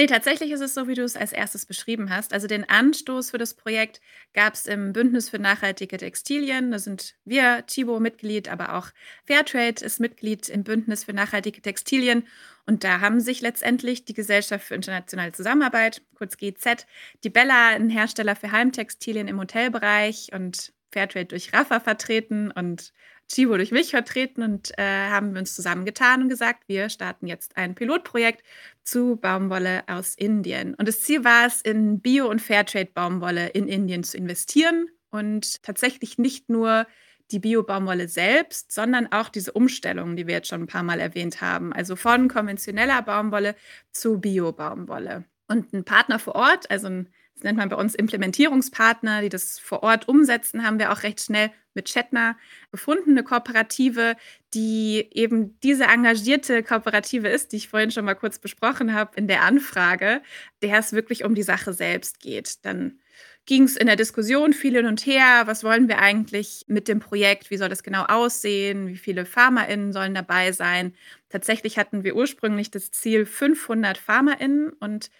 Nee, 0.00 0.06
tatsächlich 0.06 0.50
ist 0.50 0.62
es 0.62 0.72
so, 0.72 0.88
wie 0.88 0.94
du 0.94 1.04
es 1.04 1.14
als 1.14 1.30
erstes 1.30 1.66
beschrieben 1.66 2.08
hast. 2.08 2.32
Also 2.32 2.46
den 2.46 2.66
Anstoß 2.66 3.32
für 3.32 3.36
das 3.36 3.52
Projekt 3.52 4.00
gab 4.32 4.54
es 4.54 4.66
im 4.66 4.94
Bündnis 4.94 5.28
für 5.28 5.38
nachhaltige 5.38 5.98
Textilien. 5.98 6.70
Da 6.70 6.78
sind 6.78 7.16
wir, 7.26 7.66
Chibo, 7.66 8.00
Mitglied, 8.00 8.48
aber 8.48 8.76
auch 8.76 8.88
Fairtrade 9.26 9.84
ist 9.84 10.00
Mitglied 10.00 10.48
im 10.48 10.64
Bündnis 10.64 11.04
für 11.04 11.12
nachhaltige 11.12 11.60
Textilien. 11.60 12.26
Und 12.64 12.82
da 12.82 13.00
haben 13.00 13.20
sich 13.20 13.42
letztendlich 13.42 14.06
die 14.06 14.14
Gesellschaft 14.14 14.64
für 14.64 14.74
internationale 14.74 15.32
Zusammenarbeit, 15.32 16.00
kurz 16.14 16.38
GZ, 16.38 16.86
die 17.22 17.28
Bella, 17.28 17.68
ein 17.68 17.90
Hersteller 17.90 18.36
für 18.36 18.52
Heimtextilien 18.52 19.28
im 19.28 19.38
Hotelbereich 19.38 20.30
und 20.32 20.72
Fairtrade 20.90 21.26
durch 21.26 21.52
Rafa 21.52 21.78
vertreten 21.78 22.50
und 22.50 22.94
Chibo 23.30 23.56
durch 23.56 23.70
mich 23.70 23.90
vertreten 23.90 24.42
und 24.42 24.76
äh, 24.76 24.82
haben 24.82 25.32
wir 25.32 25.40
uns 25.40 25.54
zusammengetan 25.54 26.22
und 26.22 26.28
gesagt, 26.28 26.64
wir 26.66 26.88
starten 26.88 27.26
jetzt 27.26 27.56
ein 27.56 27.74
Pilotprojekt 27.74 28.42
zu 28.82 29.16
Baumwolle 29.16 29.84
aus 29.86 30.14
Indien. 30.16 30.74
Und 30.74 30.88
das 30.88 31.02
Ziel 31.02 31.24
war 31.24 31.46
es, 31.46 31.62
in 31.62 32.00
Bio- 32.00 32.28
und 32.28 32.42
Fairtrade-Baumwolle 32.42 33.48
in 33.48 33.68
Indien 33.68 34.02
zu 34.02 34.16
investieren 34.16 34.88
und 35.10 35.62
tatsächlich 35.62 36.18
nicht 36.18 36.48
nur 36.48 36.86
die 37.30 37.38
Bio-Baumwolle 37.38 38.08
selbst, 38.08 38.72
sondern 38.72 39.12
auch 39.12 39.28
diese 39.28 39.52
Umstellung, 39.52 40.16
die 40.16 40.26
wir 40.26 40.34
jetzt 40.34 40.48
schon 40.48 40.62
ein 40.62 40.66
paar 40.66 40.82
Mal 40.82 40.98
erwähnt 40.98 41.40
haben. 41.40 41.72
Also 41.72 41.94
von 41.94 42.26
konventioneller 42.28 43.02
Baumwolle 43.02 43.54
zu 43.92 44.18
Bio-Baumwolle. 44.18 45.24
Und 45.46 45.72
ein 45.72 45.84
Partner 45.84 46.18
vor 46.18 46.34
Ort, 46.34 46.70
also 46.70 46.88
ein 46.88 47.08
nennt 47.44 47.58
man 47.58 47.68
bei 47.68 47.76
uns 47.76 47.94
Implementierungspartner, 47.94 49.22
die 49.22 49.28
das 49.28 49.58
vor 49.58 49.82
Ort 49.82 50.08
umsetzen, 50.08 50.64
haben 50.64 50.78
wir 50.78 50.92
auch 50.92 51.02
recht 51.02 51.20
schnell 51.20 51.50
mit 51.74 51.86
Chetner 51.86 52.36
gefunden, 52.72 53.10
eine 53.10 53.22
Kooperative, 53.22 54.16
die 54.54 55.08
eben 55.12 55.58
diese 55.60 55.84
engagierte 55.84 56.62
Kooperative 56.62 57.28
ist, 57.28 57.52
die 57.52 57.56
ich 57.56 57.68
vorhin 57.68 57.90
schon 57.90 58.04
mal 58.04 58.14
kurz 58.14 58.38
besprochen 58.38 58.92
habe 58.94 59.12
in 59.16 59.28
der 59.28 59.42
Anfrage, 59.42 60.22
der 60.62 60.78
es 60.78 60.92
wirklich 60.92 61.24
um 61.24 61.34
die 61.34 61.42
Sache 61.42 61.72
selbst 61.72 62.20
geht. 62.20 62.64
Dann 62.64 62.98
ging 63.46 63.64
es 63.64 63.76
in 63.76 63.86
der 63.86 63.96
Diskussion 63.96 64.52
viel 64.52 64.74
hin 64.74 64.86
und 64.86 65.06
her. 65.06 65.42
Was 65.46 65.64
wollen 65.64 65.88
wir 65.88 65.98
eigentlich 65.98 66.64
mit 66.68 66.88
dem 66.88 67.00
Projekt? 67.00 67.50
Wie 67.50 67.56
soll 67.56 67.68
das 67.68 67.82
genau 67.82 68.04
aussehen? 68.04 68.88
Wie 68.88 68.96
viele 68.96 69.24
PharmaInnen 69.24 69.92
sollen 69.92 70.14
dabei 70.14 70.52
sein? 70.52 70.94
Tatsächlich 71.28 71.78
hatten 71.78 72.04
wir 72.04 72.16
ursprünglich 72.16 72.70
das 72.70 72.90
Ziel 72.90 73.26
500 73.26 73.98
PharmaInnen 73.98 74.70
und 74.70 75.10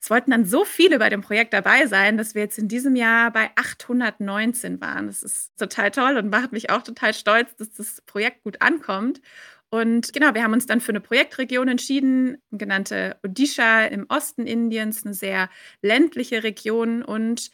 es 0.00 0.10
wollten 0.10 0.30
dann 0.30 0.44
so 0.44 0.64
viele 0.64 0.98
bei 0.98 1.08
dem 1.10 1.22
Projekt 1.22 1.52
dabei 1.52 1.86
sein, 1.86 2.16
dass 2.16 2.34
wir 2.34 2.42
jetzt 2.42 2.58
in 2.58 2.68
diesem 2.68 2.94
Jahr 2.94 3.32
bei 3.32 3.50
819 3.56 4.80
waren. 4.80 5.08
Das 5.08 5.22
ist 5.22 5.58
total 5.58 5.90
toll 5.90 6.16
und 6.16 6.30
macht 6.30 6.52
mich 6.52 6.70
auch 6.70 6.82
total 6.82 7.14
stolz, 7.14 7.56
dass 7.56 7.72
das 7.72 8.00
Projekt 8.02 8.44
gut 8.44 8.62
ankommt. 8.62 9.20
Und 9.70 10.12
genau, 10.12 10.34
wir 10.34 10.42
haben 10.42 10.54
uns 10.54 10.66
dann 10.66 10.80
für 10.80 10.92
eine 10.92 11.00
Projektregion 11.00 11.68
entschieden, 11.68 12.38
genannte 12.50 13.18
Odisha 13.22 13.84
im 13.84 14.06
Osten 14.08 14.46
Indiens, 14.46 15.04
eine 15.04 15.14
sehr 15.14 15.50
ländliche 15.82 16.42
Region 16.42 17.02
und 17.02 17.50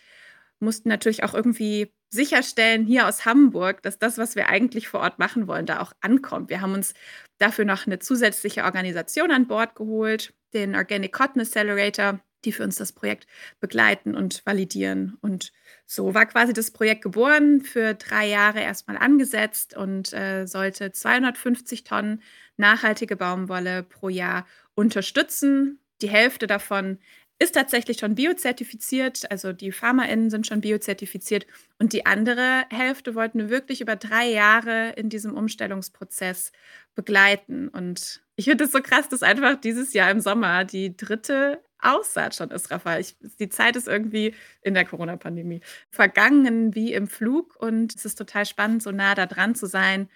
mussten 0.61 0.88
natürlich 0.88 1.24
auch 1.24 1.35
irgendwie 1.35 1.92
sicherstellen 2.11 2.87
hier 2.87 3.09
aus 3.09 3.24
Hamburg, 3.24 3.83
dass 3.83 3.98
das, 3.98 4.18
was 4.18 4.37
wir 4.37 4.48
eigentlich 4.48 4.87
vor 4.88 5.00
Ort 5.00 5.18
machen 5.18 5.48
wollen, 5.48 5.66
da 5.66 5.80
auch 5.80 5.92
ankommt. 6.00 6.48
Wir 6.50 6.61
haben 6.61 6.74
uns 6.74 6.94
dafür 7.38 7.64
noch 7.64 7.87
eine 7.87 7.98
zusätzliche 7.98 8.62
Organisation 8.64 9.33
an 9.33 9.48
Bord 9.48 9.74
geholt, 9.74 10.33
den 10.52 10.76
Organic 10.76 11.12
Cotton 11.12 11.42
Accelerator, 11.42 12.20
die 12.44 12.52
für 12.52 12.62
uns 12.62 12.76
das 12.76 12.92
Projekt 12.92 13.26
begleiten 13.61 14.14
und 14.14 14.44
validieren. 14.44 15.16
Und 15.20 15.52
so 15.87 16.14
war 16.14 16.26
quasi 16.26 16.52
das 16.52 16.70
Projekt 16.70 17.02
geboren, 17.02 17.61
für 17.61 17.94
drei 17.94 18.26
Jahre 18.26 18.61
erstmal 18.61 18.96
angesetzt 18.96 19.76
und 19.76 20.12
äh, 20.12 20.46
sollte 20.46 20.92
250 20.92 21.85
Tonnen 21.85 22.22
nachhaltige 22.57 23.16
Baumwolle 23.16 23.83
pro 23.83 24.09
Jahr 24.09 24.46
unterstützen. 24.74 25.78
Die 26.02 26.09
Hälfte 26.09 26.46
davon 26.46 26.98
ist 27.38 27.54
tatsächlich 27.54 27.98
schon 27.98 28.14
biozertifiziert, 28.14 29.30
also 29.30 29.52
die 29.52 29.72
PharmaInnen 29.72 30.30
sind 30.30 30.46
schon 30.46 30.61
biozertifiziert 30.61 31.46
und 31.78 31.92
die 31.92 32.07
andere 32.07 32.64
Hälfte 32.70 33.14
wollten 33.14 33.38
wir 33.38 33.50
wirklich 33.50 33.80
über 33.80 33.96
drei 33.96 34.30
Jahre 34.30 34.90
in 34.96 35.09
diesem 35.09 35.37
Umstellungsprozess 35.37 36.52
begleiten. 36.94 37.68
Und 37.68 38.22
ich 38.37 38.44
finde 38.46 38.64
es 38.64 38.72
so 38.72 38.80
krass, 38.80 39.09
dass 39.09 39.22
einfach 39.22 39.61
dieses 39.61 39.92
Jahr 39.94 40.11
im 40.11 40.20
Sommer 40.20 40.64
die 40.64 40.96
dritte 40.96 41.61
Aussaat 41.85 42.35
schon 42.35 42.51
ist, 42.51 42.70
Raphael. 42.70 43.01
Ich, 43.01 43.16
die 43.38 43.49
Zeit 43.49 43.77
ist 43.77 43.88
irgendwie 43.88 44.35
in 44.62 44.75
der 44.75 44.85
Corona-Pandemie 44.85 45.61
vergangen 45.90 46.75
wie 46.75 46.92
im 46.92 47.07
Flug 47.07 47.57
und 47.57 47.94
es 47.94 48.05
ist 48.05 48.16
total 48.16 48.47
spannend, 48.47 48.83
so 48.83 48.90
nah 48.90 49.14
da 49.14 49.27
dran 49.27 49.55
zu 49.55 49.66
sein, 49.66 50.09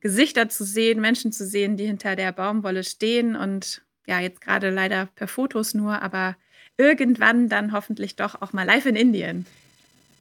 Gesichter 0.00 0.48
zu 0.48 0.64
sehen, 0.64 1.00
Menschen 1.00 1.32
zu 1.32 1.46
sehen, 1.46 1.76
die 1.76 1.86
hinter 1.86 2.16
der 2.16 2.32
Baumwolle 2.32 2.84
stehen 2.84 3.34
und 3.34 3.82
ja, 4.06 4.20
jetzt 4.20 4.40
gerade 4.40 4.70
leider 4.70 5.06
per 5.16 5.26
Fotos 5.26 5.74
nur, 5.74 6.00
aber 6.00 6.36
irgendwann 6.76 7.48
dann 7.48 7.72
hoffentlich 7.72 8.16
doch 8.16 8.40
auch 8.40 8.52
mal 8.52 8.64
live 8.64 8.86
in 8.86 8.96
Indien. 8.96 9.46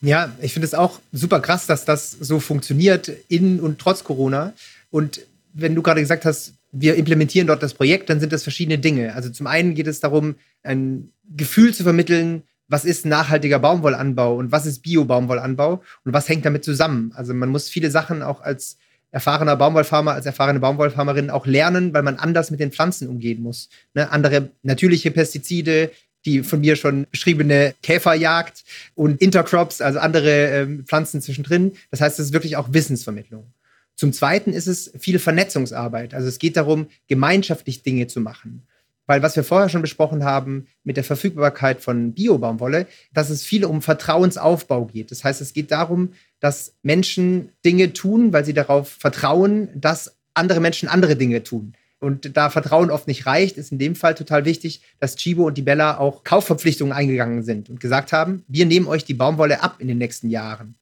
Ja, 0.02 0.32
ich 0.42 0.54
finde 0.54 0.66
es 0.66 0.74
auch 0.74 1.00
super 1.12 1.40
krass, 1.40 1.68
dass 1.68 1.86
das 1.86 2.12
so 2.12 2.40
funktioniert 2.40 3.12
in 3.28 3.60
und 3.60 3.80
trotz 3.80 4.04
Corona. 4.04 4.54
Und 4.92 5.22
wenn 5.54 5.76
du 5.76 5.82
gerade 5.82 6.02
gesagt 6.02 6.26
hast, 6.26 6.54
wir 6.78 6.96
implementieren 6.96 7.48
dort 7.48 7.64
das 7.64 7.74
Projekt, 7.74 8.10
dann 8.10 8.20
sind 8.20 8.34
das 8.34 8.44
verschiedene 8.44 8.78
Dinge. 8.78 9.16
Also 9.16 9.30
zum 9.30 9.48
einen 9.48 9.76
geht 9.76 9.88
es 9.88 10.02
darum, 10.02 10.36
ein 10.64 11.10
Gefühl 11.36 11.74
zu 11.74 11.84
vermitteln, 11.84 12.44
was 12.68 12.84
ist 12.84 13.06
nachhaltiger 13.06 13.60
Baumwollanbau 13.60 14.36
und 14.36 14.52
was 14.52 14.66
ist 14.66 14.82
Bio-Baumwollanbau 14.82 15.82
und 16.04 16.14
was 16.14 16.28
hängt 16.28 16.46
damit 16.46 16.64
zusammen. 16.64 17.12
Also 17.16 17.34
man 17.34 17.50
muss 17.50 17.70
viele 17.70 17.92
Sachen 17.92 18.22
auch 18.22 18.42
als 18.42 18.78
erfahrener 19.12 19.56
Baumwollfarmer, 19.56 20.14
als 20.14 20.26
erfahrene 20.26 20.60
Baumwollfarmerin 20.60 21.30
auch 21.30 21.46
lernen, 21.46 21.94
weil 21.94 22.04
man 22.04 22.18
anders 22.18 22.52
mit 22.52 22.60
den 22.60 22.72
Pflanzen 22.72 23.08
umgehen 23.08 23.42
muss. 23.42 23.70
Ne? 23.94 24.12
Andere 24.12 24.50
natürliche 24.64 25.12
Pestizide, 25.12 25.92
die 26.26 26.44
von 26.44 26.60
mir 26.60 26.76
schon 26.76 27.06
beschriebene 27.12 27.76
Käferjagd 27.84 28.64
und 28.96 29.22
Intercrops, 29.22 29.80
also 29.80 30.00
andere 30.00 30.48
ähm, 30.48 30.84
Pflanzen 30.86 31.22
zwischendrin. 31.22 31.74
Das 31.92 32.02
heißt, 32.02 32.20
es 32.20 32.28
ist 32.28 32.34
wirklich 32.34 32.58
auch 32.58 32.74
Wissensvermittlung. 32.74 33.46
Zum 33.96 34.12
Zweiten 34.12 34.52
ist 34.52 34.68
es 34.68 34.92
viel 34.98 35.20
Vernetzungsarbeit. 35.20 36.14
Also 36.14 36.28
es 36.28 36.40
geht 36.40 36.58
darum, 36.58 36.88
gemeinschaftlich 37.08 37.82
Dinge 37.84 38.08
zu 38.08 38.20
machen. 38.20 38.68
Weil 39.08 39.22
was 39.22 39.36
wir 39.36 39.44
vorher 39.44 39.70
schon 39.70 39.84
besprochen 39.84 40.24
haben 40.24 40.68
mit 40.84 40.98
der 40.98 41.04
Verfügbarkeit 41.04 41.82
von 41.82 42.14
Biobaumwolle, 42.14 42.88
dass 43.14 43.30
es 43.30 43.44
viel 43.44 43.64
um 43.64 43.82
Vertrauensaufbau 43.82 44.86
geht. 44.86 45.12
Das 45.12 45.24
heißt, 45.24 45.42
es 45.42 45.54
geht 45.54 45.72
darum, 45.72 46.14
dass 46.40 46.76
Menschen 46.82 47.50
Dinge 47.64 47.94
tun, 47.94 48.34
weil 48.34 48.46
sie 48.46 48.54
darauf 48.54 48.90
vertrauen, 48.90 49.70
dass 49.76 50.18
andere 50.34 50.60
Menschen 50.60 50.90
andere 50.90 51.16
Dinge 51.16 51.44
tun. 51.44 51.74
Und 52.00 52.36
da 52.36 52.50
Vertrauen 52.50 52.92
oft 52.92 53.08
nicht 53.08 53.26
reicht, 53.26 53.58
ist 53.58 53.72
in 53.72 53.80
dem 53.80 53.96
Fall 53.96 54.16
total 54.16 54.46
wichtig, 54.46 54.82
dass 55.00 55.16
Chibo 55.16 55.48
und 55.48 55.58
die 55.58 55.62
Bella 55.62 55.98
auch 55.98 56.24
Kaufverpflichtungen 56.24 56.94
eingegangen 56.94 57.44
sind 57.44 57.70
und 57.70 57.80
gesagt 57.80 58.12
haben, 58.12 58.44
wir 58.48 58.66
nehmen 58.66 58.88
euch 58.88 59.06
die 59.06 59.14
Baumwolle 59.14 59.64
ab 59.64 59.78
in 59.80 59.88
den 59.88 59.98
nächsten 59.98 60.30
Jahren. 60.30 60.76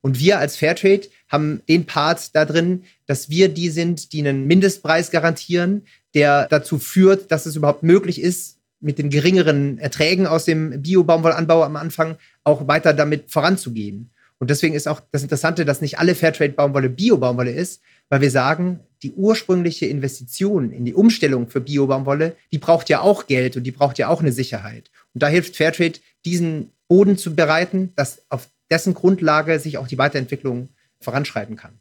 Und 0.00 0.18
wir 0.18 0.38
als 0.38 0.56
Fairtrade 0.56 1.08
haben 1.28 1.60
den 1.68 1.84
Part 1.84 2.34
da 2.34 2.44
drin, 2.44 2.84
dass 3.06 3.28
wir 3.30 3.48
die 3.48 3.70
sind, 3.70 4.12
die 4.12 4.20
einen 4.20 4.46
Mindestpreis 4.46 5.10
garantieren, 5.10 5.86
der 6.14 6.46
dazu 6.48 6.78
führt, 6.78 7.30
dass 7.30 7.46
es 7.46 7.56
überhaupt 7.56 7.82
möglich 7.82 8.20
ist, 8.20 8.58
mit 8.80 8.98
den 8.98 9.10
geringeren 9.10 9.78
Erträgen 9.78 10.26
aus 10.26 10.44
dem 10.44 10.82
Bio-Baumwollanbau 10.82 11.64
am 11.64 11.76
Anfang 11.76 12.16
auch 12.44 12.68
weiter 12.68 12.94
damit 12.94 13.30
voranzugehen. 13.30 14.10
Und 14.38 14.50
deswegen 14.50 14.74
ist 14.74 14.86
auch 14.86 15.00
das 15.10 15.22
Interessante, 15.22 15.64
dass 15.64 15.80
nicht 15.80 15.98
alle 15.98 16.14
Fairtrade-Baumwolle 16.14 16.90
Bio-Baumwolle 16.90 17.50
ist, 17.50 17.82
weil 18.08 18.20
wir 18.20 18.30
sagen, 18.30 18.80
die 19.02 19.12
ursprüngliche 19.12 19.86
Investition 19.86 20.70
in 20.72 20.84
die 20.84 20.94
Umstellung 20.94 21.48
für 21.48 21.60
Bio-Baumwolle, 21.60 22.36
die 22.52 22.58
braucht 22.58 22.88
ja 22.88 23.00
auch 23.00 23.26
Geld 23.26 23.56
und 23.56 23.64
die 23.64 23.72
braucht 23.72 23.98
ja 23.98 24.08
auch 24.08 24.20
eine 24.20 24.32
Sicherheit. 24.32 24.90
Und 25.12 25.22
da 25.22 25.28
hilft 25.28 25.56
Fairtrade, 25.56 25.98
diesen 26.24 26.70
Boden 26.86 27.18
zu 27.18 27.34
bereiten, 27.34 27.92
dass 27.96 28.22
auf 28.28 28.48
dessen 28.70 28.94
Grundlage 28.94 29.58
sich 29.58 29.78
auch 29.78 29.88
die 29.88 29.98
Weiterentwicklung 29.98 30.68
voranschreiten 31.00 31.56
kann. 31.56 31.80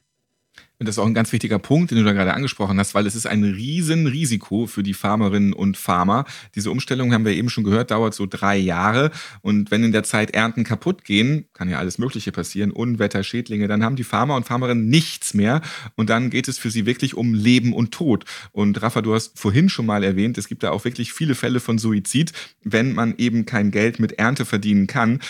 Und 0.80 0.88
das 0.88 0.96
ist 0.96 1.00
auch 1.00 1.08
ein 1.08 1.16
ganz 1.16 1.32
wichtiger 1.32 1.58
Punkt, 1.58 1.90
den 1.90 1.98
du 1.98 2.04
da 2.04 2.14
gerade 2.14 2.36
angesprochen 2.36 2.80
hast, 2.80 2.94
weil 2.94 3.08
es 3.08 3.16
ist 3.16 3.26
ein 3.26 3.44
Riesenrisiko 3.44 4.68
für 4.68 4.84
die 4.84 4.94
Farmerinnen 4.94 5.54
und 5.54 5.76
Farmer. 5.76 6.26
Diese 6.54 6.70
Umstellung, 6.70 7.14
haben 7.14 7.26
wir 7.26 7.34
eben 7.34 7.50
schon 7.50 7.64
gehört, 7.64 7.90
dauert 7.90 8.14
so 8.14 8.28
drei 8.28 8.58
Jahre. 8.58 9.10
Und 9.42 9.72
wenn 9.72 9.84
in 9.84 9.92
der 9.92 10.04
Zeit 10.04 10.32
Ernten 10.32 10.64
kaputt 10.64 11.04
gehen, 11.04 11.46
kann 11.54 11.68
ja 11.68 11.80
alles 11.80 11.98
Mögliche 11.98 12.32
passieren, 12.32 12.70
Unwetter, 12.70 13.24
Schädlinge, 13.24 13.68
dann 13.68 13.84
haben 13.84 13.96
die 13.96 14.04
Farmer 14.04 14.36
und 14.36 14.46
Farmerinnen 14.46 14.88
nichts 14.88 15.34
mehr. 15.34 15.62
Und 15.96 16.12
dann 16.12 16.30
geht 16.30 16.48
es 16.48 16.60
für 16.60 16.70
sie 16.70 16.86
wirklich 16.86 17.16
um 17.16 17.34
Leben 17.34 17.74
und 17.74 17.92
Tod. 17.92 18.26
Und 18.52 18.80
Rafa, 18.80 19.02
du 19.02 19.16
hast 19.16 19.40
vorhin 19.40 19.70
schon 19.70 19.88
mal 19.88 20.04
erwähnt, 20.04 20.38
es 20.38 20.48
gibt 20.48 20.62
da 20.62 20.70
auch 20.70 20.86
wirklich 20.86 21.12
viele 21.12 21.34
Fälle 21.34 21.60
von 21.60 21.80
Suizid, 21.80 22.34
wenn 22.64 22.94
man 22.94 23.16
eben 23.18 23.48
kein 23.48 23.72
Geld 23.72 24.00
mit 24.00 24.20
Ernte 24.20 24.46
verdienen 24.46 24.86
kann. 24.86 25.22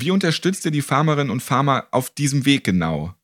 Wie 0.00 0.10
unterstützt 0.10 0.64
ihr 0.64 0.70
die 0.70 0.82
Farmerinnen 0.82 1.30
und 1.30 1.42
Farmer 1.42 1.88
auf 1.90 2.10
diesem 2.10 2.44
Weg 2.44 2.64
genau? 2.64 3.14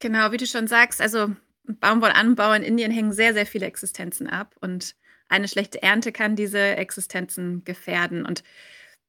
Genau, 0.00 0.32
wie 0.32 0.38
du 0.38 0.46
schon 0.46 0.66
sagst, 0.66 1.00
also 1.00 1.34
Baumwollanbau 1.64 2.52
in 2.52 2.62
Indien 2.62 2.90
hängen 2.90 3.12
sehr, 3.12 3.34
sehr 3.34 3.46
viele 3.46 3.66
Existenzen 3.66 4.26
ab 4.26 4.54
und 4.60 4.94
eine 5.28 5.48
schlechte 5.48 5.82
Ernte 5.82 6.12
kann 6.12 6.36
diese 6.36 6.76
Existenzen 6.76 7.64
gefährden. 7.64 8.24
Und 8.24 8.44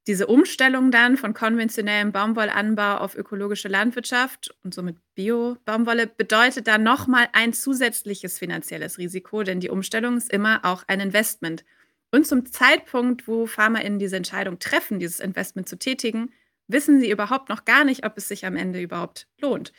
diese 0.08 0.28
Umstellung 0.28 0.90
dann 0.90 1.18
von 1.18 1.34
konventionellem 1.34 2.12
Baumwollanbau 2.12 2.98
auf 2.98 3.16
ökologische 3.16 3.68
Landwirtschaft 3.68 4.56
und 4.64 4.74
somit 4.74 4.98
Bio-Baumwolle 5.16 6.08
bedeutet 6.08 6.68
dann 6.68 6.84
nochmal 6.84 7.28
ein 7.34 7.54
zusätzliches 7.54 8.40
finanzielles 8.40 8.98
Risiko, 8.98 9.44
denn 9.44 9.60
die 9.60 9.70
Umstellung 9.70 10.18
ist 10.18 10.32
immer 10.32 10.66
auch 10.66 10.84
ein 10.88 11.00
Investment. 11.00 11.64
Und 12.12 12.26
zum 12.26 12.46
Zeitpunkt, 12.46 13.28
wo 13.28 13.46
FarmerInnen 13.46 14.00
diese 14.00 14.16
Entscheidung 14.16 14.60
treffen, 14.60 15.00
dieses 15.00 15.20
Investment 15.20 15.70
zu 15.70 15.78
tätigen, 15.78 16.32
wissen 16.68 17.00
sie 17.00 17.10
überhaupt 17.10 17.50
noch 17.50 17.66
gar 17.66 17.84
nicht, 17.84 18.06
ob 18.06 18.18
es 18.18 18.28
sich 18.28 18.46
am 18.46 18.56
Ende 18.56 18.82
überhaupt 18.82 19.28
lohnt. 19.40 19.74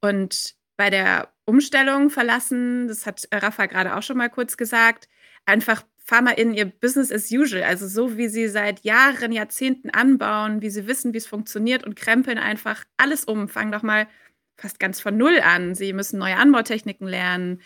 Und 0.00 0.54
bei 0.76 0.90
der 0.90 1.32
Umstellung 1.44 2.10
verlassen, 2.10 2.88
das 2.88 3.06
hat 3.06 3.28
Rafa 3.32 3.66
gerade 3.66 3.96
auch 3.96 4.02
schon 4.02 4.16
mal 4.16 4.30
kurz 4.30 4.56
gesagt, 4.56 5.08
einfach 5.46 5.84
FarmerInnen 6.04 6.54
ihr 6.54 6.66
Business 6.66 7.12
as 7.12 7.30
usual, 7.30 7.62
also 7.62 7.86
so 7.86 8.16
wie 8.16 8.28
sie 8.28 8.48
seit 8.48 8.80
Jahren, 8.80 9.32
Jahrzehnten 9.32 9.90
anbauen, 9.90 10.60
wie 10.60 10.70
sie 10.70 10.86
wissen, 10.88 11.14
wie 11.14 11.18
es 11.18 11.26
funktioniert 11.26 11.84
und 11.84 11.94
krempeln 11.94 12.38
einfach 12.38 12.84
alles 12.96 13.24
um, 13.24 13.48
fangen 13.48 13.72
doch 13.72 13.82
mal 13.82 14.08
fast 14.56 14.80
ganz 14.80 15.00
von 15.00 15.16
Null 15.16 15.40
an. 15.40 15.74
Sie 15.74 15.92
müssen 15.92 16.18
neue 16.18 16.36
Anbautechniken 16.36 17.06
lernen, 17.06 17.60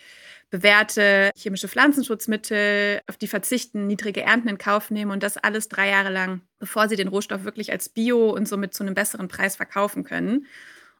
bewährte 0.49 1.31
chemische 1.35 1.67
Pflanzenschutzmittel, 1.67 3.01
auf 3.07 3.17
die 3.17 3.27
verzichten, 3.27 3.87
niedrige 3.87 4.21
Ernten 4.21 4.47
in 4.47 4.57
Kauf 4.57 4.91
nehmen 4.91 5.11
und 5.11 5.23
das 5.23 5.37
alles 5.37 5.67
drei 5.67 5.89
Jahre 5.89 6.11
lang, 6.11 6.41
bevor 6.59 6.87
sie 6.87 6.95
den 6.95 7.09
Rohstoff 7.09 7.43
wirklich 7.43 7.71
als 7.71 7.89
Bio 7.89 8.29
und 8.29 8.47
somit 8.47 8.73
zu 8.73 8.83
einem 8.83 8.93
besseren 8.93 9.27
Preis 9.27 9.55
verkaufen 9.55 10.03
können. 10.03 10.45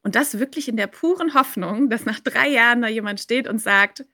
Und 0.03 0.15
das 0.15 0.39
wirklich 0.39 0.67
in 0.67 0.77
der 0.77 0.87
puren 0.87 1.33
Hoffnung, 1.33 1.89
dass 1.89 2.05
nach 2.05 2.19
drei 2.19 2.49
Jahren 2.49 2.81
da 2.81 2.87
jemand 2.87 3.19
steht 3.19 3.47
und 3.47 3.59
sagt, 3.59 4.05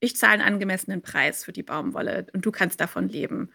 ich 0.00 0.16
zahle 0.16 0.34
einen 0.34 0.54
angemessenen 0.54 1.02
Preis 1.02 1.44
für 1.44 1.52
die 1.52 1.62
Baumwolle 1.62 2.26
und 2.32 2.44
du 2.44 2.52
kannst 2.52 2.80
davon 2.80 3.08
leben. 3.08 3.50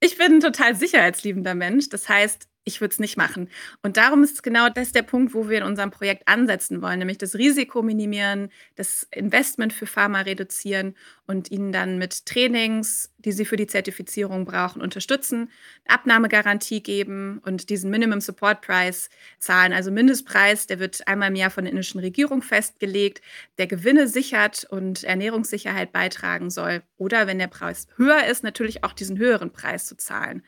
Ich 0.00 0.18
bin 0.18 0.34
ein 0.34 0.40
total 0.40 0.74
sicherheitsliebender 0.74 1.54
Mensch. 1.54 1.88
Das 1.88 2.08
heißt, 2.08 2.48
ich 2.64 2.80
würde 2.80 2.92
es 2.92 2.98
nicht 2.98 3.16
machen. 3.16 3.48
Und 3.82 3.98
darum 3.98 4.22
ist 4.24 4.42
genau 4.42 4.68
das 4.68 4.92
der 4.92 5.02
Punkt, 5.02 5.34
wo 5.34 5.48
wir 5.48 5.58
in 5.58 5.64
unserem 5.64 5.90
Projekt 5.90 6.26
ansetzen 6.26 6.80
wollen, 6.80 6.98
nämlich 6.98 7.18
das 7.18 7.34
Risiko 7.34 7.82
minimieren, 7.82 8.50
das 8.74 9.06
Investment 9.10 9.72
für 9.72 9.86
Pharma 9.86 10.22
reduzieren 10.22 10.94
und 11.26 11.50
ihnen 11.50 11.72
dann 11.72 11.98
mit 11.98 12.24
Trainings, 12.26 13.12
die 13.18 13.32
sie 13.32 13.44
für 13.44 13.56
die 13.56 13.66
Zertifizierung 13.66 14.44
brauchen, 14.46 14.80
unterstützen, 14.80 15.50
Abnahmegarantie 15.86 16.82
geben 16.82 17.40
und 17.44 17.68
diesen 17.68 17.90
Minimum 17.90 18.20
Support 18.20 18.62
Price 18.62 19.10
zahlen. 19.38 19.72
Also 19.72 19.90
Mindestpreis, 19.90 20.66
der 20.66 20.78
wird 20.78 21.06
einmal 21.06 21.28
im 21.28 21.36
Jahr 21.36 21.50
von 21.50 21.64
der 21.64 21.72
indischen 21.72 22.00
Regierung 22.00 22.40
festgelegt, 22.40 23.20
der 23.58 23.66
Gewinne 23.66 24.08
sichert 24.08 24.64
und 24.64 25.04
Ernährungssicherheit 25.04 25.92
beitragen 25.92 26.50
soll. 26.50 26.82
Oder 26.96 27.26
wenn 27.26 27.38
der 27.38 27.48
Preis 27.48 27.86
höher 27.96 28.24
ist, 28.26 28.42
natürlich 28.42 28.84
auch 28.84 28.92
diesen 28.92 29.18
höheren 29.18 29.52
Preis 29.52 29.86
zu 29.86 29.96
zahlen. 29.96 30.42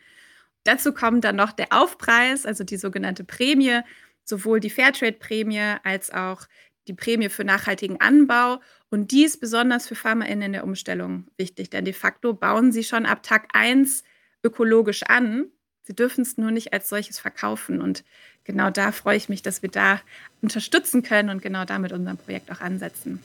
Dazu 0.66 0.92
kommt 0.92 1.24
dann 1.24 1.36
noch 1.36 1.52
der 1.52 1.68
Aufpreis, 1.70 2.44
also 2.44 2.64
die 2.64 2.76
sogenannte 2.76 3.24
Prämie, 3.24 3.80
sowohl 4.24 4.58
die 4.60 4.70
Fairtrade-Prämie 4.70 5.76
als 5.84 6.10
auch 6.10 6.46
die 6.88 6.92
Prämie 6.92 7.28
für 7.28 7.44
nachhaltigen 7.44 8.00
Anbau. 8.00 8.60
Und 8.90 9.10
die 9.10 9.24
ist 9.24 9.40
besonders 9.40 9.86
für 9.86 9.94
PharmaInnen 9.94 10.42
in 10.42 10.52
der 10.52 10.64
Umstellung 10.64 11.28
wichtig, 11.36 11.70
denn 11.70 11.84
de 11.84 11.94
facto 11.94 12.34
bauen 12.34 12.72
sie 12.72 12.84
schon 12.84 13.06
ab 13.06 13.22
Tag 13.22 13.48
1 13.52 14.02
ökologisch 14.42 15.02
an. 15.04 15.46
Sie 15.82 15.94
dürfen 15.94 16.22
es 16.22 16.36
nur 16.36 16.50
nicht 16.50 16.72
als 16.72 16.88
solches 16.88 17.18
verkaufen. 17.18 17.80
Und 17.80 18.04
genau 18.42 18.70
da 18.70 18.90
freue 18.90 19.16
ich 19.16 19.28
mich, 19.28 19.42
dass 19.42 19.62
wir 19.62 19.70
da 19.70 20.00
unterstützen 20.42 21.02
können 21.02 21.30
und 21.30 21.42
genau 21.42 21.64
da 21.64 21.78
mit 21.78 21.92
unserem 21.92 22.16
Projekt 22.16 22.50
auch 22.50 22.60
ansetzen. 22.60 23.20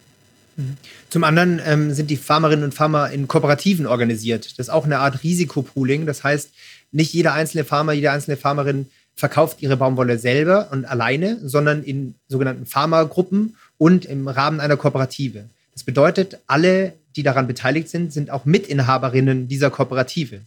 Mhm. 0.57 0.77
Zum 1.09 1.23
anderen 1.23 1.61
ähm, 1.65 1.93
sind 1.93 2.09
die 2.09 2.17
Farmerinnen 2.17 2.65
und 2.65 2.73
Farmer 2.73 3.09
in 3.11 3.27
Kooperativen 3.27 3.87
organisiert. 3.87 4.59
Das 4.59 4.67
ist 4.67 4.73
auch 4.73 4.85
eine 4.85 4.99
Art 4.99 5.23
Risikopooling. 5.23 6.05
Das 6.05 6.23
heißt, 6.23 6.51
nicht 6.91 7.13
jeder 7.13 7.33
einzelne 7.33 7.63
Farmer, 7.63 7.93
jede 7.93 8.11
einzelne 8.11 8.37
Farmerin 8.37 8.87
verkauft 9.15 9.61
ihre 9.61 9.77
Baumwolle 9.77 10.17
selber 10.17 10.69
und 10.71 10.85
alleine, 10.85 11.37
sondern 11.43 11.83
in 11.83 12.15
sogenannten 12.27 12.65
Farmergruppen 12.65 13.55
und 13.77 14.05
im 14.05 14.27
Rahmen 14.27 14.59
einer 14.59 14.77
Kooperative. 14.77 15.45
Das 15.73 15.83
bedeutet, 15.83 16.39
alle, 16.47 16.93
die 17.15 17.23
daran 17.23 17.47
beteiligt 17.47 17.89
sind, 17.89 18.13
sind 18.13 18.29
auch 18.29 18.45
Mitinhaberinnen 18.45 19.47
dieser 19.47 19.69
Kooperative. 19.69 20.41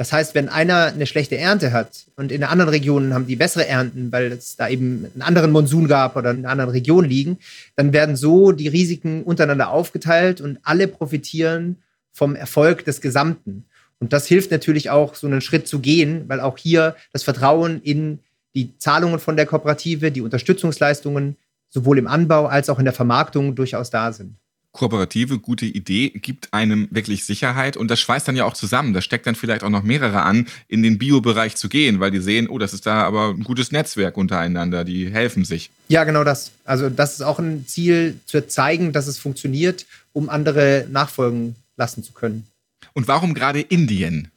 Das 0.00 0.14
heißt, 0.14 0.34
wenn 0.34 0.48
einer 0.48 0.86
eine 0.86 1.04
schlechte 1.04 1.36
Ernte 1.36 1.72
hat 1.72 2.06
und 2.16 2.32
in 2.32 2.42
anderen 2.42 2.70
Regionen 2.70 3.12
haben 3.12 3.26
die 3.26 3.36
bessere 3.36 3.66
Ernten, 3.66 4.10
weil 4.10 4.32
es 4.32 4.56
da 4.56 4.66
eben 4.66 5.06
einen 5.12 5.20
anderen 5.20 5.52
Monsun 5.52 5.88
gab 5.88 6.16
oder 6.16 6.30
in 6.30 6.38
einer 6.38 6.48
anderen 6.48 6.70
Region 6.70 7.04
liegen, 7.04 7.38
dann 7.76 7.92
werden 7.92 8.16
so 8.16 8.52
die 8.52 8.68
Risiken 8.68 9.22
untereinander 9.24 9.68
aufgeteilt 9.68 10.40
und 10.40 10.58
alle 10.62 10.88
profitieren 10.88 11.76
vom 12.12 12.34
Erfolg 12.34 12.86
des 12.86 13.02
Gesamten. 13.02 13.66
Und 14.00 14.12
das 14.12 14.26
hilft 14.26 14.50
natürlich 14.50 14.90
auch, 14.90 15.14
so 15.14 15.26
einen 15.26 15.40
Schritt 15.40 15.68
zu 15.68 15.78
gehen, 15.78 16.24
weil 16.28 16.40
auch 16.40 16.58
hier 16.58 16.96
das 17.12 17.22
Vertrauen 17.22 17.80
in 17.82 18.18
die 18.54 18.76
Zahlungen 18.78 19.20
von 19.20 19.36
der 19.36 19.46
Kooperative, 19.46 20.10
die 20.10 20.22
Unterstützungsleistungen 20.22 21.36
sowohl 21.68 21.98
im 21.98 22.08
Anbau 22.08 22.46
als 22.46 22.68
auch 22.68 22.78
in 22.78 22.84
der 22.84 22.94
Vermarktung 22.94 23.54
durchaus 23.54 23.90
da 23.90 24.12
sind 24.12 24.34
kooperative, 24.72 25.38
gute 25.38 25.66
Idee, 25.66 26.10
gibt 26.10 26.52
einem 26.52 26.88
wirklich 26.90 27.24
Sicherheit 27.24 27.76
und 27.76 27.90
das 27.90 28.00
schweißt 28.00 28.28
dann 28.28 28.36
ja 28.36 28.44
auch 28.44 28.54
zusammen. 28.54 28.92
Das 28.92 29.04
steckt 29.04 29.26
dann 29.26 29.34
vielleicht 29.34 29.64
auch 29.64 29.70
noch 29.70 29.82
mehrere 29.82 30.22
an, 30.22 30.46
in 30.68 30.82
den 30.82 30.98
Bio-Bereich 30.98 31.56
zu 31.56 31.68
gehen, 31.68 32.00
weil 32.00 32.10
die 32.10 32.20
sehen, 32.20 32.48
oh, 32.48 32.58
das 32.58 32.72
ist 32.72 32.86
da 32.86 33.02
aber 33.02 33.30
ein 33.30 33.42
gutes 33.42 33.72
Netzwerk 33.72 34.16
untereinander, 34.16 34.84
die 34.84 35.10
helfen 35.10 35.44
sich. 35.44 35.70
Ja, 35.88 36.04
genau 36.04 36.24
das. 36.24 36.52
Also 36.64 36.88
das 36.88 37.14
ist 37.14 37.22
auch 37.22 37.38
ein 37.38 37.66
Ziel, 37.66 38.20
zu 38.26 38.46
zeigen, 38.46 38.92
dass 38.92 39.06
es 39.06 39.18
funktioniert, 39.18 39.86
um 40.12 40.28
andere 40.28 40.86
nachfolgen 40.90 41.56
lassen 41.76 42.04
zu 42.04 42.12
können. 42.12 42.46
Und 42.92 43.08
warum 43.08 43.34
gerade 43.34 43.60
Indien? 43.60 44.28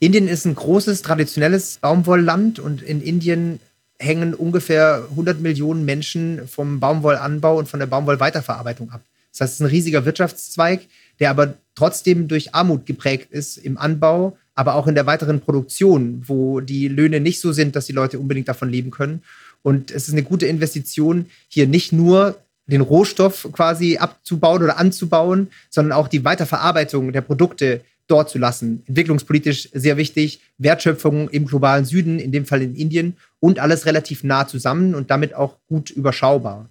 Indien 0.00 0.28
ist 0.28 0.44
ein 0.44 0.54
großes, 0.54 1.02
traditionelles 1.02 1.78
Baumwollland 1.80 2.58
und 2.58 2.82
in 2.82 3.02
Indien 3.02 3.60
hängen 3.98 4.34
ungefähr 4.34 5.06
100 5.10 5.40
Millionen 5.40 5.84
Menschen 5.84 6.46
vom 6.46 6.78
Baumwollanbau 6.78 7.58
und 7.58 7.68
von 7.68 7.80
der 7.80 7.86
Baumwollweiterverarbeitung 7.86 8.90
ab. 8.90 9.02
Das 9.32 9.40
heißt, 9.40 9.54
es 9.54 9.60
ist 9.60 9.66
ein 9.66 9.70
riesiger 9.70 10.04
Wirtschaftszweig, 10.04 10.82
der 11.20 11.30
aber 11.30 11.54
trotzdem 11.74 12.28
durch 12.28 12.54
Armut 12.54 12.86
geprägt 12.86 13.32
ist 13.32 13.56
im 13.56 13.76
Anbau, 13.76 14.36
aber 14.54 14.74
auch 14.74 14.86
in 14.86 14.94
der 14.94 15.06
weiteren 15.06 15.40
Produktion, 15.40 16.22
wo 16.26 16.60
die 16.60 16.88
Löhne 16.88 17.20
nicht 17.20 17.40
so 17.40 17.52
sind, 17.52 17.76
dass 17.76 17.86
die 17.86 17.92
Leute 17.92 18.18
unbedingt 18.18 18.48
davon 18.48 18.70
leben 18.70 18.90
können. 18.90 19.22
Und 19.62 19.90
es 19.90 20.08
ist 20.08 20.14
eine 20.14 20.22
gute 20.22 20.46
Investition, 20.46 21.26
hier 21.48 21.66
nicht 21.66 21.92
nur 21.92 22.38
den 22.66 22.80
Rohstoff 22.80 23.48
quasi 23.52 23.96
abzubauen 23.96 24.62
oder 24.62 24.78
anzubauen, 24.78 25.48
sondern 25.70 25.92
auch 25.92 26.08
die 26.08 26.24
Weiterverarbeitung 26.24 27.12
der 27.12 27.22
Produkte 27.22 27.80
dort 28.08 28.30
zu 28.30 28.38
lassen. 28.38 28.82
Entwicklungspolitisch 28.86 29.68
sehr 29.72 29.96
wichtig, 29.96 30.40
Wertschöpfung 30.58 31.28
im 31.28 31.46
globalen 31.46 31.84
Süden, 31.84 32.18
in 32.18 32.32
dem 32.32 32.46
Fall 32.46 32.62
in 32.62 32.74
Indien 32.74 33.16
und 33.38 33.60
alles 33.60 33.86
relativ 33.86 34.24
nah 34.24 34.46
zusammen 34.46 34.94
und 34.94 35.10
damit 35.10 35.34
auch 35.34 35.58
gut 35.68 35.90
überschaubar. 35.90 36.68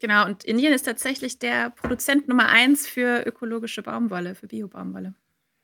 Genau, 0.00 0.26
und 0.26 0.44
Indien 0.44 0.72
ist 0.72 0.84
tatsächlich 0.84 1.38
der 1.38 1.70
Produzent 1.70 2.26
Nummer 2.26 2.48
eins 2.48 2.86
für 2.86 3.26
ökologische 3.26 3.82
Baumwolle, 3.82 4.34
für 4.34 4.46
Bio-Baumwolle. 4.46 5.14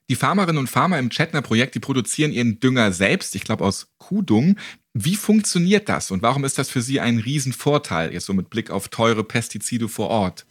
Die 0.09 0.15
Farmerinnen 0.15 0.59
und 0.59 0.69
Farmer 0.69 0.99
im 0.99 1.09
Chetner-Projekt, 1.09 1.75
die 1.75 1.81
produzieren 1.81 2.33
ihren 2.33 2.61
Dünger 2.61 2.93
selbst, 2.93 3.35
ich 3.35 3.43
glaube 3.43 3.65
aus 3.65 3.89
Kuhdung. 3.99 4.57
Wie 4.95 5.17
funktioniert 5.17 5.89
das 5.89 6.11
und 6.11 6.23
warum 6.23 6.45
ist 6.45 6.59
das 6.59 6.71
für 6.71 6.81
Sie 6.81 7.01
ein 7.01 7.19
Riesenvorteil, 7.19 8.13
jetzt 8.13 8.27
so 8.27 8.33
mit 8.33 8.49
Blick 8.49 8.71
auf 8.71 8.89
teure 8.89 9.25
Pestizide 9.25 9.89
vor 9.89 10.09
Ort? 10.09 10.47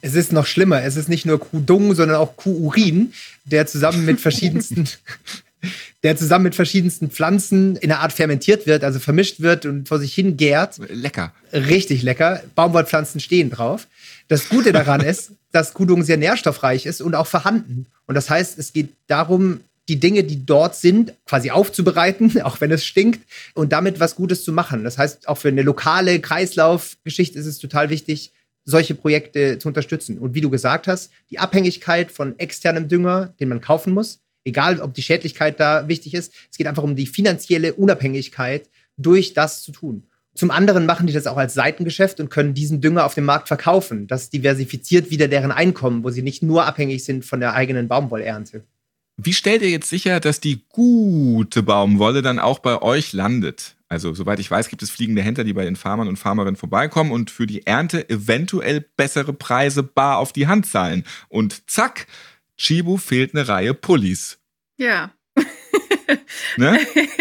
Es 0.00 0.14
ist 0.14 0.32
noch 0.32 0.46
schlimmer. 0.46 0.82
Es 0.82 0.96
ist 0.96 1.08
nicht 1.08 1.26
nur 1.26 1.40
Kuhdung, 1.40 1.94
sondern 1.94 2.16
auch 2.16 2.36
Kuhurin, 2.36 3.12
der 3.44 3.66
zusammen 3.66 4.04
mit 4.04 4.20
verschiedensten 4.20 4.88
der 6.02 6.16
zusammen 6.16 6.44
mit 6.44 6.54
verschiedensten 6.54 7.10
Pflanzen 7.10 7.76
in 7.76 7.90
einer 7.90 8.00
Art 8.00 8.12
fermentiert 8.12 8.66
wird, 8.66 8.84
also 8.84 9.00
vermischt 9.00 9.40
wird 9.40 9.66
und 9.66 9.88
vor 9.88 9.98
sich 9.98 10.14
hin 10.14 10.36
gärt. 10.36 10.78
Lecker. 10.88 11.32
Richtig 11.52 12.02
lecker. 12.02 12.42
Baumwollpflanzen 12.54 13.20
stehen 13.20 13.50
drauf. 13.50 13.88
Das 14.28 14.48
Gute 14.48 14.72
daran 14.72 15.00
ist, 15.00 15.32
dass 15.52 15.74
Kudung 15.74 16.04
sehr 16.04 16.16
nährstoffreich 16.16 16.86
ist 16.86 17.00
und 17.00 17.14
auch 17.14 17.26
vorhanden. 17.26 17.86
Und 18.06 18.14
das 18.14 18.30
heißt, 18.30 18.58
es 18.58 18.72
geht 18.72 18.90
darum, 19.08 19.60
die 19.88 19.98
Dinge, 19.98 20.22
die 20.22 20.44
dort 20.44 20.76
sind, 20.76 21.14
quasi 21.26 21.50
aufzubereiten, 21.50 22.40
auch 22.42 22.60
wenn 22.60 22.70
es 22.70 22.84
stinkt, 22.84 23.20
und 23.54 23.72
damit 23.72 24.00
was 24.00 24.14
Gutes 24.14 24.44
zu 24.44 24.52
machen. 24.52 24.84
Das 24.84 24.98
heißt, 24.98 25.26
auch 25.26 25.38
für 25.38 25.48
eine 25.48 25.62
lokale 25.62 26.20
Kreislaufgeschichte 26.20 27.38
ist 27.38 27.46
es 27.46 27.58
total 27.58 27.90
wichtig, 27.90 28.30
solche 28.68 28.94
Projekte 28.94 29.58
zu 29.58 29.68
unterstützen. 29.68 30.18
Und 30.18 30.34
wie 30.34 30.40
du 30.40 30.50
gesagt 30.50 30.86
hast, 30.86 31.10
die 31.30 31.38
Abhängigkeit 31.38 32.12
von 32.12 32.38
externem 32.38 32.88
Dünger, 32.88 33.34
den 33.40 33.48
man 33.48 33.60
kaufen 33.60 33.92
muss, 33.94 34.20
Egal, 34.48 34.80
ob 34.80 34.94
die 34.94 35.02
Schädlichkeit 35.02 35.60
da 35.60 35.88
wichtig 35.88 36.14
ist. 36.14 36.32
Es 36.50 36.56
geht 36.56 36.66
einfach 36.66 36.82
um 36.82 36.96
die 36.96 37.06
finanzielle 37.06 37.74
Unabhängigkeit, 37.74 38.70
durch 38.96 39.34
das 39.34 39.62
zu 39.62 39.72
tun. 39.72 40.04
Zum 40.34 40.50
anderen 40.50 40.86
machen 40.86 41.06
die 41.06 41.12
das 41.12 41.26
auch 41.26 41.36
als 41.36 41.52
Seitengeschäft 41.52 42.18
und 42.18 42.30
können 42.30 42.54
diesen 42.54 42.80
Dünger 42.80 43.04
auf 43.04 43.12
dem 43.12 43.26
Markt 43.26 43.48
verkaufen. 43.48 44.06
Das 44.06 44.30
diversifiziert 44.30 45.10
wieder 45.10 45.28
deren 45.28 45.52
Einkommen, 45.52 46.02
wo 46.02 46.08
sie 46.08 46.22
nicht 46.22 46.42
nur 46.42 46.64
abhängig 46.64 47.04
sind 47.04 47.26
von 47.26 47.40
der 47.40 47.52
eigenen 47.52 47.88
Baumwollernte. 47.88 48.64
Wie 49.20 49.34
stellt 49.34 49.62
ihr 49.62 49.70
jetzt 49.70 49.88
sicher, 49.88 50.20
dass 50.20 50.38
die 50.38 50.64
gute 50.68 51.64
Baumwolle 51.64 52.22
dann 52.22 52.38
auch 52.38 52.60
bei 52.60 52.80
euch 52.80 53.12
landet? 53.12 53.74
Also, 53.88 54.14
soweit 54.14 54.38
ich 54.38 54.48
weiß, 54.48 54.68
gibt 54.68 54.82
es 54.82 54.90
fliegende 54.90 55.22
Händler, 55.22 55.42
die 55.42 55.54
bei 55.54 55.64
den 55.64 55.74
Farmern 55.74 56.06
und 56.06 56.18
Farmerinnen 56.18 56.54
vorbeikommen 56.54 57.10
und 57.10 57.32
für 57.32 57.48
die 57.48 57.66
Ernte 57.66 58.08
eventuell 58.08 58.86
bessere 58.96 59.32
Preise 59.32 59.82
bar 59.82 60.18
auf 60.18 60.32
die 60.32 60.46
Hand 60.46 60.66
zahlen. 60.66 61.04
Und 61.28 61.68
zack, 61.68 62.06
Chibu 62.56 62.96
fehlt 62.96 63.34
eine 63.34 63.48
Reihe 63.48 63.74
Pullis. 63.74 64.38
Ja. 64.76 65.10
Ne? 66.56 66.78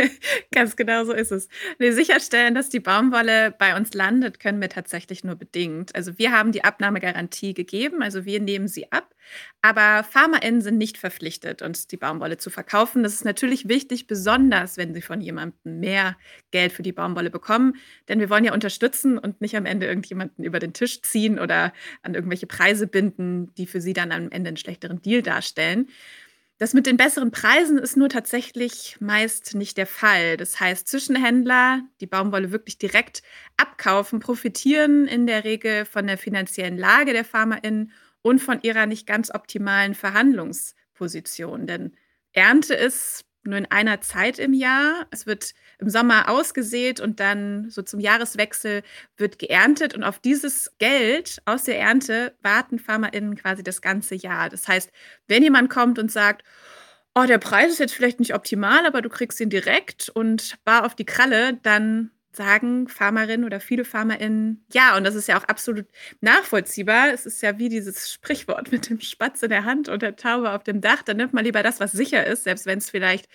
Ganz 0.51 0.75
genau 0.75 1.05
so 1.05 1.13
ist 1.13 1.31
es. 1.31 1.47
Nee, 1.79 1.91
sicherstellen, 1.91 2.55
dass 2.55 2.69
die 2.69 2.79
Baumwolle 2.79 3.51
bei 3.51 3.75
uns 3.75 3.93
landet, 3.93 4.39
können 4.39 4.61
wir 4.61 4.69
tatsächlich 4.69 5.23
nur 5.23 5.35
bedingt. 5.35 5.95
Also 5.95 6.17
wir 6.17 6.31
haben 6.31 6.51
die 6.51 6.63
Abnahmegarantie 6.63 7.53
gegeben, 7.53 8.01
also 8.01 8.25
wir 8.25 8.39
nehmen 8.39 8.67
sie 8.67 8.91
ab. 8.91 9.13
Aber 9.61 10.03
PharmaInnen 10.03 10.61
sind 10.61 10.77
nicht 10.77 10.97
verpflichtet, 10.97 11.61
uns 11.61 11.87
die 11.87 11.97
Baumwolle 11.97 12.37
zu 12.37 12.49
verkaufen. 12.49 13.03
Das 13.03 13.13
ist 13.13 13.25
natürlich 13.25 13.67
wichtig, 13.67 14.07
besonders 14.07 14.77
wenn 14.77 14.93
sie 14.93 15.01
von 15.01 15.21
jemandem 15.21 15.79
mehr 15.79 16.15
Geld 16.51 16.71
für 16.71 16.83
die 16.83 16.93
Baumwolle 16.93 17.29
bekommen. 17.29 17.73
Denn 18.07 18.19
wir 18.19 18.29
wollen 18.29 18.45
ja 18.45 18.53
unterstützen 18.53 19.17
und 19.17 19.41
nicht 19.41 19.55
am 19.55 19.65
Ende 19.65 19.87
irgendjemanden 19.87 20.43
über 20.45 20.59
den 20.59 20.73
Tisch 20.73 21.01
ziehen 21.01 21.39
oder 21.39 21.73
an 22.03 22.13
irgendwelche 22.13 22.47
Preise 22.47 22.87
binden, 22.87 23.53
die 23.55 23.67
für 23.67 23.81
sie 23.81 23.93
dann 23.93 24.11
am 24.11 24.31
Ende 24.31 24.49
einen 24.49 24.57
schlechteren 24.57 25.01
Deal 25.01 25.21
darstellen. 25.21 25.87
Das 26.59 26.73
mit 26.73 26.87
den 26.87 26.97
besseren 26.97 27.29
Preisen 27.29 27.77
ist 27.77 27.97
nur 27.97 28.09
tatsächlich 28.09 28.97
meist 28.99 29.53
nicht 29.53 29.77
der 29.77 29.85
Fall. 29.85 30.37
Das 30.37 30.59
heißt, 30.59 30.87
Zwischenhändler, 30.87 31.83
die 32.01 32.07
Baumwolle 32.07 32.51
wirklich 32.51 32.79
direkt 32.79 33.21
abkaufen, 33.57 34.19
profitieren 34.19 35.05
in 35.05 35.27
der 35.27 35.43
Regel 35.43 35.85
von 35.85 36.07
der 36.07 36.17
finanziellen 36.17 36.77
Lage 36.77 37.13
der 37.13 37.25
FarmerInnen 37.25 37.91
und 38.23 38.39
von 38.39 38.59
ihrer 38.63 38.87
nicht 38.87 39.05
ganz 39.05 39.29
optimalen 39.29 39.93
Verhandlungsposition. 39.93 41.67
Denn 41.67 41.95
Ernte 42.33 42.73
ist 42.73 43.26
nur 43.47 43.57
in 43.57 43.71
einer 43.71 44.01
Zeit 44.01 44.39
im 44.39 44.53
Jahr. 44.53 45.07
Es 45.11 45.25
wird 45.25 45.53
im 45.79 45.89
Sommer 45.89 46.29
ausgesät 46.29 46.99
und 46.99 47.19
dann 47.19 47.69
so 47.69 47.81
zum 47.81 47.99
Jahreswechsel 47.99 48.83
wird 49.15 49.39
geerntet. 49.39 49.95
Und 49.95 50.03
auf 50.03 50.19
dieses 50.19 50.71
Geld 50.77 51.41
aus 51.45 51.63
der 51.63 51.79
Ernte 51.79 52.35
warten 52.41 52.79
FarmerInnen 52.79 53.35
quasi 53.35 53.63
das 53.63 53.81
ganze 53.81 54.15
Jahr. 54.15 54.49
Das 54.49 54.67
heißt, 54.67 54.91
wenn 55.27 55.43
jemand 55.43 55.69
kommt 55.69 55.99
und 55.99 56.11
sagt, 56.11 56.43
oh, 57.15 57.25
der 57.25 57.39
Preis 57.39 57.71
ist 57.71 57.79
jetzt 57.79 57.93
vielleicht 57.93 58.19
nicht 58.19 58.35
optimal, 58.35 58.85
aber 58.85 59.01
du 59.01 59.09
kriegst 59.09 59.39
ihn 59.39 59.49
direkt 59.49 60.09
und 60.09 60.55
bar 60.63 60.85
auf 60.85 60.93
die 60.93 61.05
Kralle, 61.05 61.57
dann 61.63 62.11
sagen 62.37 62.87
Farmerinnen 62.87 63.45
oder 63.45 63.59
viele 63.59 63.83
FarmerInnen 63.83 64.65
ja. 64.71 64.95
Und 64.95 65.03
das 65.03 65.15
ist 65.15 65.27
ja 65.27 65.37
auch 65.37 65.43
absolut 65.43 65.87
nachvollziehbar. 66.21 67.09
Es 67.13 67.25
ist 67.25 67.41
ja 67.41 67.57
wie 67.57 67.69
dieses 67.69 68.11
Sprichwort 68.11 68.71
mit 68.71 68.89
dem 68.89 69.01
Spatz 69.01 69.43
in 69.43 69.49
der 69.49 69.65
Hand 69.65 69.89
und 69.89 70.01
der 70.01 70.15
Taube 70.15 70.51
auf 70.51 70.63
dem 70.63 70.79
Dach. 70.79 71.03
Dann 71.03 71.17
nimmt 71.17 71.33
man 71.33 71.43
lieber 71.43 71.63
das, 71.63 71.79
was 71.79 71.91
sicher 71.91 72.25
ist, 72.25 72.45
selbst 72.45 72.65
wenn 72.65 72.77
es 72.77 72.89
vielleicht 72.89 73.27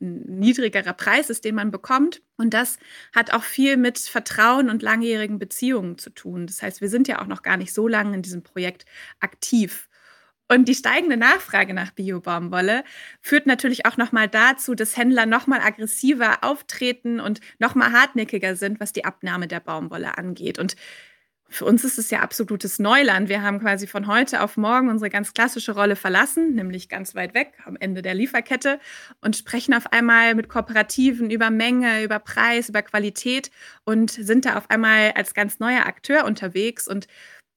ein 0.00 0.38
niedrigerer 0.38 0.92
Preis 0.92 1.30
ist, 1.30 1.44
den 1.44 1.56
man 1.56 1.72
bekommt. 1.72 2.22
Und 2.36 2.54
das 2.54 2.78
hat 3.14 3.32
auch 3.32 3.42
viel 3.42 3.76
mit 3.76 3.98
Vertrauen 3.98 4.70
und 4.70 4.82
langjährigen 4.82 5.38
Beziehungen 5.38 5.98
zu 5.98 6.10
tun. 6.10 6.46
Das 6.46 6.62
heißt, 6.62 6.80
wir 6.80 6.88
sind 6.88 7.08
ja 7.08 7.20
auch 7.20 7.26
noch 7.26 7.42
gar 7.42 7.56
nicht 7.56 7.74
so 7.74 7.88
lange 7.88 8.14
in 8.14 8.22
diesem 8.22 8.42
Projekt 8.42 8.84
aktiv. 9.20 9.89
Und 10.50 10.66
die 10.66 10.74
steigende 10.74 11.16
Nachfrage 11.16 11.74
nach 11.74 11.92
Bio-Baumwolle 11.92 12.82
führt 13.20 13.46
natürlich 13.46 13.86
auch 13.86 13.96
nochmal 13.96 14.26
dazu, 14.26 14.74
dass 14.74 14.96
Händler 14.96 15.24
nochmal 15.24 15.60
aggressiver 15.60 16.42
auftreten 16.42 17.20
und 17.20 17.40
nochmal 17.60 17.92
hartnäckiger 17.92 18.56
sind, 18.56 18.80
was 18.80 18.92
die 18.92 19.04
Abnahme 19.04 19.46
der 19.46 19.60
Baumwolle 19.60 20.18
angeht. 20.18 20.58
Und 20.58 20.74
für 21.48 21.66
uns 21.66 21.84
ist 21.84 21.98
es 21.98 22.10
ja 22.10 22.20
absolutes 22.20 22.80
Neuland. 22.80 23.28
Wir 23.28 23.42
haben 23.42 23.60
quasi 23.60 23.86
von 23.86 24.08
heute 24.08 24.42
auf 24.42 24.56
morgen 24.56 24.88
unsere 24.88 25.08
ganz 25.08 25.34
klassische 25.34 25.72
Rolle 25.72 25.94
verlassen, 25.94 26.54
nämlich 26.54 26.88
ganz 26.88 27.14
weit 27.14 27.32
weg 27.32 27.52
am 27.64 27.76
Ende 27.76 28.02
der 28.02 28.14
Lieferkette 28.14 28.80
und 29.20 29.36
sprechen 29.36 29.72
auf 29.74 29.92
einmal 29.92 30.34
mit 30.34 30.48
Kooperativen 30.48 31.30
über 31.30 31.50
Menge, 31.50 32.02
über 32.02 32.18
Preis, 32.18 32.68
über 32.68 32.82
Qualität 32.82 33.52
und 33.84 34.10
sind 34.10 34.46
da 34.46 34.56
auf 34.56 34.68
einmal 34.68 35.12
als 35.12 35.32
ganz 35.32 35.60
neuer 35.60 35.86
Akteur 35.86 36.24
unterwegs 36.24 36.88
und 36.88 37.06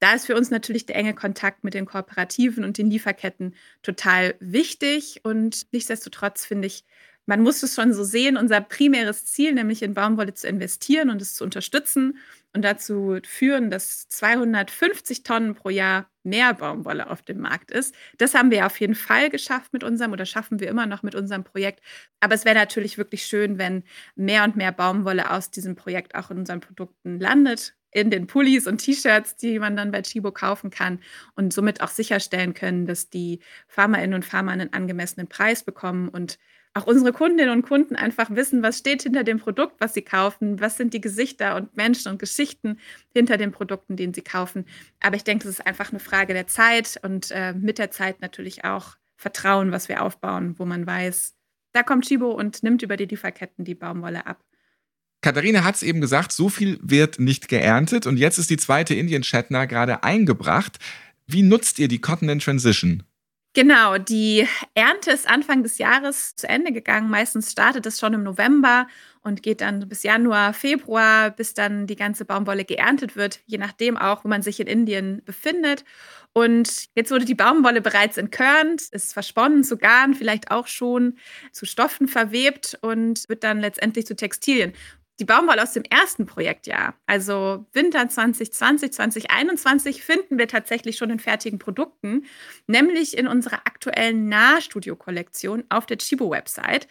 da 0.04 0.14
ist 0.14 0.26
für 0.26 0.36
uns 0.36 0.52
natürlich 0.52 0.86
der 0.86 0.98
enge 0.98 1.14
Kontakt 1.14 1.64
mit 1.64 1.74
den 1.74 1.86
Kooperativen 1.86 2.66
und 2.66 2.78
den 2.78 2.90
Lieferketten 2.90 3.56
total 3.84 4.36
wichtig. 4.42 5.22
Und 5.24 5.72
nichtsdestotrotz 5.72 6.46
finde 6.46 6.68
ich, 6.68 6.84
man 7.26 7.42
muss 7.42 7.64
es 7.64 7.76
schon 7.76 7.94
so 7.94 8.04
sehen, 8.04 8.36
unser 8.36 8.60
primäres 8.60 9.26
Ziel, 9.26 9.54
nämlich 9.54 9.82
in 9.82 9.94
Baumwolle 9.94 10.34
zu 10.34 10.46
investieren 10.46 11.10
und 11.10 11.22
es 11.22 11.36
zu 11.36 11.46
unterstützen 11.46 12.18
und 12.52 12.64
dazu 12.64 13.18
führen, 13.26 13.72
dass 13.72 14.10
250 14.10 15.24
Tonnen 15.24 15.56
pro 15.56 15.70
Jahr 15.70 16.10
mehr 16.24 16.54
Baumwolle 16.54 17.10
auf 17.10 17.22
dem 17.22 17.40
Markt 17.40 17.72
ist. 17.72 17.96
Das 18.18 18.34
haben 18.34 18.52
wir 18.52 18.66
auf 18.66 18.78
jeden 18.82 18.96
Fall 18.96 19.30
geschafft 19.30 19.72
mit 19.72 19.86
unserem 19.86 20.12
oder 20.12 20.26
schaffen 20.26 20.60
wir 20.60 20.68
immer 20.68 20.86
noch 20.86 21.02
mit 21.04 21.16
unserem 21.16 21.46
Projekt. 21.46 21.82
Aber 22.20 22.36
es 22.36 22.44
wäre 22.44 22.56
natürlich 22.56 22.98
wirklich 22.98 23.26
schön, 23.26 23.58
wenn 23.58 23.86
mehr 24.18 24.44
und 24.44 24.58
mehr 24.58 24.74
Baumwolle 24.74 25.32
aus 25.32 25.50
diesem 25.50 25.76
Projekt 25.76 26.16
auch 26.16 26.30
in 26.30 26.40
unseren 26.40 26.60
Produkten 26.60 27.22
landet 27.22 27.74
in 27.94 28.10
den 28.10 28.28
Pullis 28.28 28.68
und 28.68 28.80
T-Shirts, 28.80 29.36
die 29.36 29.60
man 29.60 29.76
dann 29.76 29.92
bei 29.92 30.02
Chibo 30.02 30.32
kaufen 30.32 30.70
kann 30.70 31.00
und 31.36 31.54
somit 31.54 31.82
auch 31.82 31.90
sicherstellen 31.90 32.54
können, 32.54 32.86
dass 32.86 33.10
die 33.10 33.40
Farmerinnen 33.68 34.16
und 34.16 34.26
Farmer 34.26 34.52
einen 34.52 34.74
angemessenen 34.74 35.28
Preis 35.28 35.64
bekommen 35.64 36.10
und 36.10 36.38
auch 36.76 36.88
unsere 36.88 37.14
Kundinnen 37.14 37.52
und 37.52 37.62
Kunden 37.62 37.96
einfach 37.96 38.32
wissen, 38.32 38.64
was 38.64 38.80
steht 38.80 39.04
hinter 39.04 39.24
dem 39.24 39.40
Produkt, 39.40 39.76
was 39.80 39.94
sie 39.94 40.02
kaufen, 40.02 40.60
was 40.60 40.78
sind 40.78 40.94
die 40.94 41.02
Gesichter 41.02 41.56
und 41.56 41.76
Menschen 41.78 42.12
und 42.12 42.18
Geschichten 42.18 42.80
hinter 43.14 43.38
den 43.38 43.52
Produkten, 43.52 43.96
den 43.96 44.14
sie 44.14 44.24
kaufen. 44.24 44.66
Aber 45.00 45.16
ich 45.16 45.24
denke, 45.24 45.46
das 45.46 45.60
ist 45.60 45.68
einfach 45.68 45.92
eine 45.92 46.00
Frage 46.00 46.34
der 46.34 46.48
Zeit 46.48 47.00
und 47.04 47.30
äh, 47.30 47.54
mit 47.54 47.78
der 47.78 47.92
Zeit 47.92 48.22
natürlich 48.22 48.66
auch 48.66 48.96
Vertrauen, 49.18 49.72
was 49.72 49.88
wir 49.88 50.02
aufbauen, 50.02 50.58
wo 50.58 50.66
man 50.66 50.88
weiß, 50.88 51.36
da 51.74 51.84
kommt 51.84 52.06
Chibo 52.06 52.32
und 52.32 52.64
nimmt 52.64 52.82
über 52.82 52.98
die 52.98 53.06
Lieferketten 53.06 53.66
die 53.66 53.76
Baumwolle 53.76 54.26
ab. 54.26 54.44
Katharina 55.24 55.64
hat 55.64 55.76
es 55.76 55.84
eben 55.84 56.02
gesagt, 56.02 56.34
so 56.34 56.50
viel 56.50 56.78
wird 56.82 57.18
nicht 57.18 57.48
geerntet 57.48 58.06
und 58.06 58.18
jetzt 58.18 58.38
ist 58.38 58.50
die 58.50 58.58
zweite 58.58 58.94
Indian 58.94 59.24
Shatner 59.24 59.68
gerade 59.68 60.04
eingebracht. 60.04 60.78
Wie 61.26 61.44
nutzt 61.44 61.80
ihr 61.80 61.88
die 61.88 62.02
Cotton 62.02 62.28
in 62.28 62.40
Transition? 62.40 63.04
Genau, 63.56 63.98
die 64.00 64.48
Ernte 64.74 65.12
ist 65.12 65.30
Anfang 65.30 65.64
des 65.64 65.78
Jahres 65.78 66.36
zu 66.36 66.50
Ende 66.50 66.74
gegangen. 66.74 67.10
Meistens 67.10 67.52
startet 67.52 67.86
es 67.86 68.00
schon 68.00 68.14
im 68.14 68.24
November 68.24 68.88
und 69.22 69.44
geht 69.44 69.62
dann 69.62 69.88
bis 69.88 70.04
Januar, 70.04 70.54
Februar, 70.54 71.30
bis 71.30 71.54
dann 71.54 71.88
die 71.88 71.96
ganze 71.96 72.26
Baumwolle 72.26 72.66
geerntet 72.66 73.16
wird, 73.16 73.40
je 73.46 73.60
nachdem 73.60 73.96
auch, 73.96 74.26
wo 74.26 74.28
man 74.28 74.42
sich 74.42 74.60
in 74.60 74.68
Indien 74.68 75.22
befindet. 75.24 75.86
Und 76.34 76.88
jetzt 76.96 77.12
wurde 77.12 77.26
die 77.26 77.36
Baumwolle 77.36 77.80
bereits 77.80 78.18
entkörnt, 78.18 78.82
ist 78.92 79.14
versponnen 79.14 79.64
zu 79.64 79.78
Garn, 79.78 80.16
vielleicht 80.16 80.52
auch 80.52 80.68
schon 80.68 81.18
zu 81.54 81.66
Stoffen 81.66 82.08
verwebt 82.08 82.78
und 82.82 83.30
wird 83.30 83.44
dann 83.44 83.62
letztendlich 83.62 84.08
zu 84.08 84.16
Textilien 84.16 84.74
die 85.24 85.26
Baumwolle 85.26 85.64
aus 85.64 85.72
dem 85.72 85.84
ersten 85.84 86.26
Projektjahr, 86.26 86.96
also 87.06 87.66
Winter 87.72 88.10
2020, 88.10 88.92
2021, 88.92 90.04
finden 90.04 90.38
wir 90.38 90.50
tatsächlich 90.50 90.98
schon 90.98 91.12
in 91.12 91.20
fertigen 91.20 91.60
Produkten, 91.60 92.26
nämlich 92.68 93.18
in 93.18 93.28
unserer 93.28 93.60
aktuellen 93.60 94.28
Nahstudio-Kollektion 94.28 95.64
auf 95.70 95.86
der 95.86 95.98
Chibo-Website. 95.98 96.90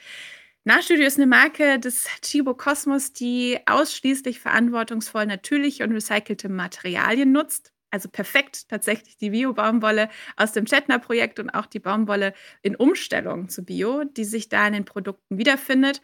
Nahstudio 0.64 1.04
ist 1.04 1.18
eine 1.18 1.26
Marke 1.26 1.78
des 1.78 2.08
Chibo 2.22 2.54
Kosmos, 2.54 3.12
die 3.12 3.58
ausschließlich 3.66 4.40
verantwortungsvoll 4.40 5.26
natürliche 5.26 5.84
und 5.84 5.92
recycelte 5.92 6.48
Materialien 6.48 7.32
nutzt. 7.32 7.74
Also 7.90 8.08
perfekt 8.08 8.70
tatsächlich 8.70 9.18
die 9.18 9.28
Bio-Baumwolle 9.28 10.08
aus 10.38 10.52
dem 10.52 10.64
Chetner-Projekt 10.64 11.38
und 11.38 11.50
auch 11.50 11.66
die 11.66 11.80
Baumwolle 11.80 12.32
in 12.62 12.76
Umstellung 12.76 13.50
zu 13.50 13.62
Bio, 13.62 14.04
die 14.04 14.24
sich 14.24 14.48
da 14.48 14.66
in 14.66 14.72
den 14.72 14.86
Produkten 14.86 15.36
wiederfindet 15.36 16.00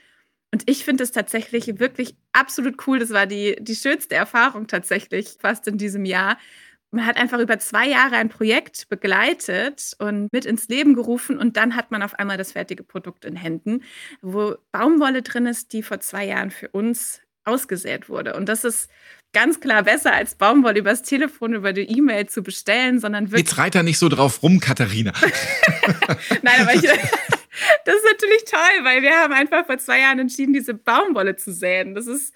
und 0.53 0.63
ich 0.67 0.85
finde 0.85 1.05
es 1.05 1.13
tatsächlich 1.13 1.79
wirklich 1.79 2.17
absolut 2.33 2.87
cool. 2.87 2.99
Das 2.99 3.11
war 3.11 3.27
die, 3.27 3.57
die 3.61 3.77
schönste 3.77 4.15
Erfahrung 4.15 4.67
tatsächlich 4.67 5.37
fast 5.41 5.67
in 5.69 5.77
diesem 5.77 6.05
Jahr. 6.05 6.39
Man 6.91 7.05
hat 7.05 7.19
einfach 7.19 7.39
über 7.39 7.59
zwei 7.59 7.87
Jahre 7.87 8.17
ein 8.17 8.31
Projekt 8.31 8.89
begleitet 8.89 9.95
und 9.99 10.33
mit 10.33 10.47
ins 10.47 10.69
Leben 10.69 10.95
gerufen 10.95 11.39
und 11.39 11.59
dann 11.59 11.77
hat 11.77 11.91
man 11.91 12.03
auf 12.03 12.15
einmal 12.15 12.39
das 12.39 12.53
fertige 12.53 12.83
Produkt 12.83 13.27
in 13.27 13.37
Händen, 13.37 13.83
wo 14.23 14.57
Baumwolle 14.73 15.21
drin 15.21 15.45
ist, 15.45 15.75
die 15.75 15.83
vor 15.83 16.01
zwei 16.01 16.25
Jahren 16.25 16.51
für 16.51 16.69
uns 16.69 17.21
ausgesät 17.45 18.09
wurde. 18.09 18.35
Und 18.35 18.49
das 18.49 18.65
ist 18.65 18.89
ganz 19.35 19.61
klar 19.61 19.83
besser 19.83 20.15
als 20.15 20.35
Baumwolle 20.35 20.79
übers 20.79 21.03
Telefon, 21.03 21.55
über 21.55 21.75
die 21.75 21.83
E-Mail 21.83 22.27
zu 22.27 22.43
bestellen, 22.43 23.01
sondern 23.01 23.31
wirklich. 23.31 23.49
Jetzt 23.49 23.59
reiter 23.59 23.83
nicht 23.83 23.99
so 23.99 24.09
drauf 24.09 24.43
rum, 24.43 24.59
Katharina. 24.61 25.13
Nein, 26.43 26.61
aber 26.63 26.75
ich, 26.75 26.83
das 27.85 27.95
ist 27.95 28.05
natürlich 28.11 28.45
toll, 28.45 28.85
weil 28.85 29.03
wir 29.03 29.13
haben 29.13 29.33
einfach 29.33 29.67
vor 29.67 29.79
zwei 29.79 30.01
Jahren 30.01 30.19
entschieden, 30.19 30.53
diese 30.53 30.75
Baumwolle 30.75 31.37
zu 31.37 31.53
säen. 31.53 31.95
Das 31.95 32.07
ist, 32.07 32.35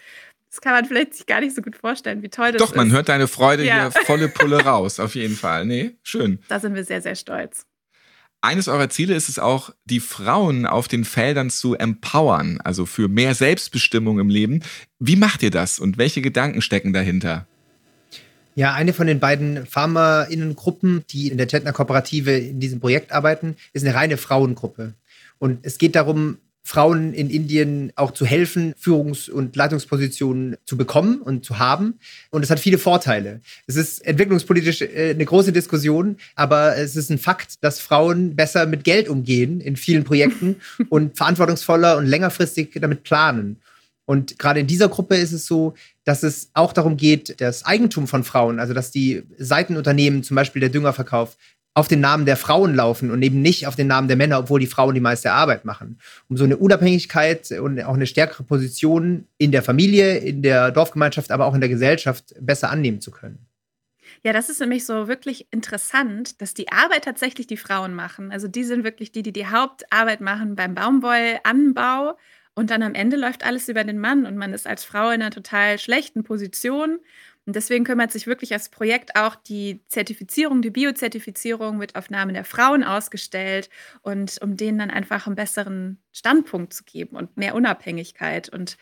das 0.51 0.61
kann 0.61 0.73
man 0.73 0.85
vielleicht 0.85 1.15
sich 1.15 1.27
gar 1.27 1.41
nicht 1.41 1.55
so 1.55 1.63
gut 1.63 1.77
vorstellen, 1.77 2.23
wie 2.23 2.29
toll 2.29 2.53
das 2.53 2.59
Doch, 2.59 2.67
ist. 2.67 2.73
Doch, 2.73 2.77
man 2.77 2.93
hört 2.93 3.09
deine 3.09 3.29
Freude 3.29 3.65
ja. 3.65 3.91
hier 3.91 4.03
volle 4.05 4.29
Pulle 4.29 4.61
raus, 4.65 5.01
auf 5.01 5.15
jeden 5.15 5.37
Fall. 5.37 5.65
Nee, 5.65 5.97
schön. 6.03 6.41
Da 6.49 6.61
sind 6.61 6.75
wir 6.75 6.85
sehr, 6.85 7.03
sehr 7.03 7.15
stolz. 7.15 7.67
Eines 8.45 8.67
eurer 8.67 8.89
Ziele 8.89 9.15
ist 9.15 9.29
es 9.29 9.39
auch, 9.39 9.71
die 9.85 10.01
Frauen 10.01 10.67
auf 10.67 10.89
den 10.89 11.05
Feldern 11.05 11.49
zu 11.49 11.75
empowern, 11.75 12.61
also 12.65 12.87
für 12.87 13.07
mehr 13.07 13.37
Selbstbestimmung 13.37 14.19
im 14.19 14.29
Leben. 14.29 14.65
Wie 14.99 15.15
macht 15.15 15.45
ihr 15.45 15.53
das 15.53 15.79
und 15.79 15.97
welche 15.97 16.23
Gedanken 16.23 16.61
stecken 16.61 16.93
dahinter? 16.93 17.47
Ja, 18.55 18.75
eine 18.75 18.93
von 18.93 19.07
den 19.07 19.21
beiden 19.21 19.65
FarmerInnen-Gruppen, 19.65 21.05
die 21.09 21.29
in 21.29 21.39
der 21.39 21.47
Chetner 21.47 21.73
Kooperative 21.73 22.37
in 22.37 22.59
diesem 22.59 22.81
Projekt 22.81 23.13
arbeiten, 23.13 23.57
ist 23.73 23.87
eine 23.87 23.95
reine 23.95 24.17
Frauengruppe. 24.19 24.95
Und 25.43 25.67
es 25.67 25.79
geht 25.79 25.97
darum, 25.97 26.39
Frauen 26.63 27.13
in 27.15 27.29
Indien 27.29 27.93
auch 27.97 28.13
zu 28.13 28.25
helfen, 28.25 28.75
Führungs- 28.81 29.29
und 29.29 29.57
Leitungspositionen 29.57 30.57
zu 30.65 30.77
bekommen 30.77 31.21
und 31.21 31.45
zu 31.45 31.59
haben. 31.59 31.99
Und 32.31 32.45
es 32.45 32.51
hat 32.51 32.61
viele 32.61 32.79
Vorteile. 32.79 33.41
Es 33.67 33.75
ist 33.75 34.07
entwicklungspolitisch 34.07 34.83
äh, 34.83 35.11
eine 35.11 35.25
große 35.25 35.51
Diskussion, 35.51 36.17
aber 36.37 36.77
es 36.77 36.95
ist 36.95 37.11
ein 37.11 37.19
Fakt, 37.19 37.65
dass 37.65 37.81
Frauen 37.81 38.37
besser 38.37 38.67
mit 38.67 38.85
Geld 38.85 39.09
umgehen 39.09 39.61
in 39.61 39.75
vielen 39.75 40.05
Projekten 40.05 40.61
und 40.91 41.17
verantwortungsvoller 41.17 41.97
und 41.97 42.07
längerfristig 42.07 42.79
damit 42.81 43.03
planen. 43.03 43.57
Und 44.05 44.39
gerade 44.39 44.61
in 44.61 44.69
dieser 44.69 44.89
Gruppe 44.89 45.17
ist 45.17 45.33
es 45.33 45.47
so, 45.47 45.75
dass 46.05 46.23
es 46.23 46.51
auch 46.55 46.73
darum 46.73 46.97
geht, 46.97 47.41
das 47.41 47.65
Eigentum 47.65 48.07
von 48.07 48.23
Frauen, 48.23 48.61
also 48.61 48.75
dass 48.75 48.93
die 48.93 49.25
Seitenunternehmen, 49.39 50.23
zum 50.23 50.37
Beispiel 50.37 50.61
der 50.61 50.71
Düngerverkauf, 50.71 51.37
auf 51.75 51.89
den 51.89 52.01
Namen 52.01 52.27
der 52.27 52.37
Frauen 52.37 52.75
laufen 52.75 53.11
und 53.11 53.23
eben 53.23 53.41
nicht 53.41 53.67
auf 53.67 53.77
den 53.77 53.87
Namen 53.87 54.09
der 54.09 54.17
Männer, 54.17 54.39
obwohl 54.39 54.61
die 54.61 54.67
Frauen 54.67 54.95
die 54.95 55.01
meiste 55.01 55.33
Arbeit 55.33 55.65
machen. 55.65 55.99
Um 56.29 56.37
so 56.37 56.45
eine 56.45 56.59
Unabhängigkeit 56.59 57.51
und 57.53 57.83
auch 57.83 57.95
eine 57.95 58.07
stärkere 58.07 58.43
Position 58.43 59.27
in 59.39 59.53
der 59.53 59.63
Familie, 59.63 60.19
in 60.19 60.43
der 60.43 60.71
Dorfgemeinschaft, 60.71 61.31
aber 61.31 61.47
auch 61.47 61.55
in 61.55 61.61
der 61.61 61.71
Gesellschaft 61.71 62.35
besser 62.41 62.71
annehmen 62.71 63.01
zu 63.01 63.11
können. 63.11 63.47
Ja, 64.23 64.33
das 64.33 64.51
ist 64.51 64.61
nämlich 64.61 64.85
so 64.85 65.09
wirklich 65.09 65.49
interessant, 65.51 66.41
dass 66.41 66.55
die 66.55 66.71
Arbeit 66.71 67.05
tatsächlich 67.05 67.47
die 67.47 67.57
Frauen 67.57 67.95
machen. 67.95 68.31
Also 68.31 68.47
die 68.49 68.65
sind 68.65 68.85
wirklich 68.85 69.11
die, 69.11 69.23
die 69.23 69.33
die 69.33 69.47
Hauptarbeit 69.47 70.21
machen 70.21 70.55
beim 70.55 70.75
Baumwollanbau. 70.75 72.17
Und 72.55 72.71
dann 72.71 72.83
am 72.83 72.95
Ende 72.95 73.17
läuft 73.17 73.45
alles 73.45 73.69
über 73.69 73.83
den 73.83 73.99
Mann 73.99 74.27
und 74.27 74.37
man 74.37 74.53
ist 74.53 74.67
als 74.67 74.85
Frau 74.85 75.09
in 75.09 75.23
einer 75.23 75.31
total 75.31 75.79
schlechten 75.79 76.23
Position 76.23 77.01
und 77.45 77.57
deswegen 77.57 77.85
kümmert 77.85 78.13
sich 78.13 78.27
wirklich 78.27 78.51
das 78.51 78.69
Projekt 78.69 79.17
auch 79.17 79.35
die 79.35 79.81
Zertifizierung, 79.89 80.63
die 80.63 80.71
Biozertifizierung 80.71 81.77
mit 81.77 81.97
Aufnahme 81.97 82.33
der 82.33 82.45
Frauen 82.45 82.85
ausgestellt 82.85 83.69
und 84.03 84.39
um 84.41 84.57
denen 84.57 84.79
dann 84.79 84.91
einfach 84.91 85.27
einen 85.27 85.35
besseren 85.35 85.99
Standpunkt 86.13 86.73
zu 86.73 86.85
geben 86.85 87.17
und 87.17 87.37
mehr 87.37 87.55
Unabhängigkeit. 87.57 88.49
Und 88.49 88.77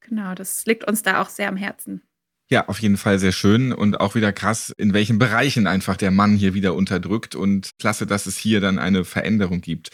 genau, 0.00 0.34
das 0.34 0.64
liegt 0.66 0.84
uns 0.84 1.02
da 1.02 1.20
auch 1.20 1.28
sehr 1.28 1.48
am 1.48 1.56
Herzen. 1.56 2.02
Ja, 2.50 2.68
auf 2.68 2.78
jeden 2.78 2.98
Fall 2.98 3.18
sehr 3.18 3.32
schön 3.32 3.72
und 3.72 4.00
auch 4.00 4.14
wieder 4.14 4.32
krass, 4.32 4.72
in 4.76 4.92
welchen 4.92 5.18
Bereichen 5.18 5.66
einfach 5.66 5.96
der 5.96 6.10
Mann 6.10 6.36
hier 6.36 6.54
wieder 6.54 6.74
unterdrückt 6.74 7.34
und 7.34 7.70
klasse, 7.78 8.06
dass 8.06 8.26
es 8.26 8.36
hier 8.36 8.60
dann 8.60 8.78
eine 8.78 9.04
Veränderung 9.04 9.60
gibt. 9.60 9.90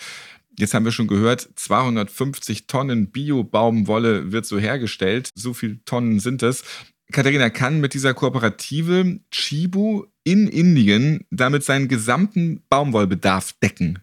Jetzt 0.58 0.74
haben 0.74 0.84
wir 0.84 0.92
schon 0.92 1.06
gehört, 1.06 1.48
250 1.54 2.66
Tonnen 2.66 3.10
Bio-Baumwolle 3.12 4.32
wird 4.32 4.44
so 4.44 4.58
hergestellt. 4.58 5.30
So 5.34 5.54
viele 5.54 5.82
Tonnen 5.84 6.20
sind 6.20 6.42
es. 6.42 6.64
Katharina 7.10 7.50
kann 7.50 7.80
mit 7.80 7.94
dieser 7.94 8.14
Kooperative 8.14 9.20
Chibu 9.30 10.06
in 10.24 10.48
Indien 10.48 11.26
damit 11.30 11.64
seinen 11.64 11.88
gesamten 11.88 12.62
Baumwollbedarf 12.68 13.52
decken. 13.62 13.98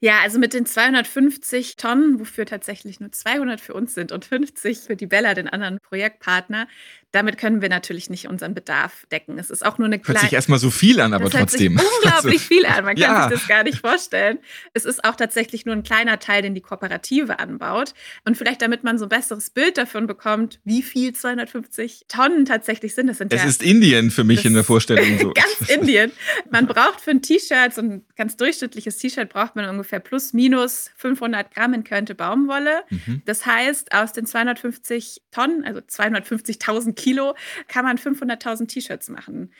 Ja, 0.00 0.20
also 0.20 0.38
mit 0.38 0.52
den 0.52 0.66
250 0.66 1.76
Tonnen, 1.76 2.20
wofür 2.20 2.44
tatsächlich 2.44 3.00
nur 3.00 3.12
200 3.12 3.60
für 3.60 3.72
uns 3.72 3.94
sind 3.94 4.12
und 4.12 4.26
50 4.26 4.80
für 4.80 4.94
die 4.94 5.06
Bella, 5.06 5.32
den 5.32 5.48
anderen 5.48 5.78
Projektpartner, 5.80 6.68
damit 7.16 7.38
können 7.38 7.62
wir 7.62 7.70
natürlich 7.70 8.10
nicht 8.10 8.28
unseren 8.28 8.52
Bedarf 8.52 9.06
decken. 9.10 9.38
Es 9.38 9.48
ist 9.48 9.64
auch 9.64 9.78
nur 9.78 9.86
eine 9.86 9.98
kleine. 9.98 10.20
Hört 10.20 10.28
sich 10.28 10.34
erstmal 10.34 10.58
so 10.58 10.70
viel 10.70 11.00
an, 11.00 11.14
aber 11.14 11.30
trotzdem. 11.30 11.78
Hört 11.78 11.88
sich 11.88 11.96
unglaublich 12.04 12.42
viel 12.42 12.66
an. 12.66 12.84
Man 12.84 12.94
kann 12.94 13.14
ja. 13.14 13.28
sich 13.28 13.38
das 13.38 13.48
gar 13.48 13.62
nicht 13.64 13.78
vorstellen. 13.78 14.38
Es 14.74 14.84
ist 14.84 15.02
auch 15.02 15.16
tatsächlich 15.16 15.64
nur 15.64 15.74
ein 15.74 15.82
kleiner 15.82 16.18
Teil, 16.18 16.42
den 16.42 16.54
die 16.54 16.60
Kooperative 16.60 17.38
anbaut. 17.38 17.94
Und 18.26 18.36
vielleicht, 18.36 18.60
damit 18.60 18.84
man 18.84 18.98
so 18.98 19.06
ein 19.06 19.08
besseres 19.08 19.48
Bild 19.48 19.78
davon 19.78 20.06
bekommt, 20.06 20.60
wie 20.64 20.82
viel 20.82 21.14
250 21.14 22.04
Tonnen 22.06 22.44
tatsächlich 22.44 22.94
sind. 22.94 23.06
Das 23.06 23.16
sind 23.16 23.32
es 23.32 23.42
ja, 23.42 23.48
ist 23.48 23.62
Indien 23.62 24.10
für 24.10 24.24
mich 24.24 24.44
in 24.44 24.52
der 24.52 24.64
Vorstellung 24.64 25.18
so. 25.20 25.32
ganz 25.32 25.70
Indien. 25.70 26.12
Man 26.50 26.66
braucht 26.66 27.00
für 27.00 27.12
ein 27.12 27.22
T-Shirt, 27.22 27.72
so 27.72 27.80
ein 27.80 28.04
ganz 28.16 28.36
durchschnittliches 28.36 28.98
T-Shirt, 28.98 29.30
braucht 29.30 29.56
man 29.56 29.66
ungefähr 29.70 30.00
plus 30.00 30.34
minus 30.34 30.90
500 30.96 31.54
Gramm 31.54 31.72
in 31.72 31.82
Körnte 31.82 32.14
Baumwolle. 32.14 32.82
Mhm. 32.90 33.22
Das 33.24 33.46
heißt, 33.46 33.94
aus 33.94 34.12
den 34.12 34.26
250 34.26 35.22
Tonnen, 35.30 35.64
also 35.64 35.80
250.000 35.80 36.92
Kilo, 36.94 37.05
Kilo 37.06 37.36
kann 37.68 37.84
man 37.84 37.98
500.000 37.98 38.66
T-Shirts 38.66 39.08
machen. 39.10 39.52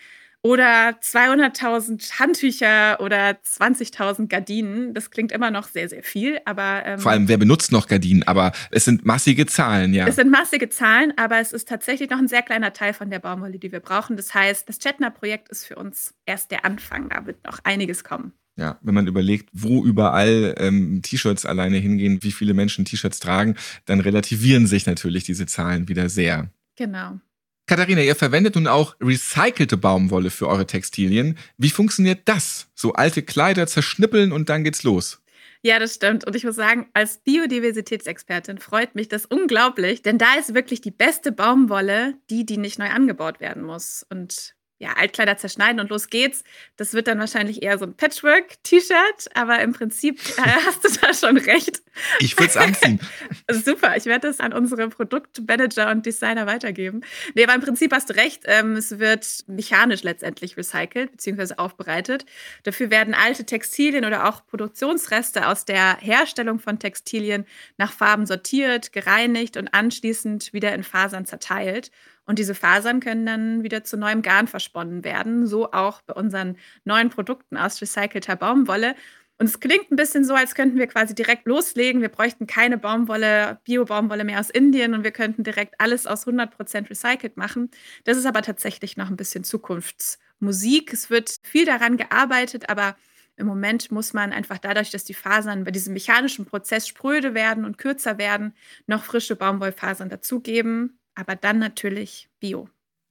Oder 0.42 0.90
200.000 1.00 2.18
Handtücher 2.18 3.00
oder 3.00 3.30
20.000 3.30 4.28
Gardinen. 4.28 4.94
Das 4.94 5.10
klingt 5.10 5.32
immer 5.32 5.50
noch 5.50 5.68
sehr, 5.68 5.88
sehr 5.88 6.02
viel, 6.02 6.38
aber. 6.44 6.82
Ähm, 6.84 6.98
Vor 6.98 7.12
allem, 7.12 7.28
wer 7.28 7.36
benutzt 7.36 7.72
noch 7.72 7.86
Gardinen? 7.86 8.22
Aber 8.24 8.52
es 8.70 8.84
sind 8.84 9.04
massige 9.04 9.46
Zahlen, 9.46 9.94
ja. 9.94 10.06
Es 10.06 10.16
sind 10.16 10.30
massige 10.30 10.68
Zahlen, 10.68 11.12
aber 11.16 11.38
es 11.40 11.52
ist 11.52 11.68
tatsächlich 11.68 12.10
noch 12.10 12.18
ein 12.18 12.28
sehr 12.28 12.42
kleiner 12.42 12.72
Teil 12.72 12.94
von 12.94 13.10
der 13.10 13.18
Baumwolle, 13.18 13.58
die 13.58 13.72
wir 13.72 13.80
brauchen. 13.80 14.16
Das 14.16 14.34
heißt, 14.34 14.68
das 14.68 14.78
Chetner-Projekt 14.78 15.48
ist 15.48 15.66
für 15.66 15.76
uns 15.76 16.14
erst 16.26 16.50
der 16.50 16.64
Anfang. 16.64 17.08
Da 17.08 17.26
wird 17.26 17.44
noch 17.44 17.60
einiges 17.64 18.04
kommen. 18.04 18.32
Ja, 18.56 18.78
wenn 18.82 18.94
man 18.94 19.06
überlegt, 19.06 19.50
wo 19.52 19.84
überall 19.84 20.54
ähm, 20.58 21.02
T-Shirts 21.02 21.44
alleine 21.44 21.76
hingehen, 21.76 22.22
wie 22.22 22.32
viele 22.32 22.54
Menschen 22.54 22.84
T-Shirts 22.84 23.20
tragen, 23.20 23.56
dann 23.84 24.00
relativieren 24.00 24.66
sich 24.66 24.86
natürlich 24.86 25.24
diese 25.24 25.46
Zahlen 25.46 25.88
wieder 25.88 26.08
sehr. 26.08 26.50
Genau. 26.76 27.20
Katharina, 27.66 28.00
ihr 28.00 28.14
verwendet 28.14 28.54
nun 28.54 28.68
auch 28.68 28.94
recycelte 29.00 29.76
Baumwolle 29.76 30.30
für 30.30 30.48
eure 30.48 30.66
Textilien. 30.66 31.36
Wie 31.58 31.70
funktioniert 31.70 32.20
das? 32.26 32.68
So 32.76 32.92
alte 32.92 33.22
Kleider 33.22 33.66
zerschnippeln 33.66 34.30
und 34.30 34.48
dann 34.48 34.62
geht's 34.62 34.84
los. 34.84 35.20
Ja, 35.62 35.80
das 35.80 35.96
stimmt. 35.96 36.24
Und 36.24 36.36
ich 36.36 36.44
muss 36.44 36.54
sagen, 36.54 36.86
als 36.94 37.18
Biodiversitätsexpertin 37.24 38.58
freut 38.58 38.94
mich 38.94 39.08
das 39.08 39.26
unglaublich, 39.26 40.00
denn 40.02 40.16
da 40.16 40.34
ist 40.34 40.54
wirklich 40.54 40.80
die 40.80 40.92
beste 40.92 41.32
Baumwolle 41.32 42.14
die, 42.30 42.46
die 42.46 42.56
nicht 42.56 42.78
neu 42.78 42.88
angebaut 42.88 43.40
werden 43.40 43.64
muss. 43.64 44.06
Und 44.08 44.54
ja, 44.78 44.92
Altkleider 44.96 45.38
zerschneiden 45.38 45.80
und 45.80 45.88
los 45.88 46.08
geht's. 46.08 46.44
Das 46.76 46.92
wird 46.92 47.08
dann 47.08 47.18
wahrscheinlich 47.18 47.62
eher 47.62 47.78
so 47.78 47.86
ein 47.86 47.94
Patchwork-T-Shirt, 47.94 49.34
aber 49.34 49.60
im 49.60 49.72
Prinzip 49.72 50.20
äh, 50.36 50.42
hast 50.66 50.84
du 50.84 50.88
da 51.00 51.14
schon 51.14 51.38
recht. 51.38 51.80
Ich 52.20 52.38
würde 52.38 52.50
es 52.50 52.56
anziehen. 52.58 53.00
Super, 53.50 53.96
ich 53.96 54.04
werde 54.04 54.28
das 54.28 54.40
an 54.40 54.52
unsere 54.52 54.88
Produktmanager 54.88 55.90
und 55.90 56.04
Designer 56.04 56.46
weitergeben. 56.46 57.00
Nee, 57.34 57.44
aber 57.44 57.54
im 57.54 57.62
Prinzip 57.62 57.92
hast 57.92 58.10
du 58.10 58.16
recht. 58.16 58.42
Ähm, 58.44 58.76
es 58.76 58.98
wird 58.98 59.44
mechanisch 59.46 60.02
letztendlich 60.02 60.58
recycelt 60.58 61.12
bzw. 61.12 61.54
aufbereitet. 61.56 62.26
Dafür 62.64 62.90
werden 62.90 63.14
alte 63.14 63.46
Textilien 63.46 64.04
oder 64.04 64.28
auch 64.28 64.46
Produktionsreste 64.46 65.48
aus 65.48 65.64
der 65.64 65.96
Herstellung 66.00 66.58
von 66.58 66.78
Textilien 66.78 67.46
nach 67.78 67.92
Farben 67.92 68.26
sortiert, 68.26 68.92
gereinigt 68.92 69.56
und 69.56 69.72
anschließend 69.72 70.52
wieder 70.52 70.74
in 70.74 70.82
Fasern 70.82 71.24
zerteilt. 71.24 71.90
Und 72.26 72.38
diese 72.38 72.54
Fasern 72.54 73.00
können 73.00 73.24
dann 73.24 73.62
wieder 73.62 73.84
zu 73.84 73.96
neuem 73.96 74.20
Garn 74.20 74.48
versponnen 74.48 75.04
werden, 75.04 75.46
so 75.46 75.72
auch 75.72 76.02
bei 76.02 76.14
unseren 76.14 76.56
neuen 76.84 77.08
Produkten 77.08 77.56
aus 77.56 77.80
recycelter 77.80 78.36
Baumwolle. 78.36 78.94
Und 79.38 79.46
es 79.46 79.60
klingt 79.60 79.90
ein 79.90 79.96
bisschen 79.96 80.24
so, 80.24 80.34
als 80.34 80.54
könnten 80.54 80.78
wir 80.78 80.86
quasi 80.86 81.14
direkt 81.14 81.46
loslegen. 81.46 82.00
Wir 82.00 82.08
bräuchten 82.08 82.46
keine 82.46 82.78
Baumwolle, 82.78 83.60
Bio-Baumwolle 83.64 84.24
mehr 84.24 84.40
aus 84.40 84.50
Indien 84.50 84.94
und 84.94 85.04
wir 85.04 85.10
könnten 85.10 85.44
direkt 85.44 85.74
alles 85.78 86.06
aus 86.06 86.26
100% 86.26 86.88
recycelt 86.88 87.36
machen. 87.36 87.70
Das 88.04 88.16
ist 88.16 88.26
aber 88.26 88.42
tatsächlich 88.42 88.96
noch 88.96 89.10
ein 89.10 89.16
bisschen 89.16 89.44
Zukunftsmusik. 89.44 90.92
Es 90.92 91.10
wird 91.10 91.36
viel 91.42 91.66
daran 91.66 91.98
gearbeitet, 91.98 92.70
aber 92.70 92.96
im 93.36 93.46
Moment 93.46 93.92
muss 93.92 94.14
man 94.14 94.32
einfach 94.32 94.58
dadurch, 94.58 94.90
dass 94.90 95.04
die 95.04 95.14
Fasern 95.14 95.64
bei 95.64 95.70
diesem 95.70 95.92
mechanischen 95.92 96.46
Prozess 96.46 96.88
spröde 96.88 97.34
werden 97.34 97.66
und 97.66 97.76
kürzer 97.76 98.16
werden, 98.16 98.54
noch 98.86 99.04
frische 99.04 99.36
Baumwollfasern 99.36 100.08
dazugeben 100.08 100.98
aber 101.16 101.34
dann 101.34 101.58
natürlich 101.58 102.28
Bio. 102.38 102.68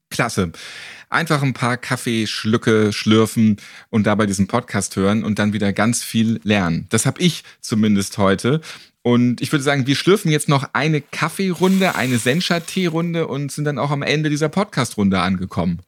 Klasse. 0.09 0.51
Einfach 1.09 1.41
ein 1.41 1.53
paar 1.53 1.77
Kaffeeschlücke 1.77 2.93
schlürfen 2.93 3.57
und 3.89 4.07
dabei 4.07 4.25
diesen 4.25 4.47
Podcast 4.47 4.95
hören 4.95 5.23
und 5.23 5.39
dann 5.39 5.51
wieder 5.51 5.73
ganz 5.73 6.03
viel 6.03 6.39
lernen. 6.43 6.87
Das 6.89 7.05
habe 7.05 7.21
ich 7.21 7.43
zumindest 7.59 8.17
heute. 8.17 8.61
Und 9.01 9.41
ich 9.41 9.51
würde 9.51 9.63
sagen, 9.63 9.87
wir 9.87 9.95
schlürfen 9.95 10.31
jetzt 10.31 10.47
noch 10.47 10.69
eine 10.73 11.01
Kaffeerunde, 11.01 11.95
eine 11.95 12.17
Sencha-Tee-Runde 12.17 13.27
und 13.27 13.51
sind 13.51 13.65
dann 13.65 13.77
auch 13.77 13.91
am 13.91 14.01
Ende 14.01 14.29
dieser 14.29 14.49
Podcast-Runde 14.49 15.19
angekommen. 15.19 15.79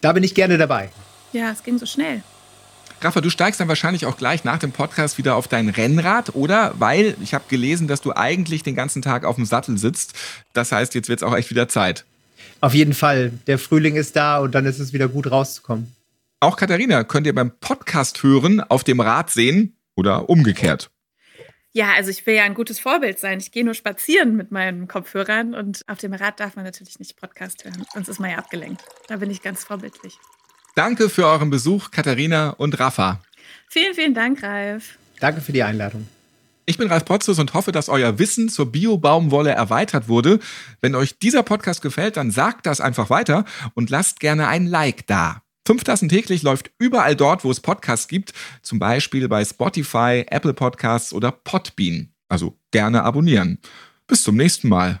Da 0.00 0.12
bin 0.12 0.24
ich 0.24 0.34
gerne 0.34 0.58
dabei. 0.58 0.90
Ja, 1.32 1.50
es 1.50 1.62
ging 1.62 1.78
so 1.78 1.86
schnell. 1.86 2.22
Rafa, 3.04 3.20
du 3.20 3.28
steigst 3.28 3.60
dann 3.60 3.68
wahrscheinlich 3.68 4.06
auch 4.06 4.16
gleich 4.16 4.44
nach 4.44 4.58
dem 4.58 4.72
Podcast 4.72 5.18
wieder 5.18 5.36
auf 5.36 5.46
dein 5.46 5.68
Rennrad, 5.68 6.34
oder? 6.34 6.72
Weil 6.78 7.16
ich 7.22 7.34
habe 7.34 7.44
gelesen, 7.48 7.86
dass 7.86 8.00
du 8.00 8.16
eigentlich 8.16 8.62
den 8.62 8.74
ganzen 8.74 9.02
Tag 9.02 9.26
auf 9.26 9.36
dem 9.36 9.44
Sattel 9.44 9.76
sitzt. 9.76 10.14
Das 10.54 10.72
heißt, 10.72 10.94
jetzt 10.94 11.10
wird 11.10 11.18
es 11.18 11.22
auch 11.22 11.36
echt 11.36 11.50
wieder 11.50 11.68
Zeit. 11.68 12.06
Auf 12.62 12.72
jeden 12.72 12.94
Fall. 12.94 13.32
Der 13.46 13.58
Frühling 13.58 13.96
ist 13.96 14.16
da 14.16 14.38
und 14.38 14.54
dann 14.54 14.64
ist 14.64 14.78
es 14.78 14.94
wieder 14.94 15.08
gut 15.08 15.30
rauszukommen. 15.30 15.94
Auch 16.40 16.56
Katharina 16.56 17.04
könnt 17.04 17.26
ihr 17.26 17.34
beim 17.34 17.50
Podcast 17.60 18.22
hören 18.22 18.60
auf 18.62 18.84
dem 18.84 19.00
Rad 19.00 19.30
sehen 19.30 19.76
oder 19.96 20.30
umgekehrt. 20.30 20.90
Ja, 21.74 21.92
also 21.92 22.08
ich 22.08 22.26
will 22.26 22.36
ja 22.36 22.44
ein 22.44 22.54
gutes 22.54 22.80
Vorbild 22.80 23.18
sein. 23.18 23.38
Ich 23.38 23.52
gehe 23.52 23.66
nur 23.66 23.74
spazieren 23.74 24.34
mit 24.34 24.50
meinen 24.50 24.88
Kopfhörern 24.88 25.54
und 25.54 25.82
auf 25.88 25.98
dem 25.98 26.14
Rad 26.14 26.40
darf 26.40 26.56
man 26.56 26.64
natürlich 26.64 26.98
nicht 26.98 27.20
Podcast 27.20 27.64
hören, 27.64 27.84
sonst 27.92 28.08
ist 28.08 28.20
man 28.20 28.30
ja 28.30 28.38
abgelenkt. 28.38 28.82
Da 29.08 29.16
bin 29.16 29.30
ich 29.30 29.42
ganz 29.42 29.62
vorbildlich. 29.64 30.18
Danke 30.74 31.08
für 31.08 31.26
euren 31.26 31.50
Besuch, 31.50 31.92
Katharina 31.92 32.50
und 32.50 32.78
Rafa. 32.80 33.20
Vielen, 33.68 33.94
vielen 33.94 34.14
Dank, 34.14 34.42
Ralf. 34.42 34.98
Danke 35.20 35.40
für 35.40 35.52
die 35.52 35.62
Einladung. 35.62 36.08
Ich 36.66 36.78
bin 36.78 36.88
Ralf 36.88 37.04
Potzus 37.04 37.38
und 37.38 37.54
hoffe, 37.54 37.72
dass 37.72 37.88
euer 37.88 38.18
Wissen 38.18 38.48
zur 38.48 38.72
Bio-Baumwolle 38.72 39.50
erweitert 39.50 40.08
wurde. 40.08 40.40
Wenn 40.80 40.94
euch 40.94 41.18
dieser 41.18 41.42
Podcast 41.42 41.82
gefällt, 41.82 42.16
dann 42.16 42.30
sagt 42.30 42.66
das 42.66 42.80
einfach 42.80 43.10
weiter 43.10 43.44
und 43.74 43.90
lasst 43.90 44.18
gerne 44.18 44.48
ein 44.48 44.66
Like 44.66 45.06
da. 45.06 45.42
Fünf 45.66 45.84
Tassen 45.84 46.08
täglich 46.08 46.42
läuft 46.42 46.70
überall 46.78 47.14
dort, 47.14 47.44
wo 47.44 47.50
es 47.50 47.60
Podcasts 47.60 48.08
gibt, 48.08 48.32
zum 48.62 48.78
Beispiel 48.78 49.28
bei 49.28 49.44
Spotify, 49.44 50.24
Apple 50.28 50.54
Podcasts 50.54 51.12
oder 51.12 51.30
Podbean. 51.30 52.12
Also 52.28 52.58
gerne 52.70 53.02
abonnieren. 53.04 53.58
Bis 54.06 54.24
zum 54.24 54.36
nächsten 54.36 54.68
Mal. 54.68 55.00